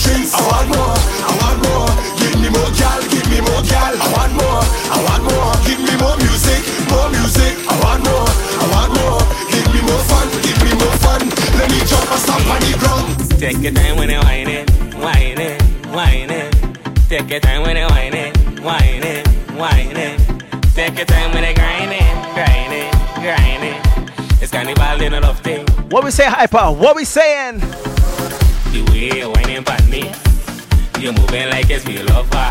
Drinks. 0.00 0.32
I 0.34 0.40
want 0.48 0.68
more, 0.72 0.96
I 0.96 1.32
want 1.40 1.58
more. 1.64 1.90
Give 2.20 2.34
me 2.40 2.48
more 2.48 2.70
gal, 2.76 3.00
give 3.12 3.26
me 3.28 3.38
more 3.44 3.62
gal. 3.68 3.92
I 3.94 4.06
want 4.12 4.32
more, 4.34 4.62
I 4.64 4.98
want 5.06 5.22
more. 5.28 5.52
Give 5.68 5.80
me 5.80 5.94
more 6.00 6.16
music, 6.16 6.60
more 6.88 7.08
music. 7.12 7.54
I 7.68 7.74
want 7.84 8.00
more, 8.04 8.28
I 8.28 8.64
want 8.72 8.90
more. 8.96 9.20
Give 9.52 9.66
me 9.72 9.80
more 9.84 10.04
fun, 10.08 10.26
give 10.44 10.60
me 10.64 10.72
more 10.80 10.96
fun. 11.04 11.20
Let 11.60 11.68
me 11.70 11.80
jump 11.84 12.08
and 12.08 12.20
stomp 12.24 12.48
on 12.48 12.60
the 12.64 12.72
ground. 12.80 13.06
Take 13.38 13.60
your 13.60 13.72
time 13.72 13.96
when 13.96 14.08
you 14.10 14.20
whine 14.20 14.48
it, 14.48 14.66
whine 14.96 15.40
it, 15.40 15.60
whine 15.92 16.30
it. 16.30 16.50
Take 17.08 17.28
your 17.30 17.40
time 17.40 17.62
when 17.62 17.76
you 17.76 17.86
whine 17.86 18.14
it, 18.14 18.32
whine 18.60 19.04
it, 19.04 19.26
whine 19.56 19.96
it. 19.96 20.18
Take 20.74 20.96
your 20.96 21.06
time 21.06 21.32
when 21.34 21.44
you 21.44 21.54
grind 21.54 21.92
it, 21.92 22.14
grind 22.34 22.72
it, 22.72 22.92
grind 23.20 23.64
it. 23.64 24.42
It's 24.42 24.52
carnival 24.52 25.02
in 25.02 25.14
a 25.14 25.20
love 25.20 25.40
thing. 25.40 25.66
What 25.90 26.04
we 26.04 26.10
say, 26.10 26.26
hyper? 26.26 26.70
What 26.70 26.96
we 26.96 27.04
saying? 27.04 27.58
The 28.72 28.82
way 28.90 29.24
you 31.00 31.12
moving 31.12 31.48
like 31.48 31.70
it's 31.70 31.86
me 31.86 32.02
lover. 32.02 32.50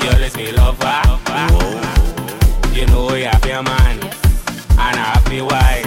Girl, 0.00 0.22
it's 0.22 0.36
me 0.36 0.52
lover. 0.52 1.00
Oh. 1.26 2.72
You 2.72 2.86
know 2.86 3.12
you 3.14 3.24
happy 3.24 3.50
man, 3.50 3.98
and 4.78 4.96
a 4.96 5.04
happy 5.12 5.40
wife. 5.40 5.86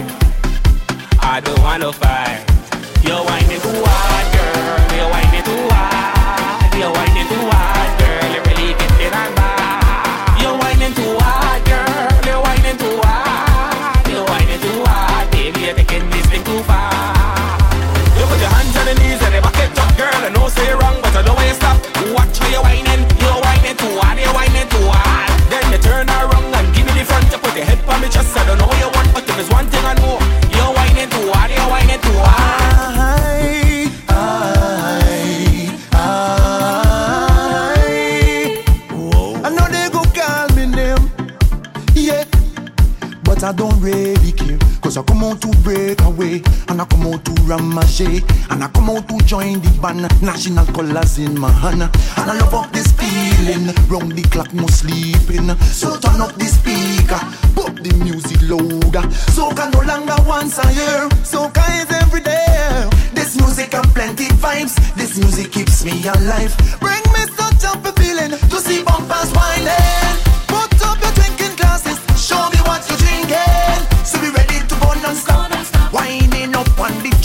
I 1.22 1.40
don't 1.40 1.60
want 1.62 1.84
to 1.84 1.94
fight. 1.94 2.44
You're 3.04 3.24
whining 3.24 3.62
too 3.62 3.84
hard, 3.86 4.28
girl. 4.36 4.98
You're 4.98 5.10
whining 5.10 5.44
too 5.48 5.68
hard. 5.72 6.76
You're 6.76 6.92
whining 6.92 7.28
too 7.32 7.48
hard, 7.48 7.59
Watch 22.52 22.64
where 22.64 22.89
and 47.52 48.64
I 48.64 48.68
come 48.74 48.90
out 48.92 49.08
to 49.10 49.18
join 49.26 49.60
the 49.60 49.70
band. 49.82 50.02
National 50.22 50.66
colors 50.68 51.18
in 51.18 51.40
my 51.40 51.52
hand, 51.52 51.82
and 51.82 51.92
I 52.32 52.38
love 52.38 52.54
up 52.54 52.72
this 52.72 52.92
feeling. 52.92 53.74
Round 53.90 54.12
the 54.12 54.22
clock, 54.30 54.54
no 54.54 54.68
sleeping. 54.68 55.50
So 55.58 55.98
turn 55.98 56.22
up 56.22 56.36
the 56.36 56.46
speaker, 56.46 57.20
put 57.56 57.82
the 57.82 57.94
music 58.04 58.42
louder. 58.44 59.10
So 59.34 59.50
Soca 59.50 59.72
no 59.74 59.82
longer 59.82 60.16
once 60.28 60.60
a 60.60 60.74
year, 60.74 61.10
soca 61.26 61.64
is 61.82 61.90
every 62.04 62.22
day. 62.22 62.90
This 63.14 63.36
music 63.36 63.74
and 63.74 63.88
plenty 63.96 64.28
vibes, 64.38 64.76
this 64.96 65.18
music 65.18 65.52
keeps 65.52 65.84
me 65.84 66.06
alive. 66.08 66.54
Bring 66.80 67.02
me 67.14 67.26
such 67.34 67.64
a 67.66 67.92
feeling 67.94 68.32
to 68.32 68.58
see 68.62 68.84
bumpers 68.84 69.32
whining. 69.34 70.16
Put 70.46 70.74
up 70.86 71.02
your 71.02 71.14
drinking 71.14 71.56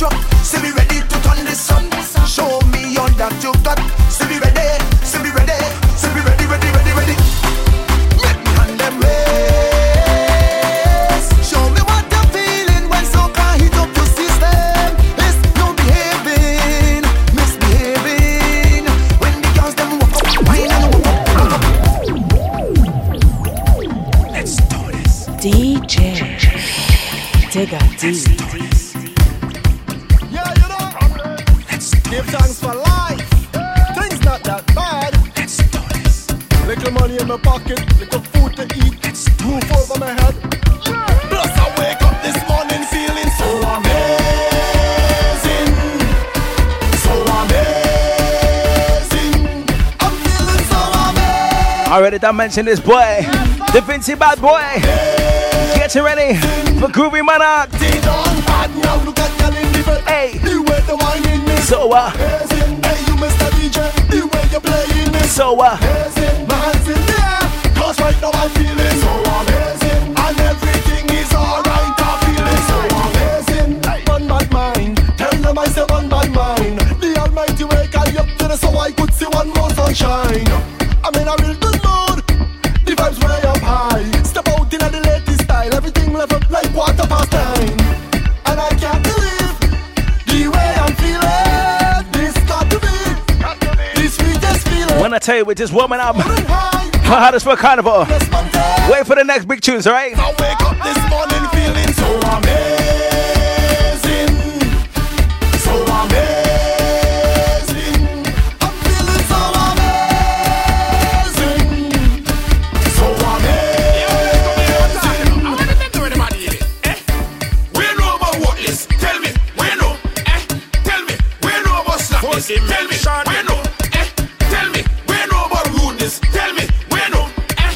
the 0.04 0.10
truck. 0.10 0.44
So 0.44 0.60
we 0.60 0.70
ready 0.72 1.00
to 1.00 1.16
turn 1.22 1.44
this 1.44 1.70
up. 1.70 1.82
Show 2.26 2.60
me 2.72 2.96
all 2.96 3.08
that 3.20 3.42
you 3.42 3.52
got. 3.62 3.78
So 4.10 4.26
we 4.28 4.38
ready, 4.38 4.78
so 5.04 5.20
we 5.22 5.30
ready, 5.30 5.52
so 5.96 6.08
we 6.14 6.20
ready, 6.20 6.46
ready, 6.46 6.68
ready, 6.76 6.92
ready. 6.92 7.16
Make 8.22 8.40
me 8.44 8.50
hand 8.58 8.78
them 8.80 8.94
raise. 9.00 10.08
Show 11.48 11.64
me 11.70 11.80
what 11.88 12.04
you're 12.12 12.28
feeling 12.34 12.88
when 12.88 13.04
soca 13.04 13.46
hit 13.60 13.76
up 13.76 13.90
your 13.96 14.08
system. 14.18 14.96
It's 15.24 15.38
no 15.58 15.66
behaving, 15.74 17.02
misbehaving. 17.34 18.84
When 19.20 19.34
the 19.42 19.50
girls 19.56 19.74
them 19.74 19.98
walk 19.98 20.16
up, 20.20 20.26
wine 20.48 20.70
and 20.70 20.86
walk 20.92 21.06
up, 21.08 21.24
walk 21.38 21.52
up. 21.54 21.64
Let's 24.32 24.56
do 24.56 24.80
this. 24.92 25.14
DJ 25.40 26.38
Digga 27.52 27.80
D. 28.00 28.73
Already 52.04 52.18
done 52.18 52.36
mentioned 52.36 52.68
this 52.68 52.80
boy, 52.80 53.24
the 53.72 53.80
Vincy 53.80 54.14
Bad 54.14 54.38
Boy. 54.38 54.60
Getting 55.74 56.02
ready 56.02 56.36
for 56.78 56.88
Groovy 56.88 57.24
Monarch. 57.24 57.70
Hey. 60.04 60.38
So 61.62 61.90
uh, 61.94 62.12
you. 64.12 65.26
So 65.28 65.58
uh, 65.58 65.78
'cause 67.74 67.98
right 67.98 68.20
now 68.20 68.30
I'm 68.34 68.50
feeling 68.50 69.00
so 69.00 69.10
amazing. 69.40 70.12
And 70.14 70.40
everything 70.40 71.08
is 71.08 71.32
alright, 71.32 72.00
I'm 72.04 72.18
feeling 72.20 72.64
so 72.68 72.78
amazing. 73.00 73.80
Mind, 74.52 74.96
tell 75.16 75.32
them 75.32 75.58
I 75.58 75.66
say 75.68 75.86
mind. 75.88 76.80
The 77.00 77.16
Almighty 77.18 77.64
wake 77.64 77.96
I 77.96 78.14
up 78.18 78.28
to 78.36 78.48
the 78.48 78.56
so 78.58 78.68
I 78.76 78.92
could 78.92 79.14
see 79.14 79.24
one 79.24 79.48
more 79.54 79.70
sunshine. 79.70 80.46
I'm 81.02 81.14
in 81.16 81.28
a 81.28 81.34
real 81.42 81.54
feeling. 95.24 95.24
when 95.24 95.24
I 95.24 95.26
tell 95.26 95.36
you 95.36 95.44
we're 95.44 95.54
just 95.54 95.72
warming 95.72 96.00
up, 96.00 96.16
for 97.44 97.56
Carnival. 97.56 98.00
Wait 98.90 99.06
for 99.06 99.16
the 99.16 99.24
next 99.24 99.46
big 99.46 99.60
tunes, 99.60 99.86
alright? 99.86 100.14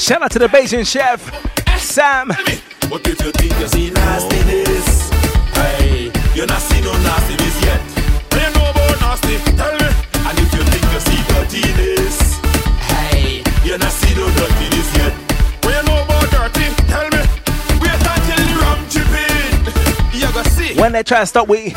Shout 0.09 0.23
out 0.23 0.31
to 0.31 0.39
the 0.39 0.47
Bayesian 0.47 0.89
chef, 0.89 1.21
Sam. 1.79 2.29
But 2.29 3.07
if 3.07 3.21
you 3.21 3.31
think 3.31 3.53
you 3.61 3.69
see 3.69 3.91
nastiness, 3.91 5.11
hey, 5.53 6.05
you 6.35 6.47
not 6.47 6.65
no 6.81 6.93
nastiness 7.05 7.57
yet. 7.61 7.81
We 8.33 8.41
know 8.57 8.71
about 8.71 8.97
nasty. 9.05 9.37
Tell 9.53 9.77
me. 9.77 9.85
And 10.25 10.39
if 10.41 10.49
you 10.57 10.65
think 10.65 10.89
you 10.89 11.01
see 11.05 11.21
dirtiness, 11.29 12.41
hey, 12.89 13.45
you 13.69 13.77
not 13.77 13.93
no 14.17 14.25
dirtiness 14.33 14.97
yet. 14.97 15.13
We 15.63 15.77
know 15.85 16.01
about 16.01 16.31
dirty. 16.33 16.73
Tell 16.89 17.05
me. 17.13 17.21
Until 17.85 18.41
the 18.49 18.57
rum 18.65 18.81
chip 18.89 19.13
in. 19.13 20.19
You 20.19 20.33
gonna 20.33 20.49
see. 20.49 20.81
When 20.81 20.93
they 20.93 21.03
try 21.03 21.21
to 21.21 21.27
stop 21.27 21.49
we, 21.49 21.75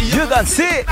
you 0.00 0.26
gonna 0.28 0.44
see. 0.44 0.82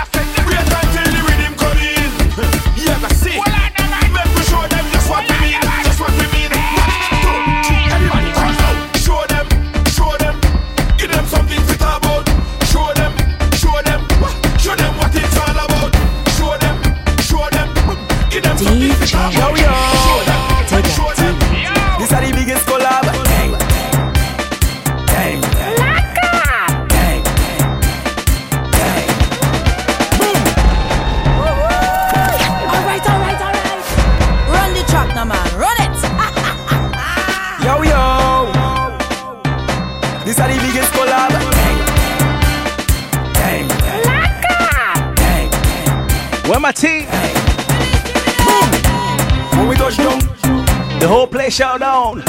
Shout 51.53 51.81
down. 51.81 52.23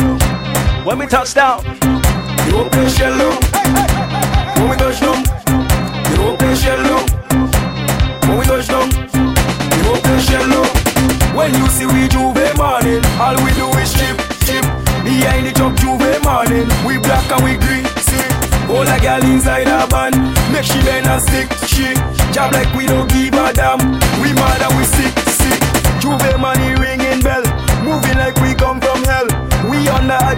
When 0.84 1.00
we 1.00 1.08
touch 1.08 1.34
down, 1.34 1.64
the 1.64 2.52
whole 2.52 2.68
place 2.68 2.98
shell 2.98 3.18
down. 3.18 3.40
When 4.60 4.70
we 4.70 4.76
touch 4.76 5.00
down, 5.00 5.24
the 5.24 6.16
whole 6.20 6.36
place 6.36 6.62
shell 6.62 6.84
down. 6.84 7.08
When 8.28 8.38
we 8.38 8.44
touch 8.44 8.68
down, 8.68 8.90
the 8.92 9.80
whole 9.88 10.04
place 10.04 10.28
shell 10.28 10.44
down. 10.44 10.68
When 11.38 11.54
you 11.56 11.66
see 11.72 11.86
we 11.86 12.10
J'ouvert 12.12 12.58
morning, 12.58 13.00
all 13.16 13.40
we 13.48 13.56
do 13.56 13.72
is 13.80 13.96
chip, 13.96 14.20
chip. 14.44 14.66
Behind 15.08 15.48
the 15.48 15.54
truck 15.56 15.72
J'ouvert 15.80 16.20
morning, 16.28 16.68
we 16.84 17.00
black 17.00 17.24
and 17.32 17.46
we 17.48 17.56
green, 17.56 17.88
see. 18.04 18.28
All 18.68 18.84
a 18.84 19.00
girl 19.00 19.24
inside 19.24 19.72
a 19.72 19.88
van, 19.88 20.12
make 20.52 20.68
she 20.68 20.84
bend 20.84 21.08
and 21.08 21.24
stick, 21.24 21.48
she. 21.64 21.96
Job 22.36 22.52
like 22.52 22.68
we 22.76 22.88
don't 22.88 23.08
give 23.08 23.40
a 23.40 23.54
damn, 23.54 23.80
we 24.20 24.36
mad 24.36 24.68
and 24.68 24.76
we 24.76 24.84
sick, 24.84 25.16
sick. 25.32 25.64
Juve 26.04 26.38
money 26.38 26.73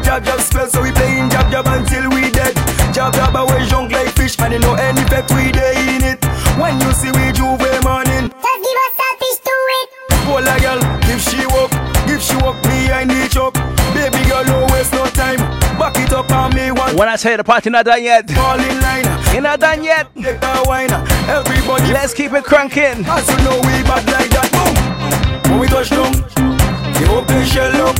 jab 0.06 0.24
jab 0.24 0.40
spell, 0.40 0.68
so 0.68 0.82
we 0.82 0.92
playing 0.92 1.30
jab 1.30 1.52
jab 1.52 1.68
until 1.68 2.10
we 2.12 2.30
dead. 2.32 2.54
Jab 2.94 3.14
jab 3.14 3.36
away 3.36 3.66
junk 3.68 3.92
like 3.92 4.10
fish, 4.16 4.40
and 4.40 4.54
you 4.54 4.60
know 4.60 4.74
any 4.76 5.02
effect 5.02 5.32
we 5.34 5.52
day 5.52 5.76
in 5.96 6.04
it. 6.04 6.20
When 6.58 6.80
you 6.80 6.92
see 6.94 7.12
we 7.12 7.34
J'ouvert 7.36 7.84
morning, 7.84 8.30
Just 8.32 8.62
give 8.64 8.80
us 8.86 8.98
a 9.04 9.10
fish 9.20 9.40
to 9.44 9.56
it. 9.80 9.90
Hold 10.26 10.48
a 10.48 10.56
girl, 10.64 10.80
if 11.12 11.20
she 11.22 11.46
walk, 11.54 11.72
if 12.10 12.22
she 12.22 12.36
walk 12.38 12.62
behind 12.64 13.10
the 13.12 13.28
truck. 13.30 13.54
Baby 13.94 14.24
girl, 14.30 14.44
no 14.46 14.68
waste 14.74 14.94
no 14.94 15.06
time. 15.08 15.38
Back 15.78 15.98
it 15.98 16.14
up 16.14 16.32
on 16.32 16.54
me 16.56 16.72
one. 16.72 16.96
when 16.96 17.08
I 17.10 17.16
tell 17.18 17.32
you 17.32 17.38
the 17.38 17.44
party 17.44 17.70
not 17.70 17.86
done 17.86 18.02
yet, 18.04 18.30
Fall 18.32 18.60
in 18.60 18.80
line, 18.82 19.06
you 19.36 19.42
not 19.42 19.60
done 19.60 19.84
yet. 19.84 20.08
take 20.16 20.42
a 20.42 20.64
wine. 20.66 20.92
Everybody, 21.28 21.92
Let's 21.92 22.14
keep 22.14 22.32
it 22.34 22.44
cranking. 22.46 23.04
as 23.06 23.28
you 23.30 23.38
know 23.44 23.58
we 23.68 23.84
bad 23.84 24.06
like 24.08 24.30
that. 24.32 24.50
Boom. 24.56 25.52
When 25.52 25.60
we 25.60 25.68
touch 25.68 25.90
down, 25.90 26.12
the 26.14 27.06
whole 27.10 27.24
place 27.24 27.52
shell 27.52 27.76
up. 27.88 27.98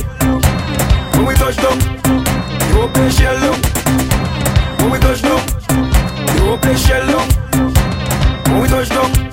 When 1.16 1.26
we 1.26 1.34
touch 1.34 1.56
down, 1.56 1.78
place 2.92 3.18
shell. 3.18 3.52
We 4.90 4.98
touch 4.98 5.22
down, 5.22 5.40
the 6.36 6.74
shell. 6.76 7.10
When 8.46 8.62
we 8.62 8.68
touch. 8.68 9.25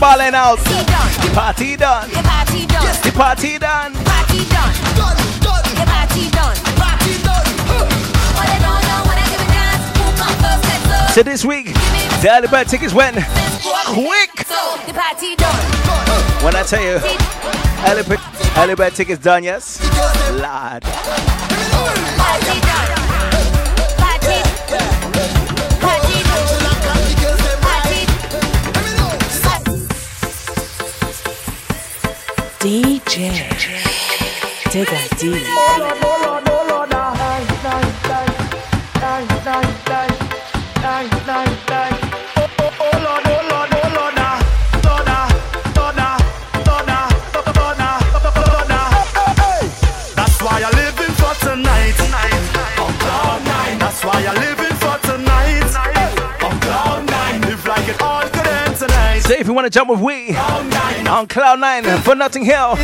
Balling 0.00 0.34
out? 0.34 0.56
Party 0.56 0.80
done. 0.88 1.12
The 1.20 1.30
party 1.36 1.76
done. 1.76 2.08
The 2.08 2.22
party 2.24 2.66
done. 2.66 3.02
The 3.04 3.12
party 3.12 3.58
done. 3.58 3.92
Party 4.08 4.40
done. 4.48 4.72
Done, 4.96 5.16
done. 5.44 5.64
The 5.76 5.84
party 5.84 6.24
done. 6.32 6.56
Party 6.80 7.14
done. 7.20 7.46
What 8.32 8.48
they 8.48 8.58
don't 8.64 8.80
know 8.88 9.00
when 9.04 9.18
I 9.20 9.28
give 9.28 9.44
a 9.44 9.48
dance, 9.52 9.84
who 10.00 10.08
come 10.16 10.34
first, 10.40 10.64
let's 10.64 10.84
go. 10.88 11.12
So 11.12 11.22
this 11.22 11.44
week, 11.44 11.66
the 12.24 12.28
early 12.32 12.48
bird 12.48 12.66
tickets 12.68 12.94
went 12.94 13.16
quick. 13.92 14.32
So 14.48 14.56
the 14.88 14.94
party 14.96 15.36
done. 15.36 15.64
When 16.42 16.56
I 16.56 16.62
tell 16.64 16.82
you, 16.82 16.96
early, 17.86 18.02
early 18.56 18.74
bird 18.74 18.94
tickets 18.94 19.22
done, 19.22 19.44
yes? 19.44 19.80
Lord. 20.32 20.82
Party 22.16 22.60
done. 22.60 22.99
DJ. 32.60 33.32
Digga 34.68 35.00
D. 35.18 35.32
That's 50.14 50.42
why 50.42 50.60
I 50.60 50.70
living 50.76 51.14
for 51.16 51.34
tonight. 51.40 51.96
On 52.78 52.92
cloud 52.98 53.40
nine. 53.46 53.78
That's 53.78 54.04
why 54.04 54.20
I 54.20 54.34
living 54.34 54.76
for 54.76 54.98
tonight. 55.08 55.72
On 56.44 56.60
cloud 56.60 57.06
nine. 57.08 57.40
Live 57.40 57.66
like 57.66 57.88
it 57.88 58.02
all 58.02 58.28
could 58.28 58.46
end 58.46 58.76
tonight. 58.76 59.20
So 59.20 59.32
if 59.32 59.46
you 59.46 59.54
want 59.54 59.64
to 59.64 59.70
jump 59.70 59.88
with 59.88 60.00
we 60.00 60.32
Cloud 60.34 60.99
on 61.10 61.26
Cloud9 61.26 62.02
for 62.02 62.14
Notting 62.14 62.44
Hill, 62.44 62.76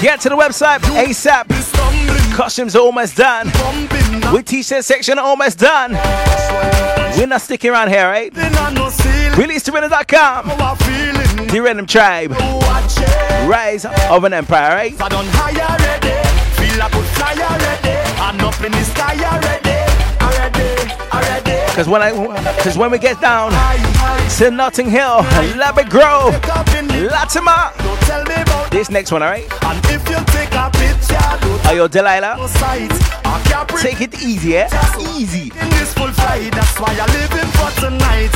get 0.00 0.20
to 0.20 0.28
the 0.28 0.36
website 0.36 0.78
ASAP. 0.78 1.46
Costumes 2.34 2.76
are 2.76 2.80
almost 2.80 3.16
done. 3.16 3.50
We 4.32 4.42
t-shirt 4.42 4.84
section 4.84 5.18
almost 5.18 5.58
done. 5.58 5.92
We're 7.18 7.26
not 7.26 7.40
sticking 7.42 7.70
around 7.70 7.88
here, 7.88 8.06
right? 8.06 8.32
nothing. 8.74 9.32
Release 9.38 9.64
to 9.64 9.72
I? 9.72 10.44
The 11.48 11.60
Random 11.60 11.86
Tribe. 11.86 12.30
Rise 13.50 13.84
of 13.84 14.24
an 14.24 14.32
empire, 14.32 14.74
right? 14.74 14.96
Cause 21.80 21.88
when 21.88 22.02
I, 22.02 22.12
cause 22.62 22.76
when 22.76 22.90
we 22.90 22.98
get 22.98 23.18
down 23.22 23.52
to 23.52 24.50
Notting 24.50 24.90
Hill, 24.90 25.22
Labbit 25.56 25.88
grow. 25.88 26.28
Latima. 27.08 27.72
This 28.70 28.90
next 28.90 29.10
one, 29.10 29.22
alright? 29.22 29.50
And 29.64 29.82
if 29.86 30.06
you 30.10 30.20
take 30.26 30.52
a 30.52 30.68
picture, 30.76 31.16
are 31.66 31.74
you 31.74 31.88
Delilah? 31.88 32.36
Take 33.80 34.02
it 34.02 34.22
easy, 34.22 34.50
yeah? 34.50 34.68
Easy. 35.16 35.50
In 35.58 35.70
this 35.70 35.94
full 35.94 36.12
fight, 36.12 36.52
that's 36.52 36.78
why 36.78 36.92
you're 36.92 37.06
living 37.16 37.48
for 37.56 37.70
tonight. 37.80 38.28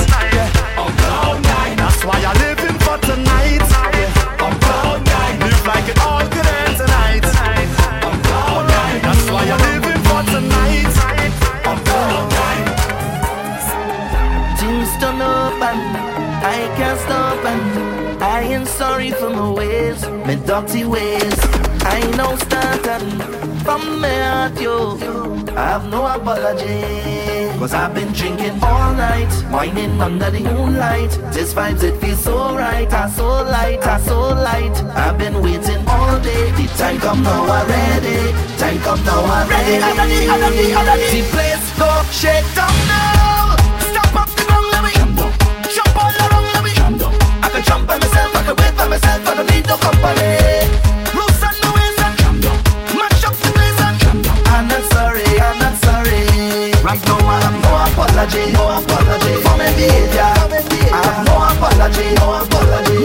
That's 1.76 2.02
why 2.02 2.20
you're 2.24 2.32
living 2.48 2.78
for 2.80 2.96
tonight. 2.96 3.60
Live 5.44 5.66
like 5.66 5.88
it 5.90 6.00
all 6.00 6.26
tonight. 6.30 7.20
That's 9.02 9.30
why 9.30 9.44
you're 9.44 9.58
living 9.58 10.02
for 10.02 10.22
tonight. 10.32 10.73
And 15.70 15.96
I 16.44 16.58
can't 16.76 17.00
stop 17.00 17.44
and 17.44 18.22
I 18.22 18.40
ain't 18.42 18.68
sorry 18.68 19.10
for 19.10 19.30
my 19.30 19.50
ways, 19.50 20.00
my 20.26 20.34
dirty 20.34 20.84
ways. 20.84 21.38
I 21.96 22.00
know 22.16 22.36
starting 22.36 23.08
from 23.64 24.00
my 24.00 24.08
heart, 24.08 24.60
yo. 24.60 24.96
I 25.56 25.64
have 25.72 25.88
no 25.88 26.06
apology. 26.06 26.82
Cause 27.58 27.72
I've 27.72 27.94
been 27.94 28.12
drinking 28.12 28.62
all 28.62 28.92
night, 28.94 29.32
whining 29.52 30.00
under 30.00 30.30
the 30.30 30.40
moonlight. 30.40 31.10
This 31.32 31.54
vibes, 31.54 31.82
it 31.82 31.98
feels 32.00 32.22
so 32.22 32.54
right, 32.54 32.92
I 32.92 33.08
so 33.08 33.28
light, 33.28 33.86
I 33.86 34.00
so 34.00 34.20
light. 34.20 34.76
I've 34.94 35.16
been 35.18 35.42
waiting 35.42 35.82
all 35.88 36.18
day, 36.20 36.50
the 36.52 36.66
time 36.76 36.98
come 36.98 37.22
now 37.22 37.46
already. 37.56 38.18
Time 38.58 38.78
come 38.80 39.02
now 39.04 39.22
already. 39.36 39.78
The 41.12 41.22
place 41.32 41.78
go 41.78 41.88
shake 42.10 42.54
down 42.54 42.74
now. 42.88 43.53
Jump 47.64 47.88
by 47.88 47.98
myself, 47.98 48.36
I 48.36 48.42
can 48.44 48.56
wait 48.56 48.76
by 48.76 48.88
myself, 48.88 49.28
I 49.28 49.34
don't 49.34 49.50
need 49.50 49.66
no 49.66 49.76
company. 49.76 50.44
Apology, 57.94 58.52
no 58.52 58.62
apology 58.78 59.34
for 59.42 59.56
my 59.58 59.68
behavior. 59.76 60.32
I 60.92 61.00
have 61.04 61.26
no 61.26 61.34
apology, 61.44 62.14
no 62.14 62.40
apology. 62.40 62.96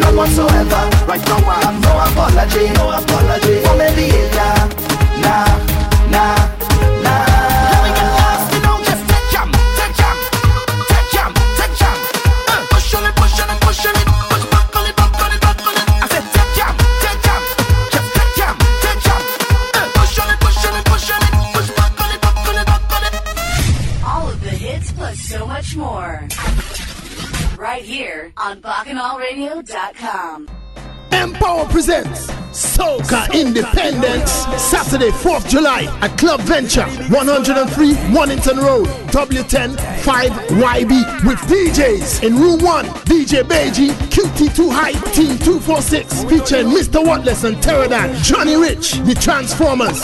Right 1.07 1.23
now 1.27 1.49
I 1.49 1.59
have 1.65 1.77
no 1.81 1.91
apology, 2.07 2.69
no 2.73 2.89
apology 2.89 3.53
for 3.61 3.75
my 3.75 3.89
behavior. 3.93 4.53
Nah, 5.19 5.47
nah. 6.09 6.68
Right 27.79 27.87
here 27.87 28.33
on 28.35 28.61
BacchanalRadio.com. 28.61 30.49
Empower 31.13 31.65
presents 31.67 32.27
Soca 32.51 33.33
Independence 33.33 34.29
Saturday 34.61 35.11
4th 35.11 35.47
July 35.47 35.83
at 36.01 36.17
Club 36.17 36.41
Venture 36.41 36.83
103 36.83 37.93
Wornington 38.13 38.57
Road 38.57 38.87
W10 39.13 39.77
5YB 39.77 41.25
with 41.25 41.39
DJs 41.47 42.21
in 42.23 42.35
room 42.35 42.61
1 42.61 42.85
DJ 43.07 43.43
Beji 43.43 43.91
QT2 44.11 44.69
Hype 44.69 45.13
Team 45.13 45.37
246 45.37 46.25
featuring 46.25 46.67
Mr. 46.67 47.01
Watless 47.07 47.45
and 47.45 47.55
Pterodon 47.55 48.13
Johnny 48.21 48.57
Rich 48.57 48.95
The 49.05 49.13
Transformers 49.13 50.03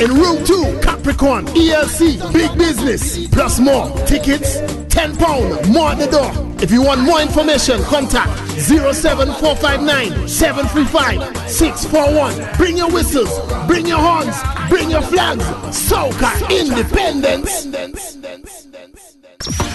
in 0.00 0.10
room 0.14 0.42
2 0.46 0.80
Capricorn 0.82 1.44
ELC 1.48 2.32
Big 2.32 2.56
Business 2.56 3.28
plus 3.28 3.60
more 3.60 3.90
tickets 4.06 4.81
10 4.92 5.16
pound. 5.16 5.72
More 5.72 5.88
at 5.88 5.98
the 5.98 6.06
door. 6.06 6.30
If 6.62 6.70
you 6.70 6.82
want 6.82 7.00
more 7.00 7.20
information 7.20 7.82
contact 7.84 8.30
07459 8.60 10.28
735 10.28 11.50
641 11.50 12.56
bring 12.56 12.76
your 12.76 12.90
whistles 12.90 13.30
bring 13.66 13.86
your 13.86 13.98
horns 13.98 14.36
bring 14.68 14.90
your 14.90 15.02
flags. 15.02 15.42
Soca 15.72 16.30
Independence 16.50 17.66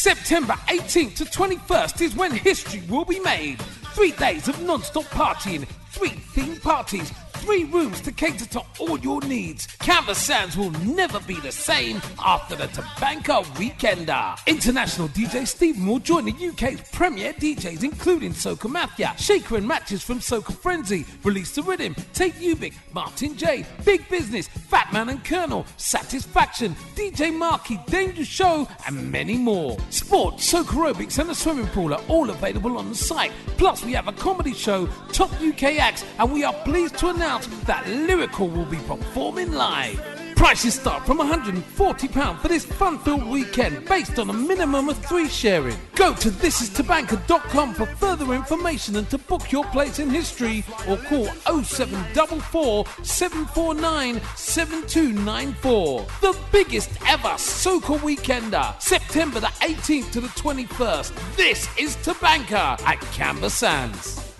September 0.04 0.52
18th 0.68 1.16
to 1.16 1.24
21st 1.24 2.02
is 2.02 2.14
when 2.14 2.30
history 2.30 2.82
will 2.90 3.06
be 3.06 3.18
made. 3.20 3.58
Three 3.94 4.10
days 4.12 4.48
of 4.48 4.60
non-stop 4.60 5.04
partying, 5.04 5.66
three 5.92 6.10
theme 6.10 6.60
parties, 6.60 7.10
three 7.44 7.64
rooms 7.64 8.00
to 8.00 8.10
cater 8.10 8.46
to 8.46 8.62
all 8.80 8.98
your 9.00 9.20
needs. 9.22 9.66
Camber 9.78 10.14
Sands 10.14 10.56
will 10.56 10.70
never 10.82 11.20
be 11.20 11.38
the 11.40 11.52
same 11.52 12.00
after 12.18 12.56
the 12.56 12.64
Tabanka 12.68 13.44
Weekender. 13.56 14.38
International 14.46 15.08
DJ 15.08 15.46
Stephen 15.46 15.86
will 15.86 15.98
join 15.98 16.24
the 16.24 16.32
UK's 16.32 16.80
premier 16.90 17.34
DJs, 17.34 17.84
including 17.84 18.32
Soca 18.32 18.70
Mafia, 18.70 19.12
Shaker 19.18 19.56
and 19.56 19.68
Matches 19.68 20.02
from 20.02 20.20
Soca 20.20 20.56
Frenzy, 20.56 21.04
Release 21.22 21.54
the 21.54 21.62
Rhythm, 21.62 21.94
Tate 22.14 22.34
Ubik, 22.36 22.72
Martin 22.94 23.36
J, 23.36 23.66
Big 23.84 24.08
Business, 24.08 24.48
Fat 24.48 24.90
Man 24.90 25.10
and 25.10 25.22
Colonel, 25.22 25.66
Satisfaction, 25.76 26.74
DJ 26.96 27.30
Marky, 27.36 27.78
Danger 27.88 28.24
Show, 28.24 28.66
and 28.86 29.12
many 29.12 29.36
more. 29.36 29.76
Sports, 29.90 30.50
Soca 30.50 30.64
Aerobics, 30.64 31.18
and 31.18 31.30
a 31.30 31.34
swimming 31.34 31.66
pool 31.68 31.92
are 31.92 32.02
all 32.08 32.30
available 32.30 32.78
on 32.78 32.88
the 32.88 32.94
site. 32.94 33.32
Plus, 33.58 33.84
we 33.84 33.92
have 33.92 34.08
a 34.08 34.12
comedy 34.12 34.54
show, 34.54 34.86
top 35.12 35.30
UK 35.42 35.78
acts, 35.78 36.04
and 36.18 36.32
we 36.32 36.42
are 36.42 36.54
pleased 36.64 36.96
to 36.98 37.08
announce 37.08 37.33
that 37.66 37.88
Lyrical 37.88 38.48
will 38.48 38.64
be 38.64 38.78
performing 38.78 39.52
live. 39.52 40.00
Prices 40.36 40.74
start 40.74 41.06
from 41.06 41.18
£140 41.18 42.40
for 42.40 42.48
this 42.48 42.64
fun-filled 42.64 43.26
weekend 43.26 43.84
based 43.86 44.18
on 44.18 44.30
a 44.30 44.32
minimum 44.32 44.88
of 44.88 44.98
three 44.98 45.28
sharing. 45.28 45.76
Go 45.94 46.12
to 46.14 46.30
thisistabanka.com 46.30 47.74
for 47.74 47.86
further 47.86 48.34
information 48.34 48.96
and 48.96 49.08
to 49.10 49.18
book 49.18 49.52
your 49.52 49.64
place 49.66 49.98
in 49.98 50.10
history 50.10 50.64
or 50.88 50.96
call 50.96 51.26
0744 51.62 52.84
749 53.02 54.20
7294. 54.36 56.06
The 56.20 56.38
biggest 56.52 56.90
ever 57.06 57.28
Soca 57.28 57.98
Weekender, 57.98 58.80
September 58.82 59.40
the 59.40 59.46
18th 59.46 60.10
to 60.12 60.20
the 60.20 60.28
21st. 60.28 61.36
This 61.36 61.68
is 61.78 61.96
Tabanka 61.96 62.80
at 62.82 63.00
Camber 63.12 63.48
Sands. 63.48 64.33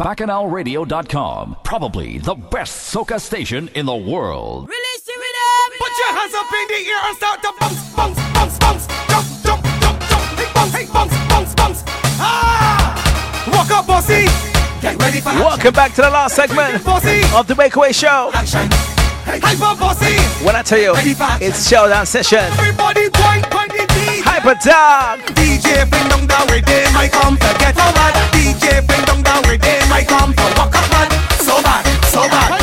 BacchanalRadio.com. 0.00 1.56
Probably 1.62 2.16
the 2.20 2.34
best 2.34 2.94
soca 2.94 3.20
station 3.20 3.68
in 3.74 3.84
the 3.84 3.94
world. 3.94 4.66
Release 4.66 5.02
the 5.04 5.12
rhythm. 5.12 5.78
Put 5.78 5.92
your 5.98 6.18
hands 6.18 6.34
up 6.34 6.50
in 6.50 6.68
the 6.68 6.88
air 6.88 7.00
and 7.04 7.16
start 7.18 7.42
to 7.42 7.52
bounce, 7.60 7.94
bounce, 7.94 8.18
bounce, 8.32 8.58
bounce. 8.58 8.86
Jump, 9.08 9.26
jump, 9.44 9.62
jump, 9.82 10.00
jump. 10.00 10.22
Hey, 10.38 10.48
bounce, 10.54 10.72
hey, 10.72 10.86
bounce, 10.90 11.12
bounce, 11.28 11.54
bounce. 11.54 11.84
Ah! 12.18 13.50
Walk 13.52 13.70
up, 13.72 13.86
bossy. 13.86 14.24
Get 14.80 14.98
ready 15.02 15.20
for 15.20 15.34
Welcome 15.34 15.74
back 15.74 15.92
to 15.96 16.00
the 16.00 16.08
last 16.08 16.34
segment 16.34 16.76
of 17.34 17.46
the 17.46 17.54
Breakaway 17.54 17.92
Show. 17.92 18.30
Hyper 18.32 18.46
bossy. 18.46 19.09
When 19.30 20.56
I 20.56 20.62
tell 20.64 20.80
you, 20.80 20.92
it's 21.40 21.68
showdown 21.68 22.04
session. 22.04 22.40
Everybody 22.58 23.10
point, 23.10 23.46
point 23.50 23.70
the 23.70 23.86
DJ. 23.86 24.22
Hyper 24.26 24.58
dog. 24.58 25.20
DJ 25.38 25.88
bring 25.88 26.08
down 26.08 26.26
the 26.26 26.38
rhythm. 26.50 26.96
I 26.96 27.06
come 27.06 27.36
to 27.36 27.50
get 27.62 27.76
man. 27.76 28.12
DJ 28.34 28.82
bring 28.84 29.04
down 29.06 29.22
the 29.22 29.48
rhythm. 29.48 29.92
I 29.92 30.02
come 30.02 30.34
to 30.34 30.42
walk 30.58 30.74
up 30.74 30.90
man. 30.90 31.10
So 31.38 31.62
bad, 31.62 31.86
so 32.10 32.26
bad, 32.26 32.59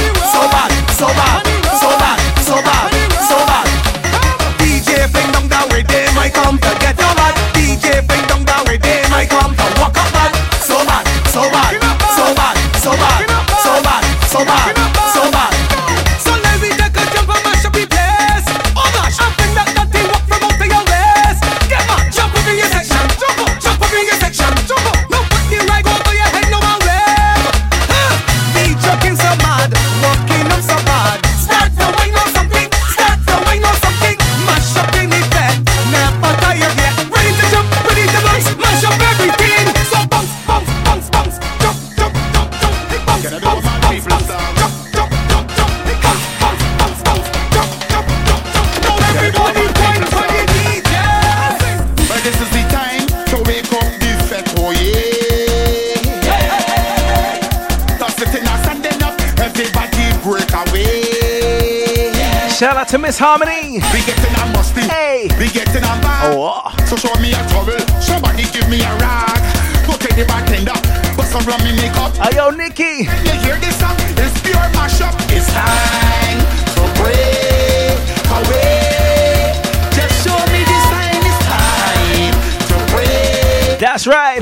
out 62.88 62.92
to 62.92 62.98
Miss 62.98 63.20
Harmony. 63.20 63.80
Be 63.92 64.00
getting 64.06 64.36
a 64.36 64.46
musty. 64.54 64.82
Hey. 64.82 65.28
Be 65.38 65.50
getting 65.50 65.84
a 65.84 65.96
bag. 66.02 66.36
Oh. 66.36 66.62
So 66.86 66.96
show 66.96 67.14
me 67.20 67.32
a 67.32 67.42
towel. 67.50 67.78
Somebody 68.02 68.44
give 68.52 68.70
me 68.70 68.82
a 68.82 68.92
rag. 68.98 69.42
Go 69.86 69.94
take 69.98 70.16
the 70.16 70.26
bartender. 70.26 70.76
Put 71.16 71.26
some 71.26 71.44
rum 71.46 71.62
in 71.68 71.76
makeup. 71.76 72.16
Hey, 72.18 72.38
yo, 72.38 72.50
Nikki. 72.52 73.08
You 73.28 73.36
hear 73.44 73.58
this 73.60 73.78
song? 73.80 73.96
It's 74.16 74.40
pure 74.42 74.68
mashup. 74.76 75.14
It's 75.36 75.52
time 75.52 76.40
to 76.76 76.84
break 77.00 78.00
away. 78.40 79.60
Just 79.92 80.24
show 80.24 80.40
me 80.52 80.64
this 80.64 80.86
time. 80.88 81.24
It's 81.28 81.42
time 81.44 82.36
to 82.72 82.76
break. 82.94 83.80
That's 83.80 84.08
right. 84.08 84.42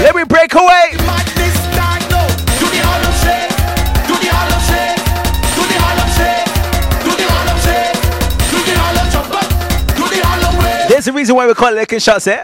Let 0.00 0.14
me 0.14 0.24
break 0.24 0.54
away. 0.54 0.93
Harlem 11.04 11.16
the 11.16 11.20
reason 11.20 11.36
why 11.36 11.46
we 11.46 11.54
call 11.54 11.68
it 11.68 11.74
licking 11.74 11.98
shots, 11.98 12.26
eh? 12.26 12.42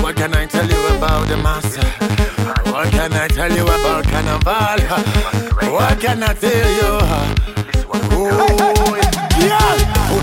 What 0.00 0.16
can 0.16 0.34
I 0.34 0.46
tell 0.46 0.68
you 0.68 0.96
about 0.96 1.28
the 1.28 1.36
master? 1.36 1.86
What 2.72 2.90
can 2.90 3.12
I 3.12 3.28
tell 3.28 3.52
you 3.52 3.62
about 3.62 4.04
Carnival? 4.04 4.78
What 5.72 6.00
can 6.00 6.22
I 6.22 6.34
tell 6.34 6.50
you? 6.50 6.98
Oh, 8.10 9.07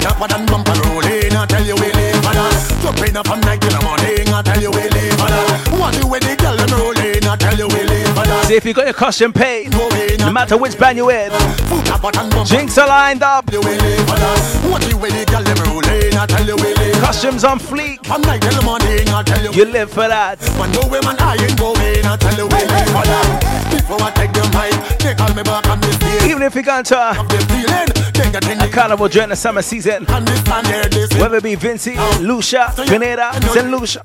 yeah. 0.05 0.13
Put 0.13 0.31
up 0.31 0.39
and 0.39 0.49
bumper 0.49 0.77
rolling, 0.85 1.33
I 1.33 1.45
tell 1.45 1.65
you 1.65 1.75
we 1.75 1.89
live 1.91 2.15
for 2.21 2.33
that. 2.33 2.53
Jumping 2.81 3.17
up 3.17 3.27
from 3.27 3.41
night 3.41 3.61
till 3.61 3.73
the 3.73 3.81
morning, 3.81 4.29
I 4.29 4.41
tell 4.41 4.61
you 4.61 4.71
we 4.71 4.85
live 4.89 5.17
for 5.17 5.29
that. 5.29 5.79
What 5.79 5.93
do 5.97 6.07
with 6.07 6.23
the 6.23 6.35
girl 6.37 6.55
them 6.55 6.71
rolling, 6.77 7.25
I 7.25 7.35
tell 7.35 7.57
you 7.57 7.67
we 7.67 7.81
live 7.83 8.07
for 8.13 8.25
that. 8.25 8.45
See 8.45 8.55
if 8.55 8.65
you 8.65 8.73
got 8.73 8.85
your 8.85 8.93
costume 8.93 9.33
paid, 9.33 9.71
no 9.71 10.31
matter 10.31 10.57
which 10.57 10.77
band 10.77 10.97
you're 10.97 11.07
with. 11.07 11.33
Put 11.69 11.89
up 11.89 12.03
and 12.05 12.31
bumper 12.31 12.45
Drinks 12.45 12.77
are 12.77 12.87
lined 12.87 13.23
up. 13.23 13.51
you 13.51 13.59
we 13.61 13.75
live 13.77 14.05
for 14.05 14.17
that. 14.17 14.39
What 14.69 14.81
do 14.83 14.97
with 14.97 15.13
the 15.13 15.25
girl 15.25 15.43
them 15.43 15.57
rolling, 15.65 16.13
I 16.13 16.25
tell 16.27 16.45
you 16.45 16.55
we 16.55 16.73
live 16.73 16.95
for 16.95 17.01
that. 17.01 17.05
Costumes 17.05 17.43
on 17.43 17.59
fleek. 17.59 18.05
From 18.05 18.21
night 18.21 18.41
till 18.41 18.53
the 18.53 18.61
morning, 18.61 19.09
I 19.09 19.23
tell 19.23 19.41
you 19.43 19.51
You 19.51 19.65
live 19.65 19.89
for 19.89 20.07
that. 20.07 20.39
Man, 20.57 20.71
no 20.71 20.87
women 20.87 21.15
I 21.19 21.35
ain't 21.41 21.57
going, 21.57 22.05
I 22.05 22.15
tell 22.17 22.35
you 22.37 22.45
we 22.45 22.59
live 22.61 22.89
for 22.93 23.03
that. 23.03 23.84
Before 23.85 24.01
I 24.01 24.11
take 24.17 24.33
the 24.33 24.41
mic, 24.49 24.97
they 24.97 25.13
call 25.13 25.29
me 25.35 25.43
back 25.43 25.67
on 25.69 25.79
this 25.79 25.93
stage. 25.95 26.23
Even 26.31 26.41
if 26.41 26.55
you're 26.55 26.63
going 26.63 26.83
to 26.85 26.97
a, 26.97 27.13
The 27.29 27.37
feeling, 27.53 27.89
they 28.17 28.31
get 28.31 28.49
in 28.49 28.59
a 28.59 28.65
the 28.65 28.73
carnival 28.73 29.07
during 29.07 29.29
the 29.29 29.35
summer 29.35 29.61
season, 29.61 30.07
understand 30.07 30.65
their 30.65 30.85
this. 30.89 31.13
whether 31.21 31.37
it 31.37 31.43
be 31.43 31.55
Vincy, 31.55 31.93
oh. 31.95 32.19
Lucia, 32.19 32.73
Grenada, 32.87 33.29
St. 33.53 33.69
Lucia, 33.69 34.01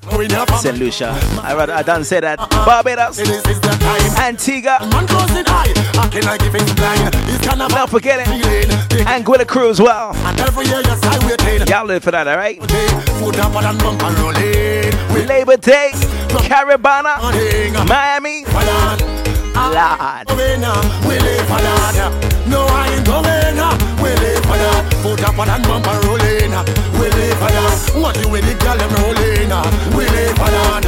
St. 0.61 0.77
Lucia, 0.78 1.16
I 1.43 1.55
rather 1.55 1.73
I 1.73 1.82
don't 1.82 2.05
say 2.05 2.20
that, 2.20 2.39
uh-uh. 2.39 2.66
Barbados, 2.66 3.16
the 3.16 3.24
time. 3.81 4.28
Antigua, 4.28 4.78
Man 4.93 5.07
closing 5.07 5.47
eye, 5.48 5.73
how 5.94 6.11
can 6.11 6.24
I 6.28 6.36
give 6.36 6.55
it? 6.55 6.61
It's 7.32 7.47
kind 7.47 7.62
of 7.62 7.70
not 7.70 7.89
forgetting. 7.89 8.27
Anguilla 9.07 9.47
Crew 9.47 9.70
as 9.70 9.81
well. 9.81 10.15
And 10.27 10.39
every 10.40 10.66
year 10.66 10.81
you 10.85 10.97
start 10.97 11.24
waiting. 11.24 11.66
Y'all 11.69 11.86
live 11.86 12.05
for 12.05 12.11
that, 12.11 12.28
alright? 12.28 12.61
Foot 12.61 13.39
up 13.39 13.55
and 13.57 13.78
bump 13.78 14.02
and 14.02 14.19
rolling. 14.19 15.15
We 15.15 15.24
Labor 15.24 15.57
Day, 15.57 15.93
Caribana. 16.44 17.16
Miami. 17.89 18.44
Lord. 19.68 20.24
Um, 20.64 20.86
we 21.04 21.18
live 21.20 21.44
for 21.44 21.60
that. 21.60 22.08
No, 22.48 22.64
I 22.64 22.88
ain't 22.96 23.04
going 23.04 23.58
on. 23.60 23.76
Uh, 23.76 24.02
we 24.02 24.10
live 24.16 24.42
for 24.44 24.56
that. 24.56 24.88
Foot 25.02 25.20
up 25.24 25.36
and 25.36 25.62
bump 25.64 25.86
and 25.86 26.04
rolling. 26.04 26.52
Uh, 26.52 26.64
we 26.96 27.08
live 27.12 27.36
for 27.36 27.50
that. 27.52 27.90
What 28.00 28.16
you 28.20 28.28
with 28.28 28.44
the 28.48 28.54
girl 28.56 28.76
them 28.76 28.92
rolling? 29.04 29.52
Uh, 29.52 29.64
we 29.96 30.04
live 30.08 30.36
for 30.36 30.48
that. 30.48 30.84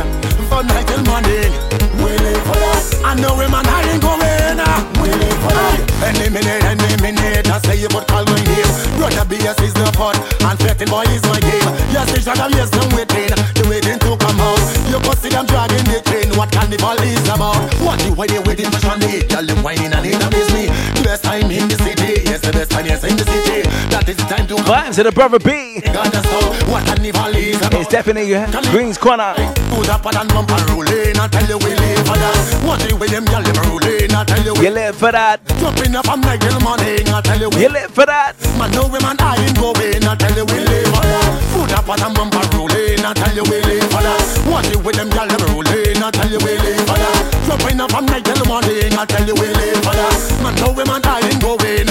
From 0.49 0.67
night 0.67 0.87
till 0.89 1.05
morning. 1.05 1.53
We 2.01 2.17
live 2.17 2.32
for 2.47 2.59
that. 2.59 2.83
I 3.05 3.15
know 3.15 3.35
him 3.39 3.55
and 3.55 3.67
I 3.67 3.79
ain't 3.93 4.03
going. 4.03 4.21
We 5.01 5.09
live 5.11 5.39
for 5.43 5.55
that. 5.55 5.79
Any 6.03 6.29
minute, 6.29 6.63
any 6.67 6.95
minute, 7.03 7.47
I 7.49 7.59
say 7.63 7.79
you 7.79 7.89
but 7.89 8.07
call 8.07 8.25
my 8.27 8.39
name. 8.43 8.71
Brother 8.99 9.25
BS 9.27 9.59
is 9.63 9.75
the 9.75 9.87
fun, 9.95 10.15
and 10.19 10.59
threatening 10.59 10.91
boy 10.91 11.07
is 11.11 11.23
my 11.27 11.39
game. 11.41 11.71
Yes, 11.95 12.11
they 12.11 12.21
shall 12.21 12.37
have 12.37 12.51
yes, 12.51 12.71
them 12.71 12.91
waiting. 12.95 13.31
They 13.55 13.67
waiting 13.69 13.99
to 14.03 14.17
come 14.19 14.41
out. 14.41 14.61
You 14.91 14.99
see 15.23 15.31
them 15.31 15.47
dragging 15.47 15.87
the 15.87 16.03
train. 16.03 16.35
What 16.37 16.51
carnival 16.51 16.99
is 17.07 17.23
about? 17.31 17.63
What 17.79 18.03
you 18.05 18.13
why 18.15 18.27
they 18.27 18.43
waiting 18.43 18.67
for 18.71 18.81
Sunday? 18.83 19.23
Girl, 19.31 19.47
them 19.47 19.63
whining 19.63 19.95
and 19.95 20.05
it 20.05 20.19
amaze 20.19 20.51
me. 20.53 20.67
The 20.99 21.03
best 21.07 21.23
time 21.23 21.51
in 21.51 21.69
the 21.69 21.79
city. 21.79 22.27
Yes, 22.27 22.41
the 22.43 22.51
best 22.51 22.71
time, 22.71 22.87
yes, 22.87 23.05
in 23.05 23.17
the 23.17 23.25
city. 23.25 23.63
That 23.95 24.09
is 24.09 24.17
the 24.17 24.27
time 24.27 24.47
to 24.49 24.57
Vibes 24.67 24.97
to 24.97 25.03
the 25.05 25.13
brother 25.13 25.39
B. 25.39 25.81
God, 25.81 26.11
that's 26.11 26.27
how 26.27 26.43
what 26.67 26.85
carnival 26.87 27.35
is 27.39 27.63
about. 27.63 27.75
It's 27.75 27.89
definitely 27.89 28.35
Green's 28.71 28.99
Corner. 28.99 29.35
Up 29.93 30.07
and 30.07 30.29
bump 30.31 30.51
and 30.51 30.71
rolling. 30.71 31.19
I 31.19 31.29
tell 31.29 31.47
you 31.47 31.59
we 31.59 31.75
live 31.75 32.07
for 32.07 32.17
that. 32.17 32.32
What 32.67 32.81
you 32.89 32.97
with 32.97 33.11
them 33.11 33.25
girl 33.25 33.43
them 33.43 33.57
rolling? 33.69 34.13
I 34.15 34.25
tell 34.25 34.43
you 34.45 34.55
You 34.63 34.71
live 34.71 34.97
for 34.97 35.13
that. 35.13 35.41
jumping 35.61 35.95
up 35.97 36.07
from 36.07 36.21
night 36.23 36.41
till 36.41 36.59
morning. 36.61 37.09
I 37.09 37.21
tell 37.21 37.39
you 37.41 37.51
You 37.59 37.69
live 37.69 37.91
for 37.91 38.07
that. 38.07 38.37
Man, 38.59 38.71
no 38.73 38.89
women 38.89 39.17
I 39.21 39.37
ain't 39.43 39.57
going. 39.59 40.05
I 40.05 40.15
tell 40.17 40.35
you 40.37 40.45
we 40.47 40.59
live 40.65 40.89
for 40.95 41.03
that. 41.03 41.31
Put 41.53 41.73
up 41.73 41.89
and 41.89 42.15
bump 42.15 42.35
and 42.35 42.55
rolling. 42.55 43.05
I 43.05 43.13
tell 43.15 43.35
you 43.35 43.45
we 43.51 43.59
live 43.63 43.89
for 43.91 44.03
that. 44.03 44.23
What 44.51 44.65
you 44.71 44.79
with 44.81 44.97
them 44.97 45.11
girl 45.11 45.27
them 45.27 45.43
rolling? 45.53 45.99
I 46.03 46.11
tell 46.11 46.31
you 46.31 46.39
we 46.41 46.53
live 46.59 46.85
for 46.87 46.99
that. 46.99 47.21
Jumping 47.47 47.81
up 47.81 47.91
from 47.91 48.07
night 48.07 48.25
till 48.25 48.45
morning. 48.47 48.93
I 48.95 49.05
tell 49.07 49.27
you 49.27 49.35
we 49.35 49.49
live 49.53 49.83
for 49.85 49.95
that. 49.95 50.17
Man, 50.43 50.55
no 50.63 50.73
women 50.73 51.03
I 51.05 51.21
ain't 51.27 51.41
going. 51.43 51.89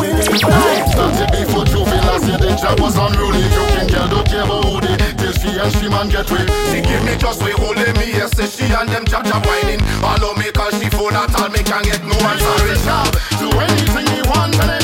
We 0.00 0.06
live 0.12 0.32
for 0.40 0.50
that. 0.50 0.88
Started 0.90 1.30
before 1.32 1.64
juvenile, 1.68 2.18
say 2.20 2.36
the 2.40 2.50
job 2.56 2.80
was 2.80 2.96
unruly. 2.96 3.44
Joking 3.52 3.88
girl, 3.92 4.08
don't 4.08 4.26
care 4.26 4.44
about 4.44 4.64
who 4.64 4.80
they 4.80 4.96
Till 4.96 5.13
she 5.44 5.60
and 5.60 5.72
she 5.76 5.88
man 5.88 6.08
get 6.08 6.30
way. 6.30 6.46
She 6.72 6.80
give 6.80 7.04
me 7.04 7.16
just 7.16 7.42
way 7.42 7.52
holding 7.52 7.92
me, 8.00 8.16
yes, 8.16 8.32
say 8.32 8.48
she 8.48 8.72
and 8.72 8.88
them 8.88 9.04
jab 9.04 9.24
jab 9.24 9.44
whining. 9.46 9.80
All 10.02 10.34
me 10.34 10.50
cause 10.52 10.74
she 10.80 10.88
full 10.88 11.10
that 11.10 11.34
all 11.36 11.48
me 11.50 11.62
can 11.62 11.84
get 11.84 12.02
no 12.04 12.16
answer. 12.16 12.74
Job, 12.84 13.12
do 13.38 13.48
anything 13.60 14.06
he 14.14 14.22
want 14.28 14.83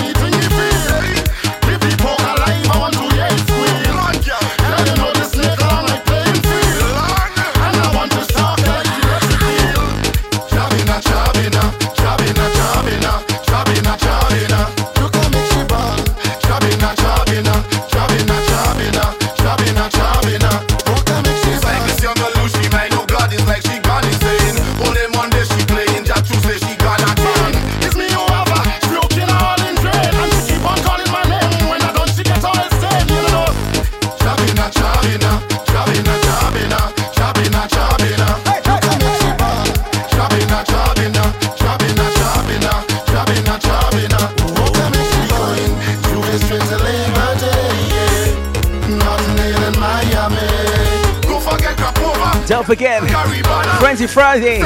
Frenzy 53.81 54.07
Friday. 54.07 54.61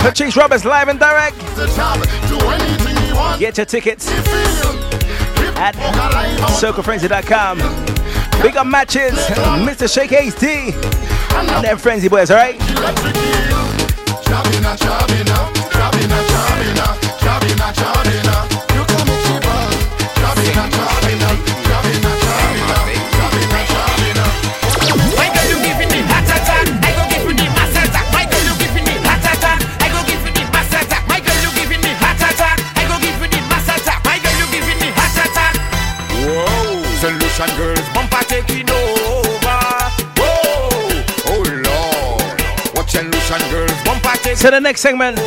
Patrice 0.00 0.36
Roberts 0.36 0.64
live 0.64 0.88
and 0.88 0.98
direct. 0.98 1.38
Get 3.38 3.58
your 3.58 3.66
tickets 3.66 4.08
at 5.58 5.74
circlefrenzy.com. 6.58 7.58
Big 8.42 8.56
up 8.56 8.66
matches, 8.66 9.12
Mr. 9.12 9.92
Shake 9.92 10.10
HD, 10.10 10.72
and 11.34 11.64
them 11.64 11.76
Frenzy 11.76 12.08
Boys, 12.08 12.30
alright? 12.30 12.58
So 44.42 44.50
the 44.50 44.58
next 44.58 44.80
segment, 44.80 45.20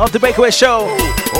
of 0.00 0.10
the 0.10 0.18
Breakaway 0.18 0.50
Show. 0.50 0.88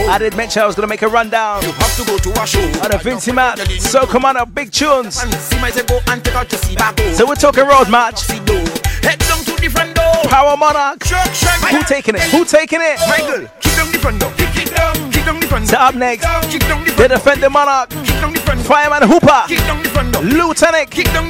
I 0.07 0.19
did 0.21 0.37
mention 0.37 0.63
I 0.63 0.67
was 0.67 0.77
gonna 0.77 0.87
make 0.87 1.03
a 1.03 1.09
rundown. 1.09 1.63
You 1.65 1.73
have 1.73 1.97
to 1.97 2.05
go 2.07 2.17
to 2.17 2.31
a 2.41 2.47
show. 2.47 2.63
On 2.63 2.95
the 2.95 2.99
Vincy 3.03 3.35
Mas. 3.35 3.59
So 3.83 4.07
come 4.07 4.25
on 4.25 4.37
up, 4.37 4.55
big 4.55 4.71
tunes. 4.71 5.17
See 5.17 5.61
my 5.61 5.73
go 5.73 5.99
and 6.07 6.25
take 6.25 6.37
out 6.37 6.49
your 6.53 6.61
seat 6.61 6.79
back 6.79 6.97
home. 7.01 7.13
So 7.15 7.27
we're 7.27 7.35
talking 7.35 7.67
road 7.67 7.91
match. 7.91 8.23
Head 8.29 9.19
down 9.19 9.43
to 9.51 9.61
the 9.61 9.69
front 9.69 9.97
door. 9.97 10.31
Power 10.31 10.57
Monarch. 10.57 11.03
Who 11.03 11.83
taking 11.83 12.15
it? 12.15 12.23
Who 12.31 12.45
taking 12.45 12.79
it? 12.81 13.01
Michael, 13.09 13.51
kick 13.59 13.75
down 13.75 13.91
the 13.91 13.99
front 13.99 14.21
door. 14.21 14.31
Kick 14.39 14.55
it 14.55 14.77
down. 14.77 15.11
Kick 15.11 15.25
down 15.25 15.41
the 15.41 15.47
front 15.49 15.67
So 15.67 15.77
up 15.77 15.97
next, 15.97 16.25
Kick 16.53 16.63
down 16.71 16.85
the 16.85 16.91
the 16.91 16.97
front 16.97 17.09
door. 17.11 17.19
defending 17.19 17.51
Monarch. 17.51 17.91
Kick 17.91 18.21
down 18.23 18.33
the 18.33 18.39
front 18.47 18.61
door. 18.61 18.69
Fireman 18.71 19.09
Hooper. 19.09 19.43
Kick 19.49 19.59
down 19.67 19.83
the 19.83 19.89
front 19.89 20.13
door. 20.13 20.23
Lieutenant. 20.23 20.89
Kick 20.89 21.07
down 21.07 21.29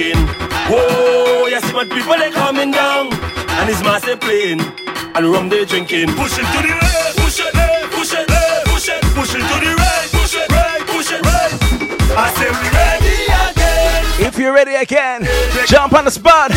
rum 0.00 0.12
they 0.12 0.14
drinking. 0.14 0.26
Whoa, 0.68 1.46
yes, 1.46 1.72
man, 1.72 1.88
people 1.88 2.16
they 2.16 2.30
coming 2.30 2.70
down, 2.70 3.12
and 3.12 3.70
it's 3.70 3.82
massive 3.82 4.20
playing, 4.20 4.60
and 5.14 5.26
rum 5.30 5.48
they 5.48 5.64
drinking. 5.64 6.08
Push 6.14 6.38
it 6.38 6.46
to 6.46 6.62
the 6.62 6.72
right, 6.72 7.12
push 7.16 7.40
it, 7.40 7.54
eh, 7.54 7.88
push 7.90 8.12
it, 8.12 8.30
eh, 8.30 8.62
push 8.66 8.88
it, 8.88 9.02
push 9.14 9.34
it 9.34 9.40
to 9.40 9.56
the 9.60 9.74
right, 9.76 10.08
push 10.12 10.34
it, 10.34 10.48
right, 10.50 10.86
push 10.86 11.12
it, 11.12 11.20
right. 11.24 11.52
I 12.16 12.32
say 12.34 12.50
we 12.50 12.68
ready 12.74 13.16
again. 13.50 14.26
If 14.26 14.38
you're 14.38 14.52
ready 14.52 14.74
again, 14.74 15.26
jump 15.66 15.92
on 15.92 16.04
the 16.04 16.10
spot. 16.10 16.50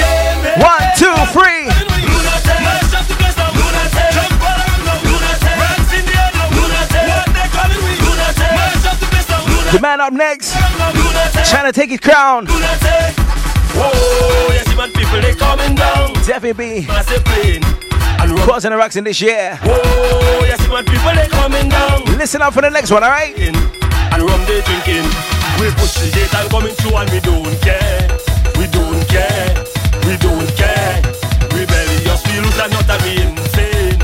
One, 0.58 0.84
two, 0.98 1.14
three. 1.32 1.70
The 9.72 9.80
man 9.82 10.02
up 10.02 10.14
next, 10.14 10.54
trying 11.50 11.66
to 11.66 11.72
take 11.72 11.90
his 11.90 12.00
crown. 12.00 12.46
Whoa, 13.76 14.54
yes, 14.54 14.68
man, 14.78 14.92
people 14.92 15.22
they 15.22 15.34
coming 15.36 15.76
down, 15.76 16.14
massive 16.14 17.24
playing, 17.26 17.64
and 17.64 18.40
causing 18.40 18.72
rocks 18.72 18.96
in 18.96 19.04
this 19.04 19.20
year. 19.22 19.58
Whoa, 19.64 20.46
yes, 20.46 20.62
people 20.62 21.14
they 21.16 21.28
coming 21.28 21.70
down. 21.70 22.06
Listen 22.18 22.42
up 22.42 22.54
for 22.54 22.62
the 22.62 22.70
next 22.70 22.92
one, 22.92 23.04
alright? 23.04 23.38
and 24.14 24.22
rum 24.22 24.42
they 24.46 24.62
drinking. 24.62 25.06
We 25.60 25.70
push 25.82 25.96
the 25.98 26.10
gate 26.14 26.34
and 26.36 26.50
coming 26.50 26.74
through 26.76 26.98
and 26.98 27.10
we 27.10 27.20
don't 27.20 27.58
care. 27.62 28.06
We 28.58 28.66
don't 28.70 29.02
care. 29.10 29.50
We 30.06 30.14
don't 30.22 30.50
care. 30.54 31.02
Rebellious, 31.50 32.22
we 32.30 32.36
lose 32.44 32.60
and 32.62 32.72
not 32.74 32.90
a 32.94 32.98
we 33.02 33.14
insane. 33.26 33.98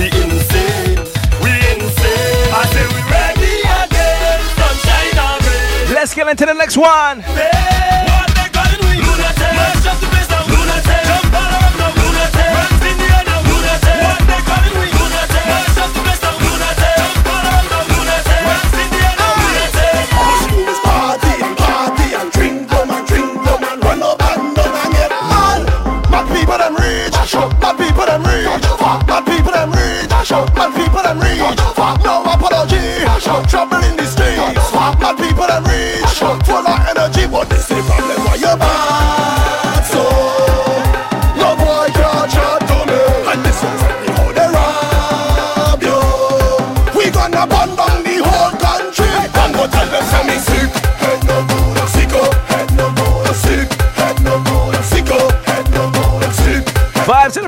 We 0.00 0.06
insane. 0.08 0.96
We 1.44 1.52
insane. 1.76 2.48
I 2.56 2.62
say 2.72 2.84
we 2.88 3.00
ready 3.12 3.54
again. 3.84 4.40
Sunshine 4.56 5.18
and 5.28 5.40
rain. 5.44 5.94
Let's 5.94 6.14
get 6.14 6.26
into 6.28 6.46
the 6.46 6.54
next 6.54 6.76
one. 6.76 7.20
What 7.20 8.29
trouble 9.30 10.10
in 12.82 12.96
the 12.98 13.06
end, 13.10 13.26
don't 13.28 13.46
underestimate. 13.46 14.02
What 14.02 14.20
they 14.26 14.40
calling 14.48 14.74
me? 14.80 14.86
Best 14.90 15.78
of 15.80 15.90
the 15.94 16.00
best, 16.06 16.22
don't 16.22 16.40
underestimate. 16.40 17.20
Best 18.46 18.74
in 18.74 18.88
the 18.90 19.00
end, 19.00 19.18
don't 19.20 19.38
underestimate. 19.40 20.10
All 20.18 20.36
schools 20.44 20.80
party, 20.84 21.34
party 21.60 22.06
and 22.18 22.28
drink, 22.32 22.58
come 22.70 22.90
and 22.90 23.04
drink, 23.06 23.30
come 23.44 23.64
and 23.64 23.78
run 23.84 24.02
up 24.02 24.22
and 24.30 24.56
down 24.56 24.74
and 24.74 24.92
get 24.94 25.12
mad. 25.30 25.62
Mad 26.10 26.26
people 26.34 26.58
them 26.58 26.74
reach, 26.74 27.14
mad 27.62 27.76
people 27.78 28.06
them 28.06 28.22
reach, 28.26 28.64
mad 28.80 29.22
people 29.26 29.52
them 29.52 29.70
reach, 29.70 30.10
mad 30.10 30.70
people 30.74 31.02
them 31.02 31.18
reach. 31.20 31.60
No 32.04 32.14
apology, 32.26 33.06
travelling 33.48 33.96
these 33.96 34.12
streets. 34.12 34.72
Mad 34.74 35.16
people 35.16 35.46
them 35.46 35.64
rich, 35.64 36.18
full 36.18 36.66
of 36.66 36.80
energy, 36.90 37.26
but 37.26 37.48
this 37.48 37.68
the 37.68 37.82
problem. 37.86 38.18
Why 38.26 38.34
you 38.36 38.52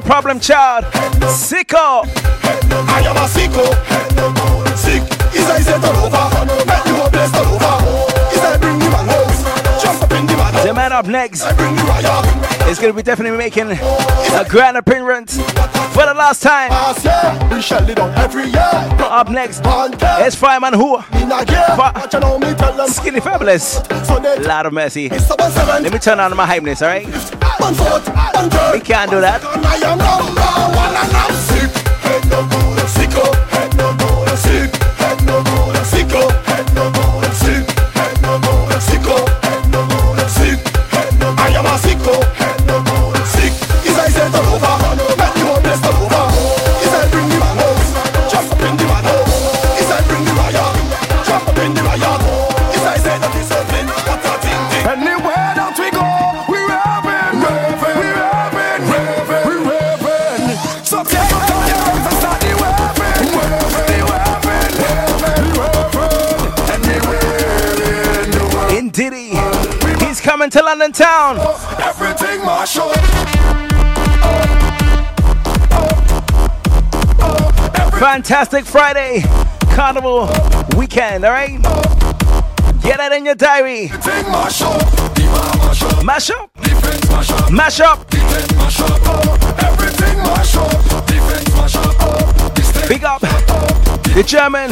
problem 0.04 0.40
child. 0.40 0.84
Sicko. 1.32 2.04
I 2.88 3.00
am 3.06 3.16
a 3.16 3.26
sicko, 3.28 3.64
sick. 4.76 5.02
Is 5.34 5.48
I 5.48 5.60
say 5.60 5.72
turn 5.72 5.96
over, 5.96 6.44
make 6.66 6.84
the 6.84 6.92
whole 6.94 7.08
place 7.10 7.30
turn 7.32 7.46
over. 7.46 7.74
Is 8.32 8.40
I 8.40 8.56
bring 8.58 8.78
the 8.78 8.90
man 8.90 9.06
home, 9.08 9.80
jump 9.80 10.02
up 10.02 10.12
in 10.12 10.26
the 10.26 10.36
man 10.36 10.66
The 10.66 10.74
man 10.74 10.92
up 10.92 11.06
next 11.06 11.42
bring 11.56 11.74
the 11.76 11.82
riot. 11.82 12.68
is 12.68 12.78
going 12.78 12.92
to 12.92 12.96
be 12.96 13.02
definitely 13.02 13.36
making 13.38 13.70
a 13.72 14.44
grand 14.48 14.76
appearance 14.76 15.36
for 15.94 16.04
the 16.06 16.14
last 16.14 16.42
time. 16.42 16.70
We 17.50 17.60
shell 17.62 17.88
it 17.88 17.98
on 17.98 18.10
every 18.18 18.46
year. 18.46 18.70
Up 19.00 19.28
next 19.30 19.62
is 20.26 20.34
Fireman 20.34 20.74
Who. 20.74 20.98
in 21.14 21.30
a 21.32 21.44
gear, 21.44 21.64
Fa- 21.76 21.92
but 21.94 22.12
you 22.12 22.20
know 22.20 22.38
me 22.38 22.52
tell 22.54 22.72
them 22.76 22.88
Skinny 22.88 23.20
Fabulous. 23.20 23.80
Lot 24.46 24.66
of 24.66 24.72
mercy. 24.72 25.06
it's. 25.06 25.30
Let 25.30 25.92
me 25.92 25.98
turn 25.98 26.18
on 26.20 26.34
my 26.36 26.46
hypeness, 26.46 26.82
alright? 26.82 27.06
One 27.62 27.74
foot, 27.74 28.08
one 28.34 28.50
third. 28.50 28.72
We 28.72 28.80
can't 28.80 29.08
do 29.08 29.20
that. 29.20 29.40
Coming 70.92 71.34
to 71.34 71.38
London 71.38 71.38
town. 71.38 71.38
Everything 71.80 72.40
mash 72.44 72.76
up. 72.76 72.94
Fantastic 77.98 78.64
Friday. 78.64 79.22
Carnival 79.74 80.28
weekend, 80.76 81.24
alright? 81.24 81.62
Get 82.82 82.98
that 82.98 83.12
in 83.12 83.24
your 83.24 83.34
diary. 83.34 83.84
Everything 83.84 84.32
mash 84.32 84.62
up. 84.62 84.82
Mash 85.16 85.82
up. 85.82 86.04
Mash 86.04 86.30
up. 86.30 86.60
Defense 86.60 87.10
mash 87.10 87.30
up. 87.30 87.52
Mash 87.52 87.80
up. 87.80 88.10
The 88.10 88.16
tent 88.18 88.56
mash 88.56 88.80
up. 88.80 89.62
Everything 89.62 90.18
mash 90.18 90.56
up. 90.56 91.06
Defense 91.06 91.54
mash 91.54 91.76
up. 91.76 92.54
The 92.54 92.86
Big 92.88 93.04
up. 93.04 93.20
The 93.20 94.22
German 94.26 94.70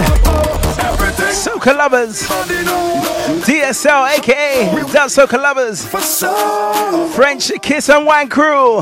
Soca 1.60 1.76
Lovers. 1.76 2.22
DSL, 3.44 4.16
aka 4.16 4.64
Dance 4.92 5.16
Soca 5.16 5.36
Lovers. 5.38 5.84
French 7.14 7.52
Kiss 7.60 7.90
and 7.90 8.06
Wine 8.06 8.30
Crew. 8.30 8.80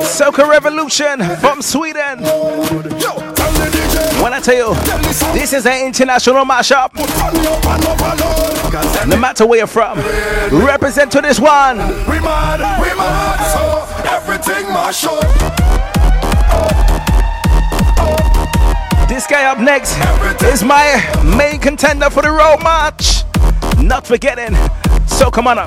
Soca 0.00 0.48
Revolution 0.48 1.20
from 1.36 1.60
Sweden. 1.60 2.20
When 4.22 4.32
I 4.32 4.40
tell 4.42 4.54
you, 4.54 4.74
this 5.34 5.52
is 5.52 5.66
an 5.66 5.84
international 5.84 6.46
mashup. 6.46 6.94
No 9.06 9.16
matter 9.18 9.46
where 9.46 9.58
you're 9.58 9.66
from, 9.66 9.98
represent 10.64 11.12
to 11.12 11.20
this 11.20 11.38
one. 11.38 11.80
everything 14.08 14.68
mash. 14.68 15.99
This 19.10 19.26
guy 19.26 19.50
up 19.50 19.58
next 19.58 19.96
is 20.44 20.62
my 20.62 21.02
main 21.36 21.58
contender 21.58 22.08
for 22.10 22.22
the 22.22 22.30
road 22.30 22.62
march. 22.62 23.24
Not 23.76 24.06
forgetting. 24.06 24.54
So 25.08 25.32
come 25.32 25.48
on 25.48 25.58
up. 25.58 25.66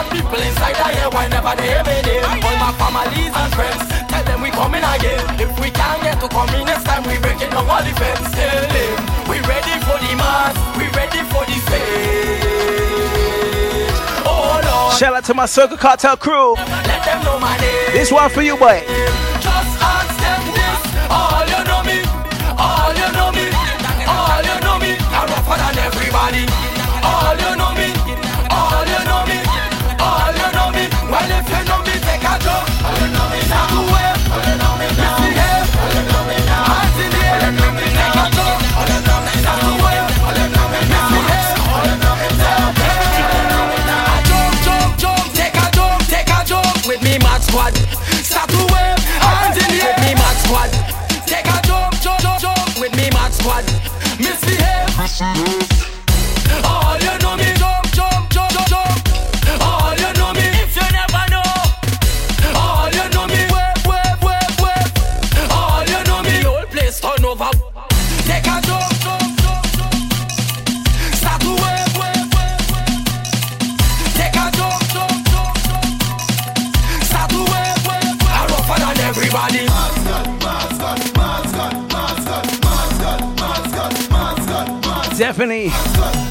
bad 0.00 0.12
people 0.12 0.40
inside 0.40 0.76
I 0.76 0.92
hear 0.94 1.10
why 1.10 1.28
never 1.28 1.54
they 1.56 1.68
hear 1.68 1.84
me 1.84 1.96
name 2.02 2.24
All 2.24 2.56
my 2.56 2.72
families 2.80 3.32
and 3.34 3.52
friends 3.54 3.84
Tell 4.08 4.24
them 4.24 4.40
we 4.42 4.50
coming 4.50 4.82
again. 4.82 5.40
If 5.40 5.52
we 5.60 5.70
can't 5.70 6.02
get 6.02 6.20
to 6.20 6.28
come 6.28 6.48
in 6.50 6.66
next 6.66 6.84
time 6.84 7.02
We 7.04 7.18
break 7.18 7.40
it 7.40 7.50
down 7.50 7.68
all 7.68 7.82
the 7.82 7.92
fence. 7.96 8.30
Tell 8.32 8.62
them 8.68 8.96
we 9.28 9.36
ready 9.46 9.76
for 9.84 9.98
the 10.00 10.12
mass 10.16 10.54
We 10.76 10.88
ready 10.96 11.22
for 11.28 11.44
the 11.44 11.56
stage. 11.66 12.40
Oh 14.24 14.60
Lord. 14.64 14.96
Shout 14.96 15.14
out 15.14 15.24
to 15.24 15.34
my 15.34 15.46
Circle 15.46 15.76
Cartel 15.76 16.16
crew. 16.16 16.54
Let 16.54 17.04
them 17.04 17.24
know 17.24 17.38
my 17.38 17.56
name. 17.58 17.92
This 17.92 18.10
one 18.12 18.30
for 18.30 18.42
you 18.42 18.56
boy. 18.56 18.82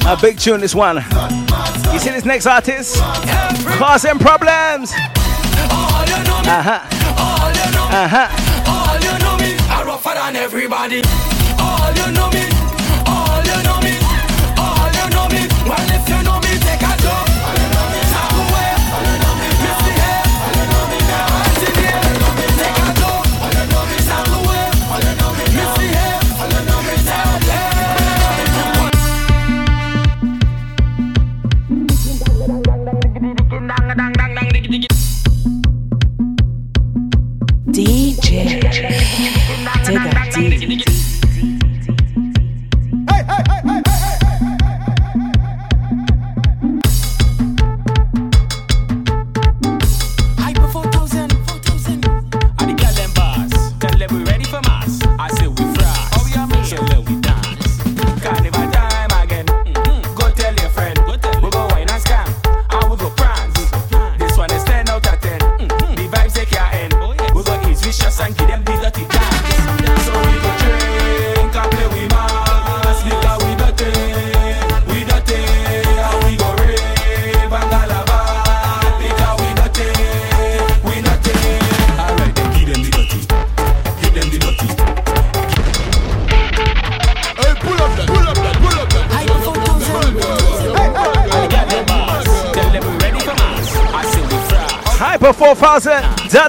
A 0.10 0.18
big 0.20 0.40
tune, 0.40 0.60
this 0.60 0.74
one. 0.74 0.96
You 1.94 2.00
see 2.00 2.10
this 2.10 2.26
next 2.26 2.48
artist? 2.48 2.96
Causing 2.98 4.18
problems. 4.18 4.92
Uh 4.92 6.64
huh. 6.64 6.80
Uh 7.92 8.08
huh. 8.08 8.28
All 8.66 8.96
you 8.96 9.20
know 9.20 9.38
me, 9.38 9.56
I 9.70 9.84
rougher 9.86 10.16
than 10.16 10.36
everybody. 10.36 11.04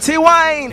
party 0.01 0.17
wine. 0.17 0.71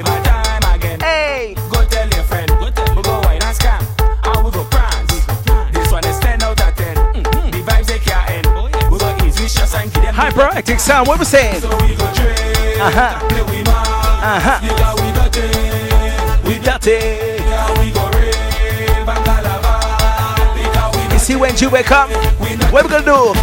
Hey, 1.01 1.53
go 1.69 1.85
tell 1.87 2.07
your 2.07 2.23
friend. 2.23 2.47
Go 2.47 2.69
tell 2.69 2.95
we 2.95 3.01
go 3.01 3.19
wine 3.19 3.43
and 3.43 3.57
scam. 3.57 3.83
And 4.23 4.45
we 4.45 4.51
go 4.51 4.63
prance. 4.71 5.25
This 5.73 5.91
one 5.91 6.05
is 6.05 6.17
10 6.19 6.43
out 6.43 6.61
of 6.61 6.75
10. 6.75 6.95
Mm-hmm. 6.95 7.51
The 7.51 7.57
vibes 7.57 7.87
they. 7.87 7.99
Oh, 8.47 8.69
yes. 8.71 8.89
We 8.89 8.97
go 8.97 9.17
easy 9.25 9.59
and 9.75 9.93
give 9.93 10.03
them. 10.03 10.15
Hyperactive 10.15 10.79
sound, 10.79 11.07
what 11.09 11.19
we 11.19 11.25
saying? 11.25 11.59
So 11.59 11.67
we 11.81 11.95
go 11.95 12.07
drink. 12.13 12.39
Uh-huh. 12.79 13.19
Play. 13.27 13.63
Uh-huh. 13.67 14.59
We 14.63 14.69
got 15.11 15.35
it. 15.35 16.47
We 16.47 16.59
got 16.59 16.87
it. 16.87 17.41
We 17.79 17.91
go 17.91 18.09
rave 18.11 19.09
and 19.09 19.25
galava. 19.25 21.11
You 21.11 21.19
see 21.19 21.35
when 21.35 21.57
you 21.57 21.69
wake 21.69 21.91
up, 21.91 22.09
what 22.71 22.83
we 22.85 22.89
gonna 22.89 23.03
do? 23.03 23.33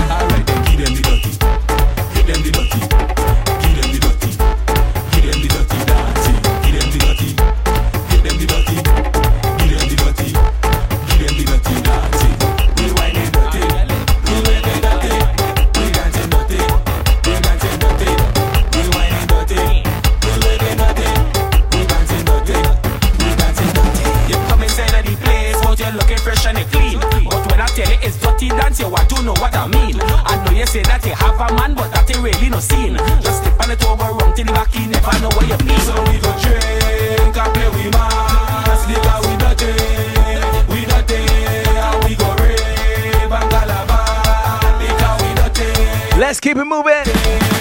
Let's 46.35 46.40
keep 46.40 46.56
it 46.56 46.65
moving. 46.65 47.53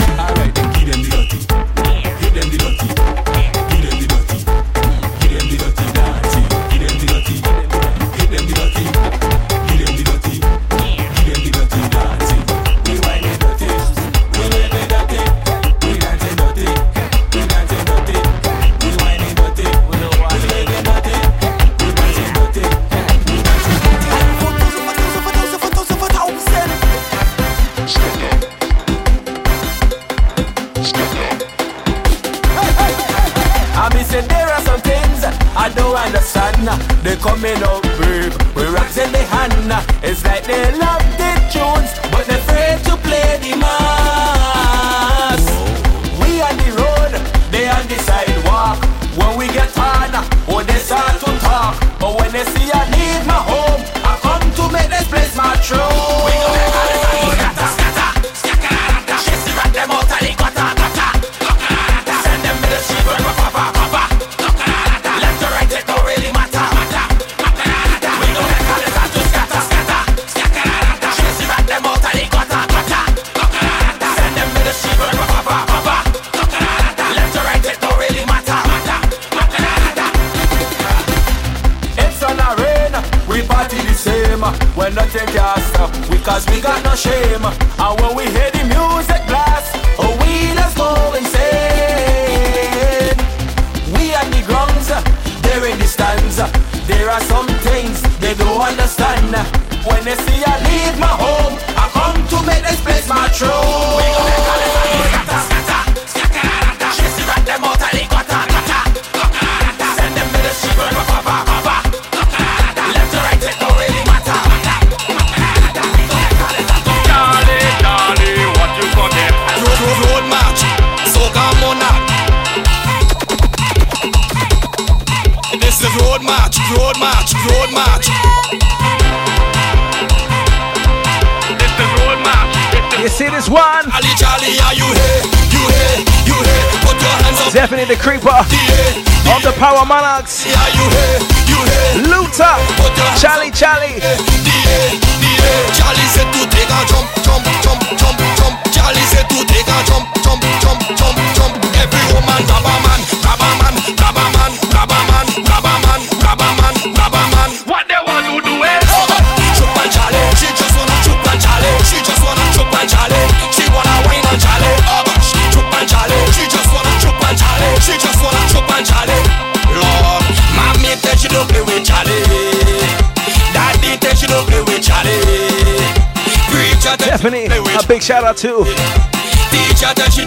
shout 178.03 178.27
out 178.27 178.35
to 178.35 178.67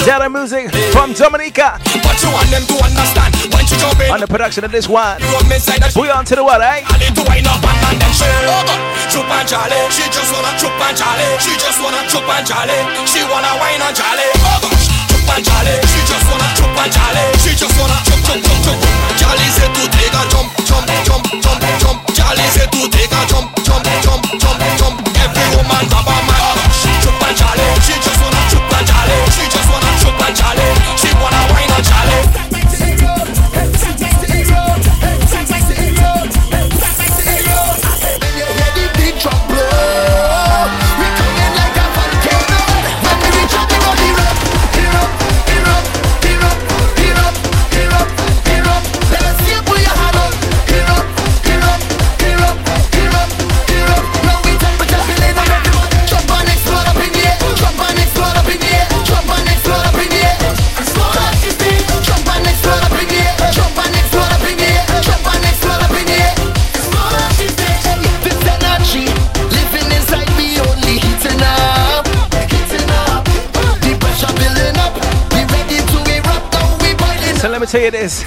Data 0.01 0.32
Music 0.32 0.73
from 0.97 1.12
Dominica. 1.12 1.77
You 1.93 2.32
want 2.32 2.48
them 2.48 2.65
to 2.65 2.77
understand 2.81 3.36
when 3.53 3.69
you 3.69 3.77
jump 3.77 4.01
in. 4.01 4.09
On 4.09 4.16
the 4.16 4.27
production 4.27 4.65
of 4.65 4.73
this 4.73 4.89
one. 4.89 5.20
We 5.93 6.09
on 6.09 6.24
to 6.24 6.35
the 6.36 6.44
what, 6.44 6.65
eh? 6.65 6.81
I 6.89 6.97
need 6.97 7.12
to 7.12 7.23
wind 7.28 7.44
up 7.44 7.61
and 7.61 8.01
then 8.01 8.01
and 8.01 9.44
jolly. 9.44 9.77
She 9.93 10.09
just 10.09 10.32
wanna 10.32 10.57
and 10.57 10.97
jolly. 10.97 11.28
She 11.36 11.53
just 11.61 11.77
wanna 11.85 12.01
and 12.01 12.47
jolly. 12.48 12.81
She 13.05 13.20
wanna 13.28 13.53
and 13.61 13.93
jolly. 13.93 14.24
She 15.85 16.01
just 16.09 16.24
wanna 16.32 16.48
and 16.48 16.93
jolly. 16.97 17.24
She 17.44 17.53
just 17.53 17.77
wanna. 17.77 18.01
Jolly 19.20 19.47
to 19.53 19.85
take 19.93 20.16
a 20.16 20.23
jump, 20.32 20.48
jump, 20.65 20.89
jump, 21.05 21.24
jump, 21.44 21.61
jump. 21.77 21.98
Jolly 22.16 22.47
to 22.57 22.89
take 22.89 23.12
a 23.12 23.20
jump, 23.28 23.53
jump, 23.69 23.85
jump, 24.01 24.24
jump, 24.40 24.65
jump. 24.81 24.97
Every 25.20 25.44
woman 25.61 25.85
this. 78.07 78.23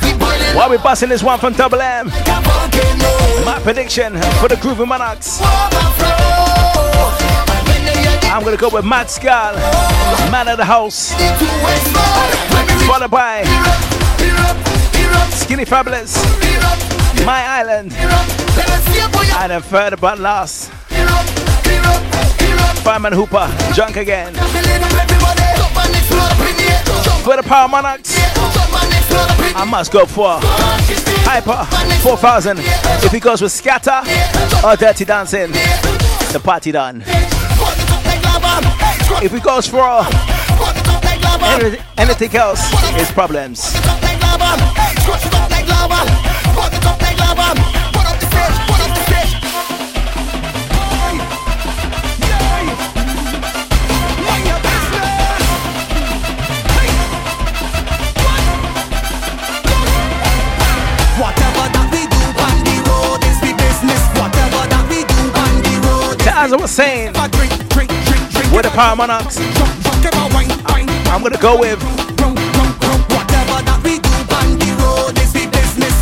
While 0.56 0.70
we're 0.70 0.84
busting 0.84 1.10
this 1.10 1.24
one 1.24 1.40
from 1.40 1.54
Double 1.54 1.80
M, 1.80 2.08
my 3.46 3.60
prediction 3.64 4.14
for 4.40 4.48
the 4.50 4.56
Groovy 4.56 4.86
Monarchs. 4.88 5.40
I'm 8.32 8.44
gonna 8.44 8.58
go 8.58 8.70
with 8.70 8.86
Mad 8.86 9.10
Skull, 9.10 9.56
man 10.32 10.48
of 10.50 10.58
the 10.58 10.66
house, 10.66 11.14
followed 12.88 13.12
by 13.12 13.44
Skinny 15.32 15.66
Fabulous, 15.66 16.14
My 17.26 17.42
Island, 17.60 17.94
and 17.94 19.52
then 19.52 19.62
further 19.62 19.98
but 19.98 20.20
last, 20.20 20.72
Fireman 22.84 23.14
Hooper, 23.14 23.50
drunk 23.74 23.96
again. 23.96 24.34
For 27.24 27.36
the 27.36 27.44
Power 27.44 27.68
Monarchs. 27.68 28.16
I 29.12 29.66
must 29.70 29.92
go 29.92 30.06
for 30.06 30.40
Hypa 31.26 31.66
4000 32.02 32.58
if 32.60 33.14
it 33.14 33.22
goes 33.22 33.42
with 33.42 33.52
Scatter 33.52 34.02
or 34.66 34.76
Dirty 34.76 35.06
Dancing. 35.06 35.52
The 35.52 36.40
party 36.44 36.72
done. 36.72 37.04
If 39.22 39.34
it 39.34 39.44
goes 39.44 39.68
for 39.68 40.06
anything 41.98 42.36
else, 42.36 42.62
it's 42.96 43.12
problems. 43.12 43.74
as 66.40 66.54
I 66.54 66.56
was 66.56 66.72
saying, 66.72 67.08
with 68.54 68.64
the 68.64 68.72
Power 68.74 68.96
Monarchs, 68.96 69.38
I'm 71.12 71.22
gonna 71.22 71.38
go 71.38 71.60
with 71.60 71.78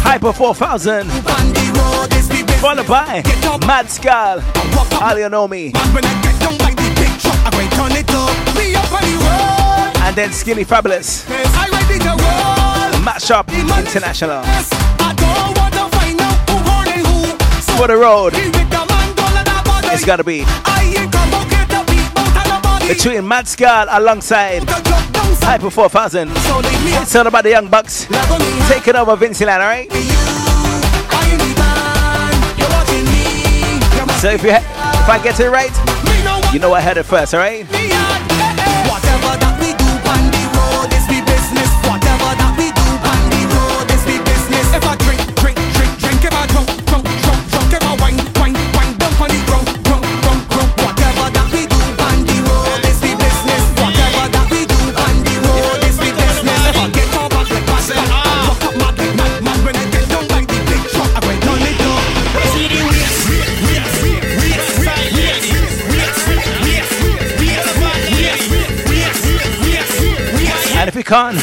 Hypa 0.04 0.36
4000, 0.36 1.10
followed 2.62 2.88
by 2.88 3.24
Mad 3.66 3.90
Skull, 3.90 4.42
Alionomi, 5.02 5.74
and 10.06 10.16
then 10.16 10.32
Skinny 10.32 10.64
Fabulous, 10.64 11.26
Matchup 13.04 13.50
International. 13.80 14.44
For 17.78 17.88
the 17.88 17.98
road. 17.98 18.67
It's 19.98 20.06
gotta 20.06 20.24
be 20.24 20.46
between 22.88 23.28
Mad 23.28 23.48
Skull 23.48 23.88
alongside 23.90 24.62
Hypa 25.42 25.72
4000. 25.72 26.30
It's 27.02 27.16
all 27.16 27.26
about 27.28 27.44
the 27.44 27.50
Young 27.50 27.68
Bucks 27.68 28.06
taking 28.70 28.96
over 28.96 29.16
Vinceland, 29.16 29.60
alright? 29.60 29.92
So 34.22 34.30
if 34.32 34.44
you 34.44 34.52
ha- 34.52 35.02
if 35.04 35.10
I 35.10 35.20
get 35.24 35.40
it 35.40 35.50
right, 35.50 36.54
you 36.54 36.60
know 36.60 36.74
I 36.74 36.80
had 36.80 36.98
it 36.98 37.04
first, 37.04 37.34
alright? 37.34 37.66
Watch 71.08 71.36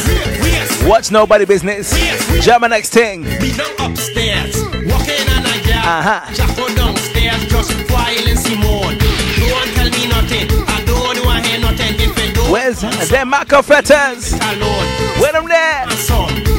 What's 0.84 1.10
nobody 1.10 1.46
business? 1.46 1.90
German 2.44 2.68
next 2.68 2.90
thing. 2.90 3.24
Uh-huh. 5.86 6.20
Jacko 6.34 6.68
downstairs, 6.74 7.46
just 7.46 7.72
while 7.90 8.36
Simone. 8.36 8.98
No 9.40 9.54
one 9.54 9.68
tell 9.72 9.88
me 9.88 10.06
nothing. 10.08 10.48
I 10.68 10.84
don't 10.84 11.24
want 11.24 11.46
hear 11.46 11.60
nothing. 11.60 12.52
Where's 12.52 12.80
them 13.08 13.30
Marco 13.30 13.62
Fetters? 13.62 14.32
Where 15.18 15.32
them 15.32 15.48
there? 15.48 16.53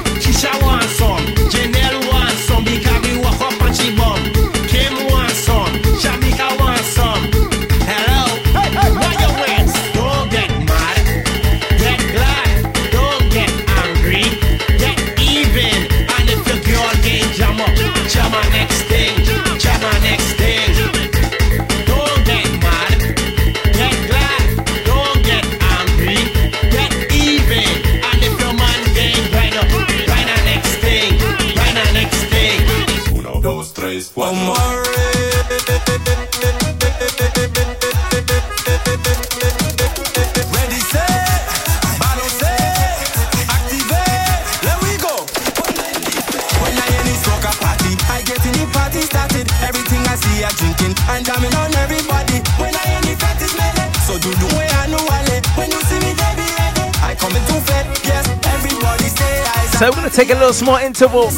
take 60.16 60.30
a 60.30 60.34
little 60.34 60.54
small 60.54 60.78
interval. 60.78 61.30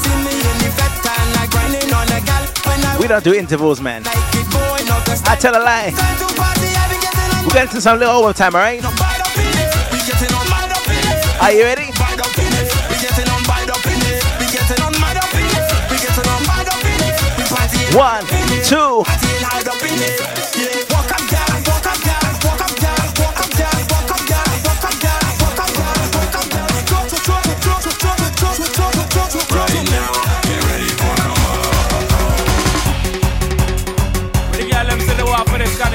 We 2.99 3.07
don't 3.07 3.23
do 3.23 3.33
intervals, 3.33 3.81
man. 3.81 4.03
I 4.05 5.35
tell 5.39 5.57
a 5.57 5.63
lie. 5.63 5.93
We're 7.47 7.53
going 7.55 7.69
to 7.69 7.81
some 7.81 7.97
little 7.97 8.13
overtime, 8.13 8.53
alright? 8.53 8.83
Are 11.41 11.51
you 11.51 11.63
ready? 11.63 11.91
One, 17.95 18.25
two. 18.63 20.26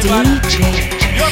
For 0.02 0.22
this. 0.24 0.58
Yo. 0.58 1.26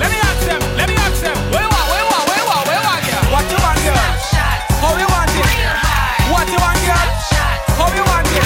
Let 0.00 0.08
me 0.08 0.16
ask 0.16 0.40
them. 0.46 0.60
Let 0.76 0.88
me 0.88 0.96
ask 0.96 1.20
them. 1.20 1.36
Where 1.52 1.68
want? 1.68 1.86
Where 1.92 2.04
want? 2.08 2.24
Where? 2.28 2.44
Where 2.68 2.80
want, 2.80 3.04
girl? 3.04 3.24
What 3.36 3.44
you 3.52 3.58
want, 3.60 3.80
girl? 3.84 4.00
How 4.80 4.96
you 4.96 5.08
want? 5.12 5.30
What 6.32 6.48
you 6.48 6.56
want, 6.56 6.80
girl? 6.88 7.08
You 7.96 8.04
want 8.08 8.32
it? 8.32 8.44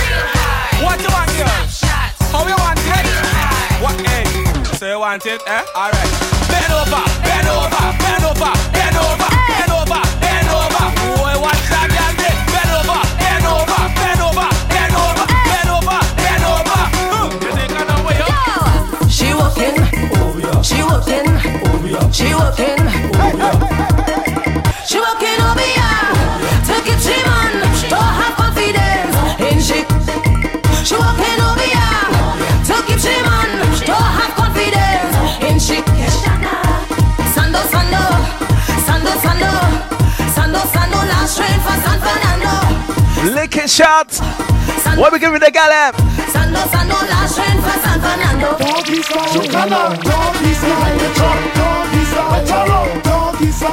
What 0.83 0.99
you 0.99 1.11
want, 1.15 1.31
girl? 1.39 1.63
You 2.49 2.57
want 2.59 2.81
it? 2.87 3.07
What? 3.83 3.97
So 4.79 4.89
you 4.89 4.99
want 4.99 5.27
it? 5.27 5.41
Eh? 5.47 5.63
All 5.77 5.91
right. 5.91 6.11
Bend 6.51 6.73
over, 6.75 7.05
bend 7.23 7.49
over, 7.49 7.85
bend 8.03 8.25
over, 8.25 8.74
she 22.15 22.31
walking, 22.33 22.79
she 24.87 24.99
walking 25.03 25.41
over 25.43 25.67
here. 25.67 26.15
Take 26.63 26.87
it, 26.95 27.01
she 27.03 27.19
man, 27.27 27.51
to 27.91 27.97
have 27.99 28.37
confidence 28.39 29.19
in 29.43 29.59
she. 29.59 29.83
She 30.87 30.95
walking 30.95 31.41
over 31.43 31.67
here. 31.67 32.07
Take 32.63 32.95
it, 32.95 33.01
she 33.03 33.19
man, 33.19 33.51
to 33.83 33.95
have 33.99 34.33
confidence 34.39 35.43
in 35.43 35.59
she. 35.59 35.83
Sando, 37.35 37.61
sando, 37.75 38.05
sando, 38.87 39.13
sando, 39.25 39.53
sando, 40.37 40.61
sando. 40.71 40.99
Last 41.11 41.37
train 41.37 41.59
for 41.67 41.77
San 41.83 41.99
Fernando. 41.99 43.35
Licking 43.35 43.67
shots. 43.67 44.21
What 44.97 45.13
we 45.13 45.19
giving 45.19 45.41
the 45.41 45.51
gal 45.51 45.73
app? 45.73 45.97
Sando, 46.31 46.63
sando, 46.71 46.95
last 47.11 47.35
train 47.35 47.59
for 47.61 47.77
San 47.83 47.99
Fernando. 47.99 48.57
Doggy 48.57 49.03
style, 49.03 49.35
you 49.35 49.51
cannot. 49.51 50.01
Doggy 50.05 50.55
style, 50.55 50.99
the 50.99 51.13
truck. 51.15 51.39
Doggy 51.43 51.54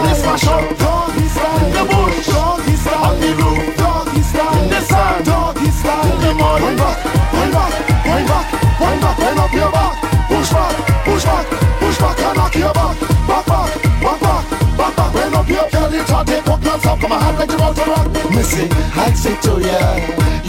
let's 0.03 0.23
mash 0.25 0.47
up. 0.47 0.77
Doggy 0.77 1.27
style, 1.27 1.69
the 1.71 1.83
bush. 1.89 2.27
Doggy 2.27 2.75
style, 2.75 3.03
on 3.05 3.19
the 3.19 3.29
roof. 3.39 3.77
Doggy 3.77 4.21
style, 4.21 4.63
in 4.63 4.69
the 4.69 4.81
sun. 4.81 5.23
Doggy 5.23 5.71
style, 5.71 6.11
in 6.13 6.19
the 6.21 6.33
mud. 6.33 6.61
Wind 6.61 6.77
back, 6.77 6.97
wind 7.33 7.51
back, 7.53 7.73
wind 8.05 8.27
back, 8.27 8.79
wind 8.79 9.01
back, 9.01 9.17
wind 9.17 9.39
up 9.39 9.53
your 9.53 9.71
back. 9.71 9.93
Push 10.29 10.49
back, 10.51 10.75
push 11.05 11.23
back, 11.23 11.45
push 11.79 11.97
back, 11.99 12.19
and 12.19 12.37
knock 12.37 12.55
your 12.55 12.73
back. 12.73 12.99
Back, 13.27 13.45
back, 13.45 13.69
back, 14.03 14.19
back, 14.21 14.43
back, 14.77 14.95
back, 14.95 15.13
wind 15.13 15.35
up 15.35 15.49
your. 15.49 15.71
You 15.91 16.03
can't 16.05 16.40
take 16.81 16.91
what 16.91 16.97
girls 16.97 16.97
up. 16.97 16.99
Come 17.01 17.11
on, 17.11 17.21
hand 17.21 17.37
like 17.39 17.51
you 17.51 17.57
want 17.57 17.77
to 17.77 17.83
rock. 17.83 18.31
Missy, 18.31 18.67
I'd 18.95 19.17
say 19.17 19.35
to 19.41 19.51
ya, 19.61 19.79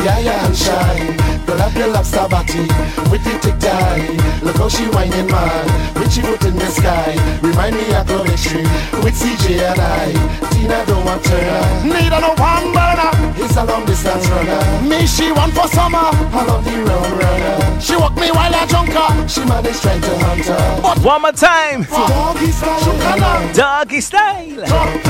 yeah, 0.05 0.19
yeah, 0.21 0.47
and 0.47 0.57
shine. 0.57 1.17
Girl, 1.47 1.61
up 1.61 1.75
your 1.75 1.89
lobster 1.89 2.29
body 2.29 2.61
with 3.11 3.25
the 3.25 3.39
tick 3.41 3.59
tie. 3.59 4.07
Look 4.43 4.57
how 4.57 4.69
she 4.69 4.85
whining, 4.89 5.27
man. 5.31 5.95
With 5.95 6.13
she 6.13 6.21
foot 6.23 6.45
in 6.45 6.57
the 6.57 6.67
sky. 6.67 7.15
Remind 7.43 7.77
me 7.77 7.95
of 7.95 8.07
Coventry 8.07 8.63
with 9.03 9.15
CJ 9.15 9.61
and 9.61 9.81
I. 9.81 10.13
Tina 10.51 10.85
don't 10.87 11.05
want 11.05 11.27
her. 11.27 11.85
Need 11.85 12.13
a 12.13 12.21
no 12.21 12.35
one 12.39 12.73
burner. 12.73 13.11
It's 13.37 13.57
a 13.57 13.65
long 13.65 13.85
distance 13.87 14.27
runner. 14.29 14.89
Me, 14.89 15.07
she 15.07 15.33
want 15.33 15.53
for 15.53 15.67
summer. 15.69 15.99
I 15.99 16.45
love 16.47 16.65
the 16.65 16.77
road 16.79 17.13
runner. 17.19 17.81
She 17.81 17.97
walk 17.97 18.15
me 18.17 18.31
while 18.31 18.55
I 18.55 18.67
drunk 18.67 18.91
her. 18.91 19.29
She 19.29 19.45
man 19.45 19.67
is 19.67 19.81
trying 19.81 20.01
to 20.01 20.19
hunt 20.19 20.45
her. 20.47 20.81
But 20.83 20.99
One 21.03 21.23
more 21.23 21.33
time. 21.33 21.83
doggy 23.53 24.01
style, 24.01 24.45
you 24.45 24.52
Israel. 24.63 25.03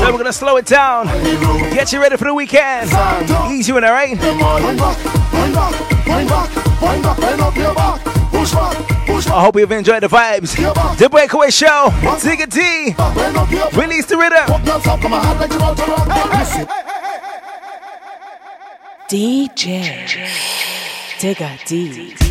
So 0.00 0.12
we're 0.12 0.18
gonna 0.18 0.32
slow 0.32 0.56
it 0.56 0.66
down. 0.66 1.06
Get 1.72 1.92
you 1.92 2.00
ready 2.00 2.16
for 2.16 2.24
the 2.24 2.34
weekend. 2.34 2.90
Easy 3.50 3.72
one, 3.72 3.84
alright? 3.84 4.18
I 9.32 9.42
hope 9.42 9.56
you've 9.56 9.70
enjoyed 9.72 10.02
the 10.02 10.08
vibes. 10.08 10.56
The 10.98 11.08
Breakaway 11.08 11.50
Show, 11.50 11.88
Tigger 12.20 12.48
D, 12.48 12.94
release 13.78 14.06
the 14.06 14.16
rhythm. 14.16 14.46
DJ 19.08 20.28
Digger 21.18 21.58
D. 21.66 22.29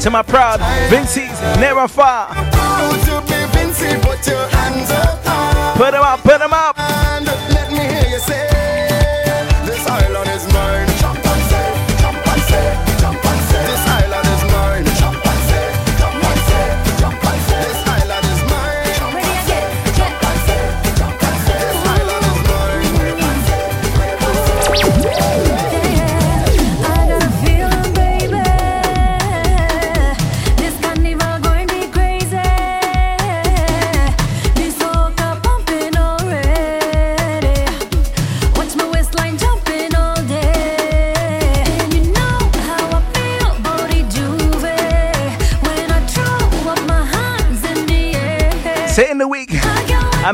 to 0.00 0.10
my 0.10 0.22
proud 0.22 0.60
Vincy's 0.88 1.40
never 1.60 1.86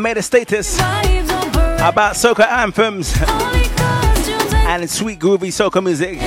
made 0.06 0.18
a 0.18 0.22
status 0.22 0.78
about 0.78 2.14
soca 2.14 2.46
anthems 2.46 3.12
and 4.68 4.88
sweet 4.88 5.18
groovy 5.18 5.50
soca 5.50 5.82
music. 5.82 6.20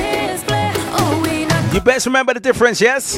You 1.73 1.79
best 1.79 2.05
remember 2.05 2.33
the 2.33 2.41
difference, 2.41 2.81
yes? 2.81 3.15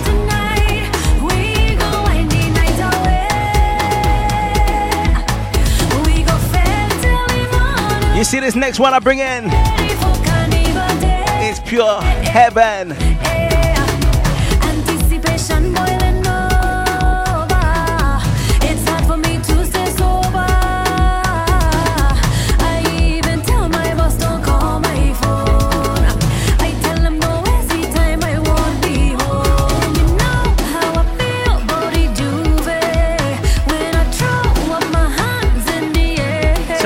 You 8.15 8.23
see 8.23 8.39
this 8.39 8.55
next 8.55 8.79
one 8.79 8.93
I 8.93 8.99
bring 8.99 9.17
in? 9.17 9.45
It's 11.43 11.59
pure 11.67 11.99
heaven. 12.01 13.10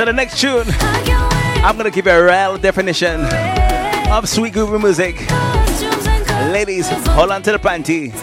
The 0.06 0.14
next 0.14 0.40
tune, 0.40 0.68
I'm 0.70 1.76
gonna 1.78 1.90
give 1.90 2.06
a 2.06 2.24
real 2.24 2.60
definition 2.60 3.22
of 4.12 4.30
sweet 4.30 4.54
groovy 4.54 4.80
music. 4.80 5.16
Ladies, 6.54 6.88
hold 7.16 7.32
on 7.32 7.42
to 7.42 7.54
the 7.54 7.58
panty. 7.58 8.14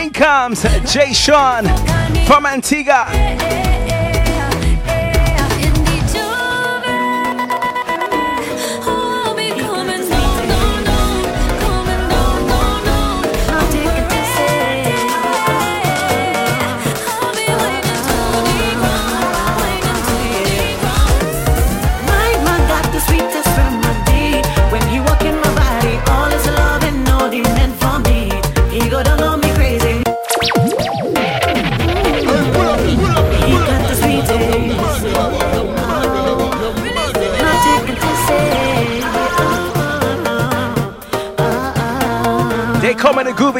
In 0.00 0.10
comes 0.12 0.62
Jay 0.92 1.12
Sean 1.12 1.64
from 2.26 2.46
Antigua. 2.46 3.06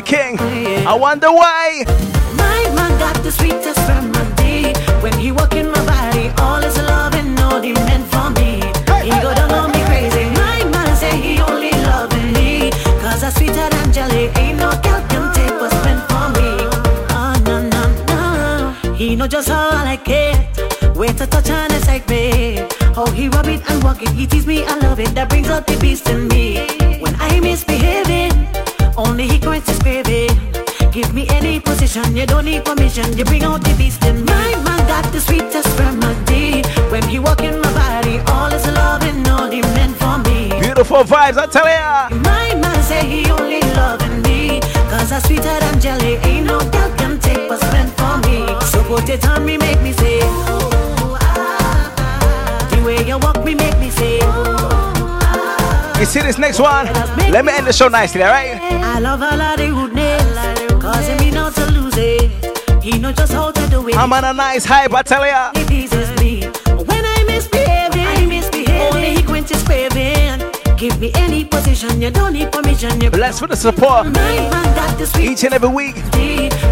The 0.01 0.07
King. 0.07 0.39
I 0.87 0.95
wonder 0.95 1.31
why. 1.31 1.85
My 2.37 2.61
man 2.75 2.99
got 2.99 3.23
the 3.23 3.33
sweetest 3.33 3.79
remedy. 3.89 4.73
When 5.03 5.13
he 5.19 5.33
walk 5.33 5.55
in 5.55 5.71
my 5.71 5.85
body, 5.85 6.31
all 6.39 6.63
is 6.63 6.77
love 6.77 7.15
and 7.15 7.39
all 7.41 7.61
he 7.61 7.73
meant 7.73 8.07
for 8.13 8.31
me. 8.39 8.61
He 9.05 9.11
go 9.23 9.35
down 9.35 9.53
on 9.53 9.73
me 9.73 9.81
crazy. 9.85 10.25
My 10.41 10.65
man 10.73 10.97
say 10.97 11.17
he 11.21 11.41
only 11.41 11.73
loving 11.89 12.33
me. 12.33 12.71
Cause 13.03 13.25
I'm 13.25 13.33
sweeter 13.33 13.69
than 13.69 13.93
jelly. 13.93 14.31
Ain't 14.37 14.59
no 14.59 14.71
girl 14.85 15.03
can 15.11 15.35
take 15.35 15.57
what's 15.61 15.75
meant 15.85 16.03
for 16.11 16.27
me. 16.37 16.49
Oh 17.13 17.31
know 19.17 19.27
just 19.27 19.49
how 19.49 19.71
I 19.71 19.85
like 19.85 20.09
it. 20.09 20.97
Way 20.97 21.09
to 21.09 21.27
touch 21.27 21.51
and 21.51 21.73
excite 21.73 22.09
me. 22.09 22.65
How 22.95 23.07
he 23.07 23.29
rub 23.29 23.47
it 23.47 23.63
and 23.71 23.83
walk 23.85 24.03
it, 24.03 24.11
he 24.11 24.27
tease 24.27 24.47
me, 24.47 24.65
I 24.65 24.77
love 24.79 25.01
it. 25.01 25.15
That 25.15 25.29
brings 25.29 25.49
out 25.49 25.67
the 25.67 25.77
beast 25.79 26.09
in 26.09 26.29
me. 26.29 26.67
When 27.01 27.15
I 27.19 27.41
misbehaving, 27.41 28.30
only 29.07 29.27
he 29.29 29.39
quenches 29.39 29.79
craving. 29.79 30.31
Give 30.93 31.13
me 31.15 31.27
any 31.31 31.61
position, 31.61 32.17
you 32.17 32.27
don't 32.27 32.45
need 32.45 32.65
permission. 32.65 33.17
You 33.17 33.25
bring 33.25 33.45
out 33.45 33.63
the 33.63 33.75
beast 33.79 34.05
in 34.05 34.17
me. 34.17 34.23
My 34.25 34.51
man 34.65 34.81
got 34.89 35.05
the 35.13 35.21
sweetest 35.21 35.79
remedy. 35.79 36.63
When 36.91 37.03
he 37.09 37.19
walk 37.19 37.41
in 37.43 37.61
my 37.61 37.73
body, 37.73 38.19
all 38.27 38.53
is 38.53 38.67
love 38.67 39.03
and 39.05 39.27
all 39.29 39.51
he 39.51 39.61
meant 39.77 39.97
for 39.97 40.19
me. 40.29 40.49
Beautiful 40.61 41.05
vibes, 41.05 41.39
I 41.39 41.47
tell 41.47 41.69
ya. 41.69 42.09
My 42.29 42.55
man 42.63 42.83
say 42.83 43.07
he 43.07 43.31
only 43.31 43.61
loving 43.77 44.23
me 44.23 44.61
Cause 44.91 45.13
I'm 45.13 45.21
sweeter 45.21 45.57
than 45.61 45.81
jelly 45.81 46.15
Ain't 46.29 46.47
no 46.47 46.59
girl 46.59 46.91
can 46.97 47.19
take 47.21 47.49
what's 47.49 47.63
meant 47.73 47.91
for 47.99 48.17
me 48.27 48.37
So 48.73 48.83
put 48.85 49.09
it 49.09 49.25
on 49.29 49.45
me, 49.47 49.57
make 49.57 49.81
me 49.83 49.93
say 49.93 50.19
"Ooh, 50.19 51.17
ah, 51.21 51.95
ah." 51.99 52.69
The 52.71 52.83
way 52.85 53.07
you 53.07 53.19
walk 53.19 53.45
me, 53.45 53.55
make 53.55 53.79
me 53.79 53.91
say 53.91 54.19
"Ooh, 54.19 54.50
You 56.01 56.07
see 56.07 56.23
this 56.23 56.39
next 56.39 56.59
one? 56.59 56.87
Let 57.31 57.45
me 57.45 57.53
end 57.53 57.67
the 57.67 57.75
show 57.75 57.89
nicely, 57.89 58.23
alright? 58.23 58.57
I 58.59 59.01
love 59.01 59.21
all 59.21 59.39
of 59.39 59.59
the 59.59 59.71
rudeness 59.71 60.23
Cause 60.81 61.07
him 61.07 61.19
me 61.19 61.31
not 61.31 61.55
to 61.57 61.71
lose 61.73 61.95
it 61.99 62.31
He 62.83 62.99
know 62.99 63.13
just 63.13 63.35
how 63.35 63.51
to 63.51 63.67
do 63.69 63.87
it 63.87 63.95
I'm 63.99 64.11
on 64.11 64.25
a 64.25 64.33
nice 64.33 64.65
hype, 64.65 64.95
I 64.95 65.03
tell 65.03 65.27
ya. 65.27 65.51
He 65.55 65.63
pleases 65.65 66.09
me 66.19 66.47
When 66.87 67.05
I 67.05 67.25
misbehaving, 67.27 68.01
I 68.01 68.25
misbehaving 68.25 68.81
Only 68.81 69.17
he 69.17 69.23
quenches 69.23 69.63
craving 69.63 70.41
Give 70.79 70.99
me 70.99 71.13
any 71.17 71.45
position, 71.45 72.01
you 72.01 72.11
don't 72.11 72.33
need 72.33 72.51
permission 72.51 72.99
You 72.99 73.11
Blessed 73.11 73.41
for 73.41 73.49
the 73.49 73.57
support. 73.57 74.07
My 74.07 74.13
man 74.13 74.51
got 74.75 74.97
the 74.97 75.05
sweet 75.05 75.33
Each 75.33 75.45
and 75.45 75.53
every 75.53 75.69
week. 75.69 75.97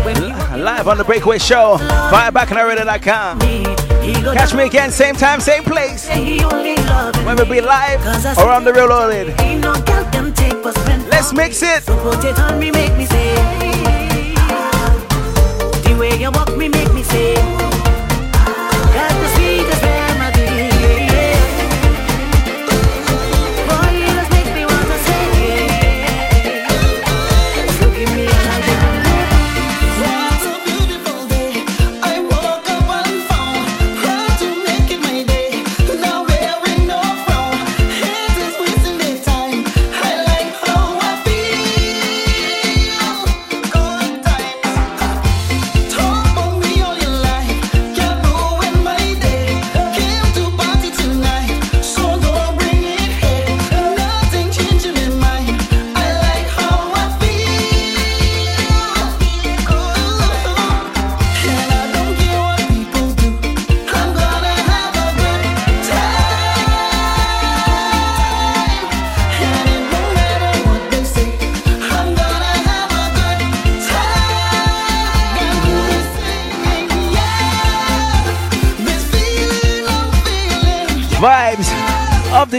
When 0.07 0.31
Live 0.65 0.89
on 0.89 0.97
the 0.97 1.05
Breakaway 1.05 1.37
Show. 1.37 1.77
Firebackandalready.com. 1.77 3.88
Catch 4.14 4.55
me 4.55 4.64
again, 4.64 4.90
same 4.90 5.14
time, 5.14 5.40
same 5.40 5.64
place. 5.64 6.09
He 6.09 6.43
only 6.44 6.76
loving 6.76 7.26
When 7.26 7.36
we 7.36 7.44
be 7.44 7.60
live 7.60 8.01
or 8.39 8.48
on 8.51 8.64
the 8.64 8.72
reloaded. 8.72 9.39
Ain't 9.40 9.60
no 9.60 9.74
girl 9.74 10.05
can 10.10 10.32
take 10.32 10.64
what's 10.64 10.78
meant 10.86 11.05
for 11.05 11.10
Let's 11.10 11.32
mix 11.32 11.62
it. 11.62 11.82
So 11.82 11.97
put 12.02 12.24
it 12.24 12.39
on 12.39 12.59
me, 12.59 12.70
make 12.70 12.97
me 12.97 13.06
say 13.06 13.35
The 15.85 15.97
way 15.98 16.18
you 16.18 16.30
walk 16.30 16.56
me, 16.56 16.68
make 16.68 16.93
me 16.94 17.02
say 17.02 17.57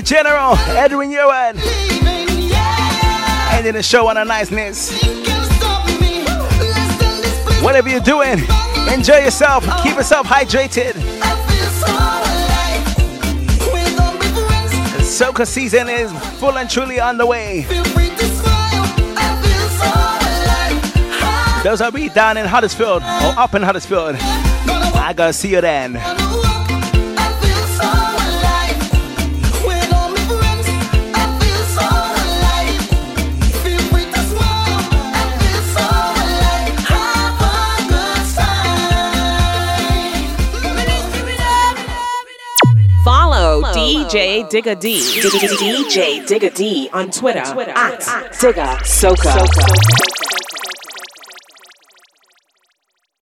the 0.01 0.05
General, 0.05 0.55
Edwin 0.77 1.11
Ewan. 1.11 1.57
Ending 3.51 3.73
the 3.73 3.84
show 3.84 4.07
on 4.07 4.15
a 4.15 4.23
niceness. 4.23 4.91
Whatever 7.61 7.89
you're 7.89 7.99
doing, 7.99 8.39
enjoy 8.93 9.17
yourself. 9.17 9.65
Keep 9.84 9.95
yourself 9.95 10.26
hydrated. 10.26 10.93
Soca 15.03 15.45
season 15.45 15.89
is 15.89 16.11
full 16.39 16.57
and 16.57 16.69
truly 16.69 17.01
on 17.01 17.17
the 17.17 17.26
way. 17.26 17.65
Those 21.63 21.81
are 21.81 21.91
be 21.91 22.07
down 22.07 22.38
in 22.38 22.45
Huddersfield 22.45 23.01
or 23.01 23.38
up 23.38 23.53
in 23.53 23.63
Huddersfield. 23.63 24.15
I 24.15 25.13
gotta 25.13 25.34
see 25.34 25.49
you 25.49 25.59
then. 25.59 26.19
DJ 44.10 44.49
Digga 44.49 44.73
D. 44.80 44.99
DJ 44.99 46.26
Digga 46.26 46.49
D 46.56 46.90
on 46.91 47.11
Twitter 47.11 47.41
at 47.41 47.99
Digga 48.31 48.77
Soca. 48.81 50.28